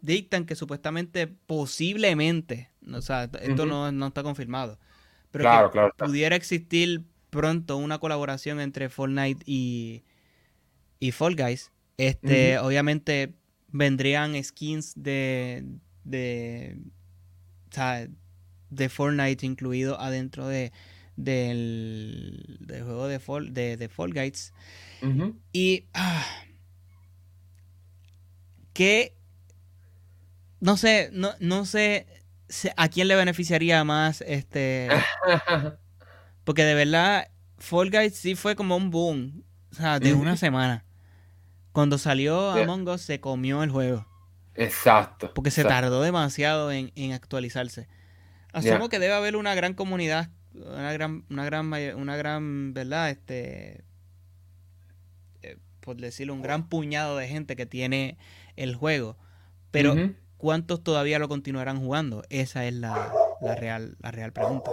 dictan 0.00 0.44
que 0.44 0.54
supuestamente, 0.54 1.26
posiblemente, 1.26 2.70
o 2.92 3.00
sea, 3.00 3.24
esto 3.40 3.66
no, 3.66 4.06
está 4.06 4.22
confirmado, 4.22 4.78
pero 5.30 5.70
que 5.72 6.04
pudiera 6.04 6.36
existir 6.36 7.04
pronto 7.30 7.76
una 7.76 7.98
colaboración 7.98 8.60
entre 8.60 8.88
Fortnite 8.88 9.42
y, 9.46 10.04
y 10.98 11.12
Fall 11.12 11.36
Guys. 11.36 11.72
Este, 11.96 12.58
obviamente 12.58 13.34
vendrían 13.68 14.42
skins 14.42 14.94
de, 14.96 15.64
de, 16.04 16.78
de 18.70 18.88
Fortnite 18.88 19.44
incluido 19.44 20.00
adentro 20.00 20.46
de, 20.46 20.72
del, 21.16 22.58
juego 22.68 23.08
de 23.08 23.18
Fall, 23.18 23.52
de, 23.52 23.88
Fall 23.88 24.12
Guys. 24.12 24.52
Y 25.52 25.86
ah, 25.94 26.26
que 28.72 29.16
no 30.60 30.76
sé, 30.76 31.10
no, 31.12 31.30
no 31.40 31.64
sé 31.64 32.06
a 32.76 32.88
quién 32.88 33.08
le 33.08 33.16
beneficiaría 33.16 33.82
más 33.84 34.22
este. 34.22 34.88
porque 36.44 36.64
de 36.64 36.74
verdad, 36.74 37.28
Fall 37.58 37.90
Guys 37.90 38.14
sí 38.14 38.34
fue 38.34 38.56
como 38.56 38.76
un 38.76 38.90
boom. 38.90 39.44
O 39.72 39.74
sea, 39.74 40.00
de 40.00 40.14
una 40.14 40.36
semana. 40.36 40.84
Cuando 41.72 41.98
salió 41.98 42.50
Among 42.50 42.88
Us 42.88 43.02
se 43.02 43.20
comió 43.20 43.62
el 43.62 43.70
juego. 43.70 44.06
Exacto. 44.54 45.32
Porque 45.32 45.52
se 45.52 45.64
tardó 45.64 46.02
demasiado 46.02 46.72
en, 46.72 47.12
actualizarse. 47.12 47.88
Asumo 48.52 48.88
que 48.88 48.98
debe 48.98 49.14
haber 49.14 49.36
una 49.36 49.54
gran 49.54 49.74
comunidad 49.74 50.30
una 50.54 50.92
gran, 50.92 51.24
una 51.30 51.44
gran, 51.44 51.72
una 51.96 52.16
gran, 52.16 52.74
¿verdad? 52.74 53.10
Este, 53.10 53.84
eh, 55.42 55.56
por 55.80 55.96
decirlo, 55.96 56.34
un 56.34 56.42
gran 56.42 56.68
puñado 56.68 57.16
de 57.16 57.28
gente 57.28 57.56
que 57.56 57.66
tiene 57.66 58.18
el 58.56 58.74
juego. 58.74 59.16
Pero, 59.70 59.94
¿cuántos 60.36 60.82
todavía 60.82 61.18
lo 61.18 61.28
continuarán 61.28 61.78
jugando? 61.78 62.24
Esa 62.28 62.66
es 62.66 62.74
la, 62.74 63.12
real, 63.56 63.96
la 64.00 64.10
real 64.10 64.32
pregunta. 64.32 64.70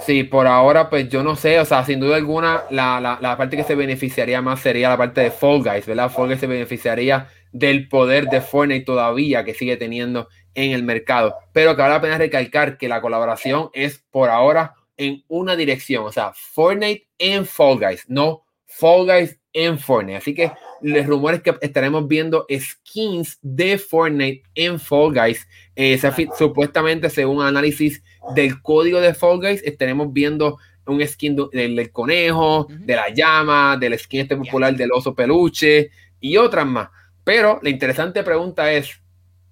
Sí, 0.00 0.24
por 0.24 0.46
ahora, 0.46 0.90
pues 0.90 1.08
yo 1.08 1.22
no 1.22 1.36
sé, 1.36 1.60
o 1.60 1.64
sea, 1.64 1.84
sin 1.84 2.00
duda 2.00 2.16
alguna, 2.16 2.64
la, 2.70 3.00
la, 3.00 3.36
parte 3.36 3.56
que 3.56 3.64
se 3.64 3.74
beneficiaría 3.74 4.42
más 4.42 4.60
sería 4.60 4.88
la 4.88 4.98
parte 4.98 5.22
de 5.22 5.30
Fall 5.30 5.62
Guys, 5.62 5.86
¿verdad? 5.86 6.10
Fall 6.10 6.28
Guys 6.28 6.40
se 6.40 6.46
beneficiaría 6.46 7.28
del 7.52 7.88
poder 7.88 8.26
de 8.26 8.40
Fortnite 8.40 8.84
todavía 8.84 9.44
que 9.44 9.54
sigue 9.54 9.76
teniendo 9.76 10.28
en 10.54 10.72
el 10.72 10.82
mercado. 10.82 11.36
Pero 11.52 11.74
que 11.74 11.82
vale 11.82 11.94
la 11.94 12.00
pena 12.00 12.18
recalcar 12.18 12.78
que 12.78 12.88
la 12.88 13.00
colaboración 13.00 13.70
es 13.72 14.04
por 14.10 14.30
ahora 14.30 14.74
en 14.96 15.24
una 15.28 15.56
dirección, 15.56 16.04
o 16.04 16.12
sea, 16.12 16.32
Fortnite 16.34 17.08
en 17.18 17.46
Fall 17.46 17.78
Guys, 17.78 18.04
no 18.08 18.44
Fall 18.66 19.06
Guys 19.06 19.38
en 19.52 19.78
Fortnite. 19.78 20.16
Así 20.16 20.34
que 20.34 20.52
los 20.82 21.06
rumores 21.06 21.42
que 21.42 21.54
estaremos 21.60 22.06
viendo 22.06 22.46
skins 22.50 23.38
de 23.40 23.78
Fortnite 23.78 24.42
en 24.54 24.78
Fall 24.78 25.14
Guys. 25.14 25.46
Eh, 25.76 25.98
supuestamente, 26.36 27.08
según 27.08 27.42
análisis 27.42 28.02
del 28.34 28.60
código 28.60 29.00
de 29.00 29.14
Fall 29.14 29.38
Guys, 29.38 29.62
estaremos 29.64 30.12
viendo 30.12 30.58
un 30.86 31.06
skin 31.06 31.36
del, 31.52 31.90
conejo, 31.92 32.66
de 32.68 32.96
la 32.96 33.08
llama, 33.08 33.76
del 33.78 33.98
skin 33.98 34.22
este 34.22 34.36
popular 34.36 34.74
del 34.76 34.92
oso 34.92 35.14
peluche 35.14 35.90
y 36.20 36.36
otras 36.36 36.66
más. 36.66 36.88
Pero 37.22 37.58
la 37.62 37.70
interesante 37.70 38.22
pregunta 38.22 38.70
es, 38.72 39.00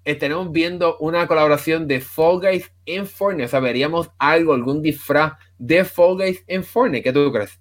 estaremos 0.05 0.51
viendo 0.51 0.97
una 0.97 1.27
colaboración 1.27 1.87
de 1.87 2.01
Fall 2.01 2.39
Guys 2.39 2.71
en 2.85 3.07
Fortnite. 3.07 3.45
O 3.45 3.49
sea, 3.49 3.59
veríamos 3.59 4.11
algo, 4.17 4.53
algún 4.53 4.81
disfraz 4.81 5.33
de 5.57 5.85
Fall 5.85 6.15
Guys 6.15 6.43
en 6.47 6.63
Fortnite. 6.63 7.03
¿Qué 7.03 7.13
tú 7.13 7.31
crees? 7.31 7.59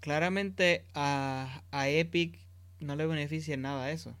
Claramente 0.00 0.84
a, 0.94 1.62
Epic 1.72 2.38
no 2.80 2.96
le 2.96 3.06
beneficia 3.06 3.54
en 3.54 3.62
nada 3.62 3.90
eso. 3.90 4.16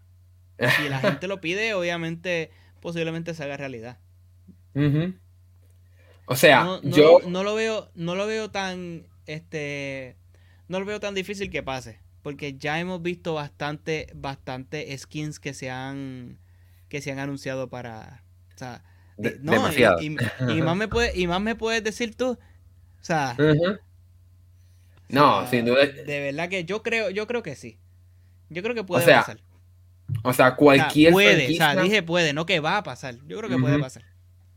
Si 0.76 0.88
la 0.88 1.00
gente 1.00 1.26
lo 1.26 1.40
pide, 1.40 1.74
obviamente, 1.74 2.50
posiblemente 2.80 3.34
se 3.34 3.42
haga 3.42 3.56
realidad. 3.56 3.98
O 6.26 6.36
sea, 6.36 6.80
yo 6.84 7.18
no 7.26 7.42
lo 7.42 7.56
veo, 7.56 7.90
no 7.94 8.14
lo 8.14 8.26
veo 8.26 8.50
tan, 8.50 9.08
este, 9.26 10.16
no 10.68 10.78
lo 10.78 10.86
veo 10.86 11.00
tan 11.00 11.14
difícil 11.14 11.50
que 11.50 11.64
pase 11.64 11.98
porque 12.22 12.56
ya 12.56 12.78
hemos 12.78 13.02
visto 13.02 13.34
bastante, 13.34 14.08
bastante 14.14 14.96
skins 14.96 15.40
que 15.40 15.54
se 15.54 15.70
han, 15.70 16.38
que 16.88 17.00
se 17.00 17.12
han 17.12 17.18
anunciado 17.18 17.68
para, 17.68 18.22
o 18.54 18.58
sea, 18.58 18.82
no, 19.18 19.52
y, 20.00 20.10
más 20.62 20.76
me 20.76 20.88
puedes, 20.88 21.16
y 21.16 21.26
más 21.26 21.40
me 21.40 21.54
puedes 21.54 21.84
decir 21.84 22.16
tú, 22.16 22.30
o 22.32 23.04
sea, 23.04 23.36
No, 25.08 25.46
sin 25.48 25.66
duda. 25.66 25.86
De 25.86 26.20
verdad 26.20 26.48
que 26.48 26.64
yo 26.64 26.82
creo, 26.82 27.10
yo 27.10 27.26
creo 27.26 27.42
que 27.42 27.54
sí. 27.56 27.78
Yo 28.48 28.62
creo 28.62 28.74
que 28.74 28.84
puede 28.84 29.04
pasar. 29.04 29.40
O 30.22 30.32
sea, 30.32 30.56
cualquier 30.56 31.12
puede, 31.12 31.52
o 31.52 31.56
sea, 31.56 31.74
dije 31.76 32.02
puede, 32.02 32.32
no 32.32 32.46
que 32.46 32.60
va 32.60 32.78
a 32.78 32.82
pasar. 32.82 33.16
Yo 33.26 33.38
creo 33.38 33.50
que 33.50 33.58
puede 33.58 33.78
pasar. 33.78 34.04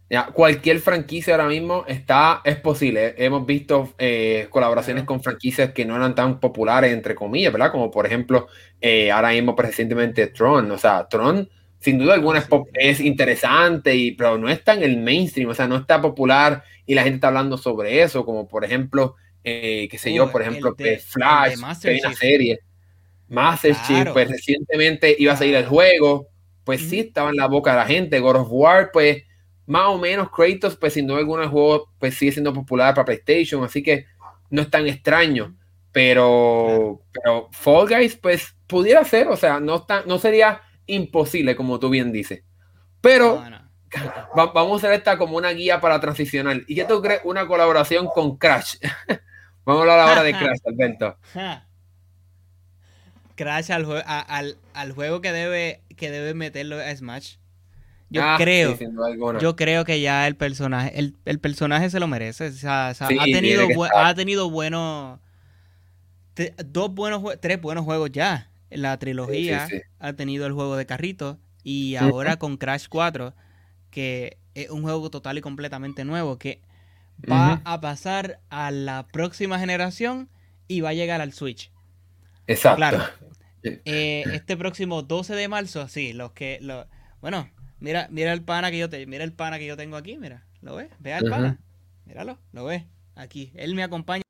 Ya, 0.07 0.27
cualquier 0.27 0.79
franquicia 0.79 1.33
ahora 1.33 1.47
mismo 1.47 1.83
está, 1.87 2.41
es 2.43 2.57
posible. 2.57 3.15
Hemos 3.17 3.45
visto 3.45 3.93
eh, 3.97 4.47
colaboraciones 4.51 5.03
con 5.03 5.21
franquicias 5.23 5.71
que 5.71 5.83
no 5.83 5.95
eran 5.95 6.13
tan 6.13 6.39
populares, 6.39 6.93
entre 6.93 7.15
comillas, 7.15 7.51
¿verdad? 7.51 7.71
Como 7.71 7.89
por 7.89 8.05
ejemplo, 8.05 8.47
eh, 8.81 9.11
ahora 9.11 9.31
mismo 9.31 9.55
recientemente 9.57 10.27
Tron. 10.27 10.69
O 10.69 10.77
sea, 10.77 11.07
Tron, 11.09 11.49
sin 11.79 11.97
duda 11.97 12.13
alguna, 12.13 12.39
es, 12.39 12.47
es, 12.73 12.99
interesante, 12.99 13.95
y, 13.95 14.11
pero 14.11 14.37
no 14.37 14.47
está 14.47 14.73
en 14.73 14.83
el 14.83 14.97
mainstream, 14.97 15.49
o 15.49 15.55
sea, 15.55 15.67
no 15.67 15.77
está 15.77 16.01
popular 16.01 16.63
y 16.85 16.93
la 16.93 17.01
gente 17.01 17.15
está 17.15 17.29
hablando 17.29 17.57
sobre 17.57 18.03
eso, 18.03 18.25
como 18.25 18.47
por 18.47 18.63
ejemplo, 18.63 19.15
eh, 19.43 19.87
qué 19.89 19.97
sé 19.97 20.13
yo, 20.13 20.31
por 20.31 20.43
ejemplo, 20.43 20.75
Flash, 20.75 21.55
que 21.81 21.99
una 22.03 22.13
serie. 22.13 22.59
Master 23.27 23.75
Chief, 23.87 24.07
pues 24.13 24.29
recientemente 24.29 25.15
iba 25.17 25.33
a 25.33 25.37
salir 25.37 25.55
el 25.55 25.65
juego, 25.65 26.27
pues 26.63 26.81
sí, 26.81 26.99
estaba 26.99 27.31
en 27.31 27.37
la 27.37 27.47
boca 27.47 27.71
de 27.71 27.77
la 27.77 27.85
gente. 27.85 28.19
God 28.19 28.35
of 28.35 28.47
War, 28.51 28.91
pues 28.91 29.23
más 29.67 29.87
o 29.87 29.97
menos 29.97 30.29
Kratos, 30.29 30.75
pues 30.75 30.93
sin 30.93 31.07
duda 31.07 31.19
alguna 31.19 31.43
el 31.43 31.49
juego 31.49 31.89
pues 31.99 32.15
sigue 32.15 32.31
siendo 32.31 32.53
popular 32.53 32.93
para 32.93 33.05
PlayStation, 33.05 33.63
así 33.63 33.81
que 33.81 34.05
no 34.49 34.61
es 34.61 34.69
tan 34.69 34.87
extraño. 34.87 35.55
Pero, 35.91 37.01
pero 37.13 37.49
Fall 37.51 37.87
Guys, 37.87 38.17
pues 38.17 38.55
pudiera 38.67 39.03
ser, 39.05 39.27
o 39.29 39.37
sea, 39.37 39.59
no, 39.59 39.77
está, 39.77 40.03
no 40.05 40.19
sería 40.19 40.61
imposible, 40.87 41.55
como 41.55 41.79
tú 41.79 41.89
bien 41.89 42.11
dices. 42.11 42.43
Pero 43.01 43.41
vamos 44.35 44.73
a 44.73 44.87
hacer 44.87 44.99
esta 44.99 45.17
como 45.17 45.37
una 45.37 45.51
guía 45.51 45.79
para 45.79 45.99
transicionar. 45.99 46.61
¿Y 46.67 46.75
qué 46.75 46.83
tú 46.83 47.01
crees? 47.01 47.21
Una 47.23 47.47
colaboración 47.47 48.07
con 48.07 48.37
Crash. 48.37 48.75
vamos 49.65 49.79
a 49.79 49.81
hablar 49.83 49.99
ahora 49.99 50.23
de 50.23 50.33
Crash, 50.33 50.59
Alberto. 50.65 51.17
Crash 53.35 53.71
al, 53.71 54.03
al, 54.05 54.57
al, 54.73 54.91
juego 54.91 55.21
que 55.21 55.31
debe, 55.31 55.81
que 55.95 56.11
debe 56.11 56.33
meterlo 56.33 56.79
a 56.79 56.95
Smash. 56.95 57.35
Yo 58.15 58.21
ah, 58.23 58.35
creo, 58.37 58.77
yo 59.41 59.57
creo 59.57 59.83
que 59.83 59.99
ya 59.99 60.25
el 60.25 60.37
personaje, 60.37 60.97
el, 60.97 61.17
el 61.25 61.39
personaje 61.39 61.89
se 61.89 61.99
lo 61.99 62.07
merece. 62.07 62.47
O 62.47 62.51
sea, 62.53 62.89
ha 62.89 63.07
tenido, 63.07 63.67
ha 63.93 64.15
tenido 64.15 64.49
buenos, 64.49 65.19
dos 66.65 66.93
buenos, 66.93 67.21
tres 67.41 67.59
buenos 67.59 67.83
juegos 67.83 68.11
ya. 68.13 68.49
La 68.69 68.97
trilogía 68.97 69.67
ha 69.99 70.13
tenido 70.13 70.45
el 70.45 70.53
juego 70.53 70.77
de 70.77 70.85
carrito 70.85 71.39
y 71.61 71.97
ahora 71.97 72.37
con 72.37 72.55
Crash 72.55 72.85
4, 72.87 73.33
que 73.89 74.37
es 74.53 74.69
un 74.69 74.83
juego 74.83 75.09
total 75.09 75.37
y 75.37 75.41
completamente 75.41 76.05
nuevo 76.05 76.37
que 76.37 76.61
va 77.29 77.61
a 77.65 77.81
pasar 77.81 78.39
a 78.49 78.71
la 78.71 79.07
próxima 79.11 79.59
generación 79.59 80.29
y 80.69 80.79
va 80.79 80.89
a 80.89 80.93
llegar 80.93 81.19
al 81.19 81.33
Switch. 81.33 81.69
Exacto. 82.47 82.77
Claro. 82.77 83.03
Eh, 83.63 84.23
este 84.31 84.55
próximo 84.55 85.01
12 85.01 85.35
de 85.35 85.47
marzo, 85.49 85.89
sí, 85.89 86.13
los 86.13 86.31
que, 86.31 86.59
lo, 86.61 86.87
bueno, 87.19 87.49
Mira, 87.79 88.07
mira 88.09 88.33
el 88.33 88.41
pana 88.41 88.71
que 88.71 88.77
yo 88.77 88.89
te, 88.89 89.05
mira 89.05 89.23
el 89.23 89.33
pana 89.33 89.59
que 89.59 89.65
yo 89.65 89.77
tengo 89.77 89.97
aquí, 89.97 90.17
mira. 90.17 90.45
¿Lo 90.61 90.75
ves? 90.75 90.89
Ve 90.99 91.13
al 91.13 91.25
pana. 91.29 91.59
Míralo, 92.05 92.39
lo 92.51 92.65
ves. 92.65 92.83
Aquí. 93.15 93.51
Él 93.55 93.75
me 93.75 93.83
acompaña. 93.83 94.23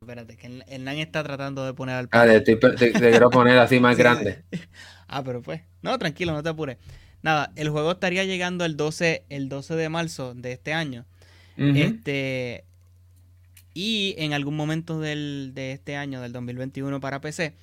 Espérate, 0.00 0.36
que 0.36 0.62
el, 0.66 0.84
Nan 0.84 0.98
está 0.98 1.24
tratando 1.24 1.64
de 1.64 1.72
poner 1.72 1.94
al 1.94 2.08
pana. 2.08 2.34
Ah, 2.34 2.42
te, 2.42 2.58
quiero 2.58 3.30
poner 3.30 3.58
así 3.58 3.80
más 3.80 3.96
grande. 3.98 4.44
ah, 5.08 5.22
pero 5.24 5.40
pues. 5.40 5.62
No, 5.82 5.98
tranquilo, 5.98 6.32
no 6.32 6.42
te 6.42 6.50
apures. 6.50 6.76
Nada, 7.22 7.52
el 7.56 7.70
juego 7.70 7.92
estaría 7.92 8.24
llegando 8.24 8.66
el 8.66 8.76
12, 8.76 9.24
el 9.30 9.48
12 9.48 9.76
de 9.76 9.88
marzo 9.88 10.34
de 10.34 10.52
este 10.52 10.74
año. 10.74 11.06
Este. 11.56 12.64
Y 13.72 14.14
en 14.18 14.34
algún 14.34 14.56
momento 14.56 15.00
del, 15.00 15.52
de 15.54 15.72
este 15.72 15.96
año, 15.96 16.20
del 16.20 16.32
2021 16.32 17.00
para 17.00 17.20
PC. 17.20 17.54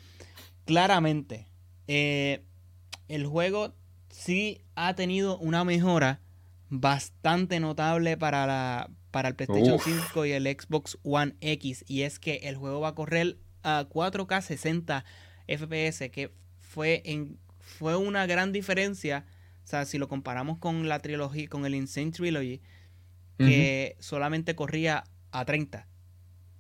Claramente. 0.65 1.47
Eh, 1.87 2.41
el 3.07 3.25
juego 3.25 3.75
sí 4.11 4.61
ha 4.75 4.93
tenido 4.95 5.37
una 5.37 5.63
mejora 5.63 6.19
bastante 6.69 7.59
notable 7.59 8.17
para, 8.17 8.45
la, 8.45 8.89
para 9.11 9.29
el 9.29 9.35
PlayStation 9.35 9.79
5 9.79 10.25
y 10.25 10.31
el 10.31 10.45
Xbox 10.45 10.97
One 11.03 11.35
X. 11.41 11.83
Y 11.87 12.03
es 12.03 12.19
que 12.19 12.35
el 12.43 12.55
juego 12.55 12.79
va 12.79 12.89
a 12.89 12.95
correr 12.95 13.37
a 13.63 13.85
4K 13.89 14.41
60 14.41 15.03
FPS, 15.47 16.09
que 16.11 16.31
fue, 16.59 17.01
en, 17.05 17.37
fue 17.59 17.95
una 17.95 18.25
gran 18.25 18.51
diferencia. 18.51 19.25
O 19.63 19.67
sea, 19.67 19.85
si 19.85 19.97
lo 19.97 20.07
comparamos 20.07 20.57
con 20.57 20.87
la 20.87 20.99
trilogía, 20.99 21.47
con 21.47 21.65
el 21.65 21.75
Insane 21.75 22.11
Trilogy, 22.11 22.61
que 23.37 23.95
solamente 23.99 24.55
corría 24.55 25.03
a 25.31 25.45
30. 25.45 25.87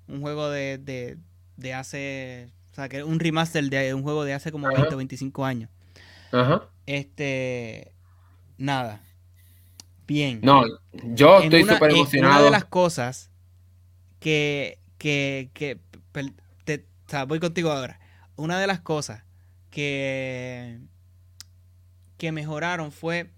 Un 0.07 0.21
juego 0.21 0.49
de, 0.49 0.79
de, 0.79 1.17
de 1.57 1.73
hace. 1.75 2.49
O 2.71 2.73
sea, 2.73 2.89
que 2.89 3.03
un 3.03 3.19
remaster 3.19 3.69
de 3.69 3.93
un 3.93 4.01
juego 4.01 4.23
de 4.23 4.33
hace 4.33 4.51
como 4.51 4.67
20 4.67 4.95
o 4.95 4.97
25 4.97 5.45
años. 5.45 5.69
Ajá. 6.31 6.69
Este, 6.91 7.93
nada. 8.57 9.01
Bien. 10.05 10.41
No, 10.43 10.65
yo 10.91 11.39
estoy 11.39 11.63
súper 11.63 11.91
emocionado. 11.91 12.35
Una 12.35 12.43
de 12.43 12.51
las 12.51 12.65
cosas 12.65 13.31
que, 14.19 14.77
que, 14.97 15.51
que 15.53 15.79
sea, 17.07 17.23
voy 17.23 17.39
contigo 17.39 17.71
ahora. 17.71 17.97
Una 18.35 18.59
de 18.59 18.67
las 18.67 18.81
cosas 18.81 19.23
que, 19.69 20.79
que 22.17 22.33
mejoraron 22.33 22.91
fue 22.91 23.31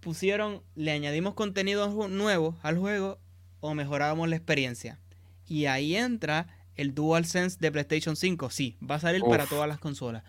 pusieron, 0.00 0.64
le 0.74 0.90
añadimos 0.90 1.34
contenido 1.34 2.08
nuevo 2.08 2.56
al 2.62 2.78
juego 2.78 3.20
o 3.60 3.74
mejoramos 3.74 4.28
la 4.28 4.34
experiencia. 4.34 4.98
Y 5.46 5.66
ahí 5.66 5.94
entra 5.94 6.48
el 6.74 6.96
DualSense 6.96 7.58
de 7.60 7.70
PlayStation 7.70 8.16
5. 8.16 8.50
Sí, 8.50 8.76
va 8.82 8.96
a 8.96 9.00
salir 9.00 9.22
para 9.22 9.46
todas 9.46 9.68
las 9.68 9.78
consolas. 9.78 10.24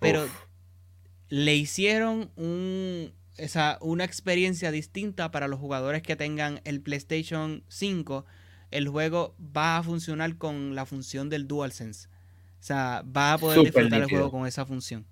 Pero 0.00 0.26
le 1.32 1.54
hicieron 1.54 2.30
un, 2.36 3.10
esa, 3.38 3.78
una 3.80 4.04
experiencia 4.04 4.70
distinta 4.70 5.30
para 5.30 5.48
los 5.48 5.58
jugadores 5.58 6.02
que 6.02 6.14
tengan 6.14 6.60
el 6.64 6.82
PlayStation 6.82 7.64
5. 7.68 8.26
El 8.70 8.86
juego 8.90 9.34
va 9.40 9.78
a 9.78 9.82
funcionar 9.82 10.36
con 10.36 10.74
la 10.74 10.84
función 10.84 11.30
del 11.30 11.48
DualSense. 11.48 12.08
O 12.08 12.62
sea, 12.62 13.02
va 13.16 13.32
a 13.32 13.38
poder 13.38 13.60
disfrutar 13.60 14.02
el 14.02 14.10
juego 14.10 14.30
con 14.30 14.46
esa 14.46 14.66
función. 14.66 15.06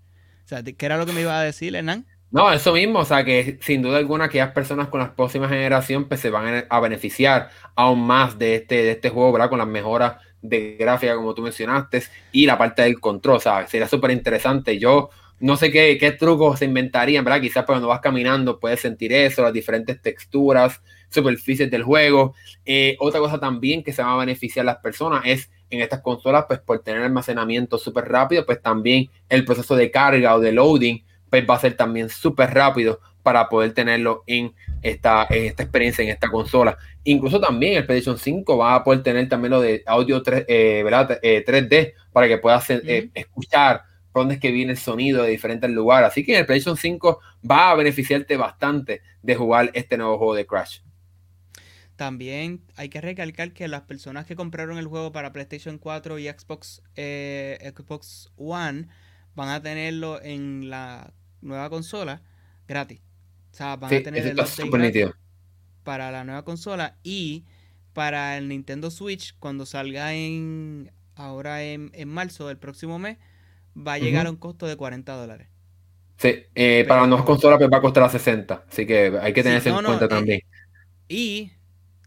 O 0.45 0.49
sea, 0.49 0.63
¿qué 0.63 0.85
era 0.85 0.99
lo 0.99 1.07
que 1.07 1.15
me 1.15 1.23
iba 1.23 1.41
a 1.41 1.43
decir, 1.43 1.75
Hernán? 1.75 2.05
No, 2.31 2.53
eso 2.53 2.75
mismo, 2.75 2.99
o 2.99 3.05
sea 3.07 3.25
que 3.25 3.59
sin 3.63 3.81
duda 3.81 3.97
alguna 3.97 4.27
aquellas 4.27 4.53
personas 4.53 4.89
con 4.89 5.01
la 5.01 5.15
próxima 5.15 5.49
generación 5.49 6.07
pues 6.07 6.21
se 6.21 6.29
van 6.29 6.67
a 6.69 6.81
beneficiar 6.81 7.49
aún 7.75 8.07
más 8.07 8.39
de 8.39 8.57
este, 8.57 8.75
de 8.75 8.91
este 8.91 9.09
juego, 9.09 9.33
¿verdad? 9.33 9.49
Con 9.49 9.59
las 9.59 9.69
mejoras 9.69 10.17
de 10.43 10.77
gráfica 10.79 11.17
como 11.17 11.33
tú 11.33 11.41
mencionaste 11.41 12.03
y 12.31 12.45
la 12.45 12.59
parte 12.59 12.83
del 12.83 13.01
control, 13.01 13.41
¿sabes? 13.41 13.71
Sería 13.71 13.89
súper 13.89 14.11
interesante. 14.11 14.79
Yo 14.79 15.09
no 15.41 15.57
sé 15.57 15.73
qué, 15.73 15.97
qué, 15.99 16.13
trucos 16.13 16.59
se 16.59 16.67
inventarían, 16.67 17.25
¿verdad? 17.25 17.41
Quizás 17.41 17.65
cuando 17.65 17.89
vas 17.89 18.01
caminando 18.01 18.61
puedes 18.61 18.81
sentir 18.81 19.13
eso, 19.13 19.43
las 19.43 19.53
diferentes 19.53 20.01
texturas, 20.01 20.83
superficies 21.09 21.71
del 21.71 21.83
juego. 21.83 22.35
Eh, 22.65 22.97
otra 23.01 23.21
cosa 23.21 23.41
también 23.41 23.83
que 23.83 23.93
se 23.93 24.03
va 24.03 24.13
a 24.13 24.19
beneficiar 24.19 24.65
a 24.65 24.73
las 24.73 24.77
personas 24.79 25.23
es 25.25 25.51
en 25.71 25.81
estas 25.81 26.01
consolas, 26.01 26.45
pues 26.47 26.61
por 26.61 26.81
tener 26.81 27.03
almacenamiento 27.03 27.79
súper 27.79 28.05
rápido, 28.07 28.45
pues 28.45 28.61
también 28.61 29.09
el 29.29 29.45
proceso 29.45 29.77
de 29.77 29.91
carga 29.91 30.35
o 30.35 30.41
de 30.41 30.53
loading, 30.53 31.03
pues 31.31 31.49
va 31.49 31.55
a 31.55 31.61
ser 31.61 31.75
también 31.75 32.09
súper 32.09 32.53
rápido 32.53 33.01
para 33.23 33.49
poder 33.49 33.73
tenerlo 33.73 34.25
en 34.27 34.53
esta, 34.83 35.25
esta 35.25 35.63
experiencia, 35.63 36.03
en 36.03 36.11
esta 36.11 36.31
consola. 36.31 36.77
Incluso 37.05 37.41
también 37.41 37.77
el 37.77 37.87
PlayStation 37.87 38.19
5 38.19 38.59
va 38.59 38.75
a 38.75 38.85
poder 38.85 39.03
tener 39.03 39.29
también 39.29 39.53
lo 39.53 39.61
de 39.61 39.83
audio 39.87 40.23
3, 40.23 40.45
eh, 40.49 40.83
¿verdad? 40.85 41.21
3D 41.23 41.73
eh, 41.73 41.95
para 42.13 42.29
que 42.29 42.39
puedas 42.39 42.69
escuchar 42.69 43.90
por 44.13 44.23
dónde 44.23 44.35
es 44.35 44.41
que 44.41 44.51
viene 44.51 44.73
el 44.73 44.79
sonido 44.79 45.23
de 45.23 45.31
diferentes 45.31 45.71
lugares. 45.71 46.09
Así 46.09 46.25
que 46.25 46.35
en 46.35 46.41
el 46.41 46.47
PlayStation 46.47 46.77
5 46.77 47.21
va 47.49 47.71
a 47.71 47.75
beneficiarte 47.75 48.37
bastante 48.37 49.03
de 49.23 49.35
jugar 49.37 49.71
este 49.75 49.97
nuevo 49.97 50.19
juego 50.19 50.35
de 50.35 50.47
Crash. 50.47 50.81
También 51.97 52.63
hay 52.77 52.89
que 52.89 53.01
recalcar 53.01 53.53
que 53.53 53.69
las 53.69 53.83
personas 53.83 54.27
que 54.27 54.35
compraron 54.35 54.79
el 54.79 54.87
juego 54.87 55.13
para 55.13 55.33
PlayStation 55.33 55.79
4 55.79 56.19
y 56.19 56.29
Xbox, 56.29 56.83
eh, 56.97 57.73
Xbox 57.77 58.33
One 58.37 58.89
van 59.35 59.49
a 59.51 59.63
tenerlo 59.63 60.21
en 60.23 60.71
la 60.71 61.13
nueva 61.43 61.69
consola 61.69 62.23
gratis. 62.67 63.01
O 63.53 63.55
sea, 63.55 63.77
van 63.77 63.95
a 63.95 64.03
tener 64.03 64.27
el 64.27 65.13
para 65.85 66.11
la 66.11 66.25
nueva 66.25 66.45
consola 66.45 66.97
y 67.03 67.45
para 67.93 68.37
el 68.39 68.49
Nintendo 68.49 68.91
Switch 68.91 69.37
cuando 69.39 69.67
salga 69.67 70.15
en 70.15 70.93
ahora 71.17 71.63
en, 71.65 71.91
en 71.95 72.09
marzo 72.09 72.49
del 72.49 72.59
próximo 72.59 72.99
mes 72.99 73.19
va 73.77 73.95
a 73.95 73.99
llegar 73.99 74.27
a 74.27 74.31
un 74.31 74.37
costo 74.37 74.67
de 74.67 74.77
40 74.77 75.13
dólares. 75.15 75.49
Sí, 76.17 76.35
eh, 76.55 76.85
para 76.87 77.01
las 77.01 77.09
nuevas 77.09 77.27
consolas 77.27 77.59
pues, 77.59 77.71
va 77.73 77.79
a 77.79 77.81
costar 77.81 78.03
a 78.03 78.11
60, 78.11 78.67
así 78.69 78.87
que 78.87 79.19
hay 79.21 79.33
que 79.33 79.43
tener 79.43 79.59
eso 79.59 79.79
en 79.79 79.85
cuenta 79.85 80.05
eh, 80.05 80.09
también. 80.09 80.41
Y, 81.09 81.53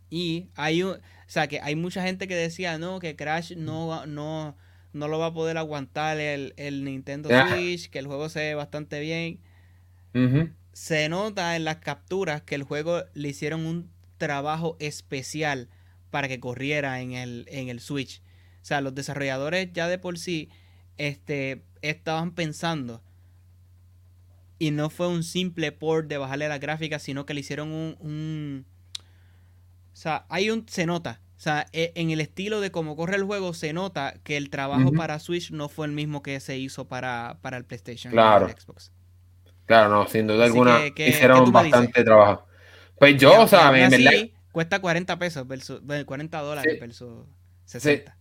y 0.09 0.49
hay 0.55 0.83
un, 0.83 0.91
o 0.91 0.99
sea, 1.25 1.47
que 1.47 1.59
hay 1.61 1.75
mucha 1.75 2.03
gente 2.03 2.27
que 2.27 2.35
decía, 2.35 2.77
no, 2.77 2.99
que 2.99 3.15
Crash 3.15 3.55
no, 3.55 4.05
no, 4.05 4.55
no 4.93 5.07
lo 5.07 5.17
va 5.17 5.27
a 5.27 5.33
poder 5.33 5.57
aguantar 5.57 6.19
el, 6.19 6.83
Nintendo 6.83 7.29
Switch, 7.47 7.89
que 7.89 7.97
el 7.97 8.05
juego 8.05 8.29
se 8.29 8.39
ve 8.39 8.55
bastante 8.55 8.99
bien. 8.99 9.39
Se 10.73 11.09
nota 11.09 11.55
en 11.55 11.65
las 11.65 11.77
capturas 11.77 12.43
que 12.43 12.53
el 12.53 12.61
juego 12.61 13.03
le 13.15 13.29
hicieron 13.29 13.65
un 13.65 13.89
trabajo 14.19 14.77
especial 14.79 15.69
para 16.11 16.27
que 16.27 16.39
corriera 16.39 17.01
en 17.01 17.13
el, 17.13 17.45
en 17.49 17.69
el 17.69 17.79
Switch. 17.79 18.21
O 18.61 18.65
sea, 18.65 18.81
los 18.81 18.93
desarrolladores 18.93 19.73
ya 19.73 19.87
de 19.87 19.97
por 19.97 20.19
sí 20.19 20.49
este, 20.97 21.63
estaban 21.81 22.31
pensando 22.31 23.01
y 24.59 24.71
no 24.71 24.89
fue 24.89 25.07
un 25.07 25.23
simple 25.23 25.71
port 25.71 26.07
de 26.07 26.17
bajarle 26.17 26.47
la 26.47 26.57
gráfica, 26.57 26.99
sino 26.99 27.25
que 27.25 27.33
le 27.33 27.41
hicieron 27.41 27.71
un, 27.71 28.65
o 29.91 29.95
sea, 29.95 30.25
hay 30.29 30.49
un 30.49 30.67
se 30.67 30.85
nota, 30.85 31.19
o 31.37 31.39
sea, 31.39 31.65
e, 31.73 31.91
en 31.95 32.11
el 32.11 32.21
estilo 32.21 32.61
de 32.61 32.71
cómo 32.71 32.95
corre 32.95 33.15
el 33.15 33.23
juego 33.23 33.53
se 33.53 33.73
nota 33.73 34.13
que 34.23 34.37
el 34.37 34.49
trabajo 34.49 34.93
para 34.93 35.19
Switch 35.19 35.51
no 35.51 35.67
fue 35.67 35.87
el 35.87 35.91
mismo 35.91 36.23
que 36.23 36.39
se 36.39 36.57
hizo 36.57 36.87
para, 36.87 37.39
para 37.41 37.57
el 37.57 37.65
PlayStation 37.65 38.11
claro. 38.11 38.47
y 38.47 38.51
el 38.51 38.59
Xbox. 38.59 38.91
Claro, 39.65 39.89
no, 39.89 40.07
sin 40.07 40.27
duda 40.27 40.45
alguna 40.45 40.87
hicieron 40.87 41.51
bastante 41.51 42.03
trabajo. 42.03 42.45
Pues 42.99 43.17
yo, 43.17 43.41
o 43.41 43.47
sea, 43.47 43.67
en 43.77 43.89
verdad 43.89 44.29
cuesta 44.53 44.79
40 44.79 45.19
pesos 45.19 45.47
versus 45.47 45.81
40 46.05 46.41
dólares 46.41 46.79
versus 46.79 47.25
60. 47.65 48.11
Sí, 48.11 48.17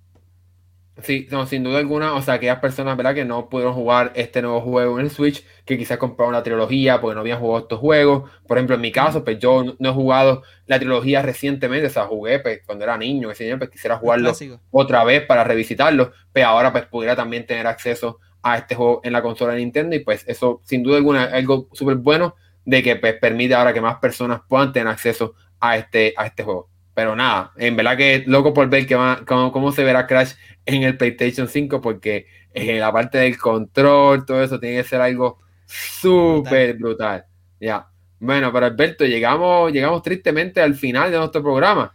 no, 1.30 1.46
sin 1.46 1.64
duda 1.64 1.78
alguna, 1.78 2.14
o 2.14 2.22
sea, 2.22 2.34
aquellas 2.34 2.60
personas, 2.60 2.96
¿verdad? 2.96 3.14
Que 3.14 3.24
no 3.24 3.48
pudieron 3.48 3.74
jugar 3.74 4.12
este 4.14 4.42
nuevo 4.42 4.60
juego 4.60 4.98
en 4.98 5.06
el 5.06 5.10
Switch, 5.10 5.44
que 5.64 5.78
quizás 5.78 5.96
compraron 5.96 6.34
la 6.34 6.42
trilogía 6.42 7.00
porque 7.00 7.14
no 7.14 7.20
habían 7.20 7.40
jugado 7.40 7.62
estos 7.62 7.78
juegos. 7.78 8.30
Por 8.46 8.58
ejemplo, 8.58 8.76
en 8.76 8.82
mi 8.82 8.92
caso, 8.92 9.24
pues 9.24 9.38
yo 9.38 9.64
no, 9.78 9.88
he 9.90 9.92
jugado 9.92 10.42
la 10.66 10.78
trilogía 10.78 11.22
recientemente, 11.22 11.86
o 11.86 11.90
sea, 11.90 12.04
jugué 12.04 12.40
pues, 12.40 12.60
cuando 12.66 12.84
era 12.84 12.98
niño, 12.98 13.30
que 13.30 13.56
pues 13.56 13.70
quisiera 13.70 13.96
jugarlo 13.96 14.32
otra 14.70 15.04
vez 15.04 15.24
para 15.24 15.44
revisitarlo, 15.44 16.12
pero 16.32 16.48
ahora 16.48 16.72
pues 16.72 16.86
pudiera 16.86 17.16
también 17.16 17.46
tener 17.46 17.66
acceso 17.66 18.20
a 18.42 18.58
este 18.58 18.74
juego 18.74 19.00
en 19.04 19.12
la 19.12 19.22
consola 19.22 19.54
de 19.54 19.60
Nintendo 19.60 19.96
y 19.96 20.00
pues 20.00 20.24
eso 20.26 20.60
sin 20.64 20.82
duda 20.82 20.96
alguna 20.96 21.24
es 21.26 21.34
algo 21.34 21.68
súper 21.72 21.96
bueno 21.96 22.34
de 22.64 22.82
que 22.82 22.96
pues, 22.96 23.14
permite 23.14 23.54
ahora 23.54 23.72
que 23.72 23.80
más 23.80 23.98
personas 23.98 24.40
puedan 24.48 24.72
tener 24.72 24.88
acceso 24.88 25.34
a 25.60 25.76
este, 25.76 26.12
a 26.16 26.26
este 26.26 26.42
juego. 26.42 26.71
Pero 26.94 27.16
nada, 27.16 27.52
en 27.56 27.76
verdad 27.76 27.96
que 27.96 28.24
loco 28.26 28.52
por 28.52 28.68
ver 28.68 28.86
que 28.86 28.94
va, 28.94 29.22
cómo, 29.26 29.72
se 29.72 29.84
verá 29.84 30.06
Crash 30.06 30.34
en 30.66 30.82
el 30.82 30.96
PlayStation 30.96 31.48
5, 31.48 31.80
porque 31.80 32.26
en 32.52 32.80
la 32.80 32.92
parte 32.92 33.18
del 33.18 33.38
control, 33.38 34.26
todo 34.26 34.42
eso 34.42 34.60
tiene 34.60 34.76
que 34.76 34.88
ser 34.88 35.00
algo 35.00 35.40
súper 35.66 36.74
brutal. 36.74 37.24
Ya. 37.58 37.88
Bueno, 38.20 38.52
pero 38.52 38.66
Alberto, 38.66 39.04
llegamos, 39.04 39.72
llegamos 39.72 40.02
tristemente 40.02 40.60
al 40.60 40.74
final 40.74 41.10
de 41.10 41.18
nuestro 41.18 41.42
programa. 41.42 41.94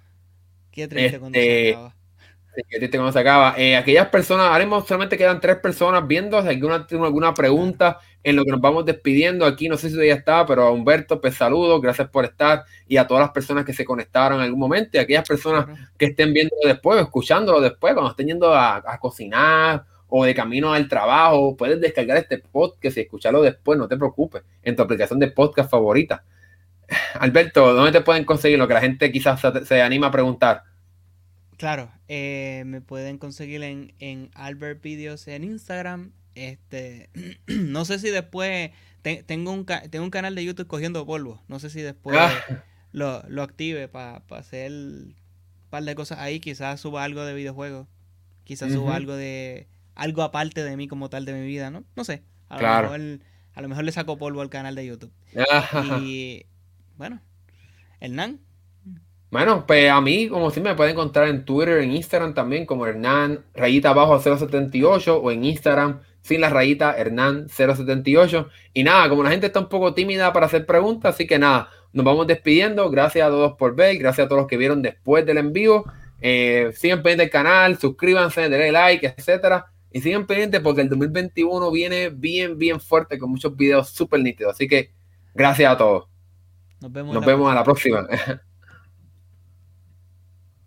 Qué 0.71 0.87
triste 0.87 1.19
cuando 1.19 1.39
se 1.39 1.77
este, 2.69 2.97
cuando 2.97 3.11
se 3.11 3.19
acaba. 3.19 3.55
Eh, 3.57 3.75
aquellas 3.75 4.07
personas, 4.07 4.47
ahora 4.47 4.85
solamente 4.85 5.17
quedan 5.17 5.39
tres 5.39 5.57
personas 5.57 6.07
viendo. 6.07 6.41
Si 6.41 6.47
alguna 6.47 6.85
tiene 6.87 7.05
alguna 7.05 7.33
pregunta 7.33 7.99
en 8.23 8.35
lo 8.35 8.43
que 8.43 8.51
nos 8.51 8.59
vamos 8.61 8.85
despidiendo 8.85 9.45
aquí, 9.45 9.69
no 9.69 9.77
sé 9.77 9.89
si 9.89 9.95
ya 9.95 10.13
está, 10.13 10.45
pero 10.45 10.63
a 10.63 10.71
Humberto, 10.71 11.21
pues 11.21 11.35
saludos, 11.35 11.81
gracias 11.81 12.09
por 12.09 12.25
estar 12.25 12.65
y 12.87 12.97
a 12.97 13.07
todas 13.07 13.21
las 13.21 13.31
personas 13.31 13.63
que 13.63 13.73
se 13.73 13.85
conectaron 13.85 14.39
en 14.39 14.45
algún 14.45 14.59
momento 14.59 14.97
y 14.97 14.99
aquellas 14.99 15.27
personas 15.27 15.65
que 15.97 16.07
estén 16.07 16.33
viendo 16.33 16.55
después, 16.65 17.01
escuchándolo 17.01 17.61
después, 17.61 17.93
cuando 17.93 18.11
estén 18.11 18.27
yendo 18.27 18.53
a, 18.53 18.97
cocinar 18.99 19.85
o 20.09 20.25
de 20.25 20.35
camino 20.35 20.73
al 20.73 20.89
trabajo, 20.89 21.55
puedes 21.55 21.79
descargar 21.79 22.17
este 22.17 22.39
podcast 22.39 22.97
y 22.97 23.01
escucharlo 23.01 23.41
después, 23.41 23.79
no 23.79 23.87
te 23.87 23.95
preocupes, 23.95 24.43
en 24.63 24.75
tu 24.75 24.81
aplicación 24.81 25.19
de 25.19 25.31
podcast 25.31 25.71
favorita. 25.71 26.23
Alberto, 27.19 27.73
¿dónde 27.73 27.91
te 27.91 28.01
pueden 28.01 28.25
conseguir 28.25 28.59
lo 28.59 28.67
que 28.67 28.73
la 28.73 28.81
gente 28.81 29.11
quizás 29.11 29.41
se 29.65 29.81
anima 29.81 30.07
a 30.07 30.11
preguntar? 30.11 30.63
Claro, 31.57 31.91
eh, 32.07 32.63
me 32.67 32.81
pueden 32.81 33.17
conseguir 33.17 33.63
en, 33.63 33.93
en 33.99 34.29
Albert 34.35 34.81
Videos 34.81 35.27
en 35.27 35.43
Instagram. 35.43 36.11
Este, 36.35 37.09
no 37.47 37.83
sé 37.83 37.97
si 37.97 38.09
después 38.09 38.71
tengo, 39.25 39.51
un, 39.51 39.65
tengo 39.65 40.05
un 40.05 40.11
canal 40.11 40.35
de 40.35 40.45
YouTube 40.45 40.67
cogiendo 40.67 41.05
polvo. 41.05 41.41
No 41.47 41.59
sé 41.59 41.71
si 41.71 41.81
después 41.81 42.17
ah. 42.19 42.31
lo, 42.91 43.23
lo, 43.27 43.41
active 43.41 43.87
para 43.87 44.21
hacer 44.29 44.71
un 44.71 45.15
par 45.71 45.83
de 45.83 45.95
cosas 45.95 46.19
ahí. 46.19 46.39
Quizás 46.39 46.79
suba 46.79 47.03
algo 47.03 47.25
de 47.25 47.33
videojuegos. 47.33 47.87
Quizás 48.43 48.71
suba 48.71 48.95
algo 48.95 49.15
de 49.15 49.67
algo 49.95 50.21
aparte 50.21 50.63
de 50.63 50.77
mí 50.77 50.87
como 50.87 51.09
tal 51.09 51.25
de 51.25 51.33
mi 51.33 51.45
vida, 51.45 51.71
¿no? 51.71 51.83
No 51.95 52.03
sé. 52.03 52.23
A, 52.49 52.61
lo, 52.61 52.83
mejor, 52.83 53.19
a 53.55 53.61
lo 53.61 53.67
mejor 53.67 53.83
le 53.83 53.91
saco 53.91 54.17
polvo 54.17 54.41
al 54.41 54.49
canal 54.49 54.75
de 54.75 54.85
YouTube. 54.85 55.11
y 56.01 56.45
bueno, 56.97 57.19
Hernán, 57.99 58.39
bueno, 59.29 59.65
pues 59.67 59.91
a 59.91 59.99
mí, 59.99 60.29
como 60.29 60.51
si 60.51 60.61
me 60.61 60.73
pueden 60.75 60.93
encontrar 60.93 61.27
en 61.27 61.43
Twitter, 61.43 61.79
en 61.79 61.91
Instagram 61.91 62.33
también, 62.33 62.65
como 62.65 62.87
Hernán, 62.87 63.43
rayita 63.53 63.89
abajo 63.89 64.19
078, 64.19 65.17
o 65.17 65.31
en 65.31 65.43
Instagram, 65.43 65.99
sin 66.21 66.39
la 66.39 66.49
rayita, 66.49 66.97
Hernán 66.97 67.47
078. 67.49 68.47
Y 68.73 68.83
nada, 68.83 69.09
como 69.09 69.23
la 69.23 69.31
gente 69.31 69.47
está 69.47 69.59
un 69.59 69.67
poco 69.67 69.93
tímida 69.93 70.31
para 70.31 70.45
hacer 70.45 70.65
preguntas, 70.65 71.15
así 71.15 71.27
que 71.27 71.37
nada, 71.39 71.69
nos 71.91 72.05
vamos 72.05 72.25
despidiendo. 72.25 72.89
Gracias 72.89 73.27
a 73.27 73.29
todos 73.29 73.53
por 73.53 73.75
ver, 73.75 73.97
gracias 73.97 74.25
a 74.25 74.27
todos 74.29 74.41
los 74.43 74.47
que 74.47 74.55
vieron 74.55 74.81
después 74.81 75.25
del 75.25 75.39
envío. 75.39 75.83
Eh, 76.21 76.71
sigan 76.73 77.03
pendientes 77.03 77.25
del 77.25 77.31
canal, 77.31 77.77
suscríbanse, 77.77 78.41
denle 78.49 78.71
like, 78.71 79.13
etcétera. 79.17 79.65
Y 79.91 80.01
sigan 80.01 80.25
pendientes 80.25 80.61
porque 80.61 80.81
el 80.81 80.89
2021 80.89 81.69
viene 81.71 82.09
bien, 82.09 82.57
bien 82.57 82.79
fuerte 82.79 83.17
con 83.17 83.29
muchos 83.29 83.55
videos 83.57 83.89
súper 83.89 84.21
nítidos. 84.21 84.53
Así 84.53 84.69
que 84.69 84.91
gracias 85.33 85.73
a 85.73 85.77
todos. 85.77 86.07
Nos 86.79 86.91
vemos, 86.93 87.13
nos 87.13 87.25
vemos 87.25 87.51
a 87.51 87.55
la 87.55 87.63
próxima. 87.63 88.07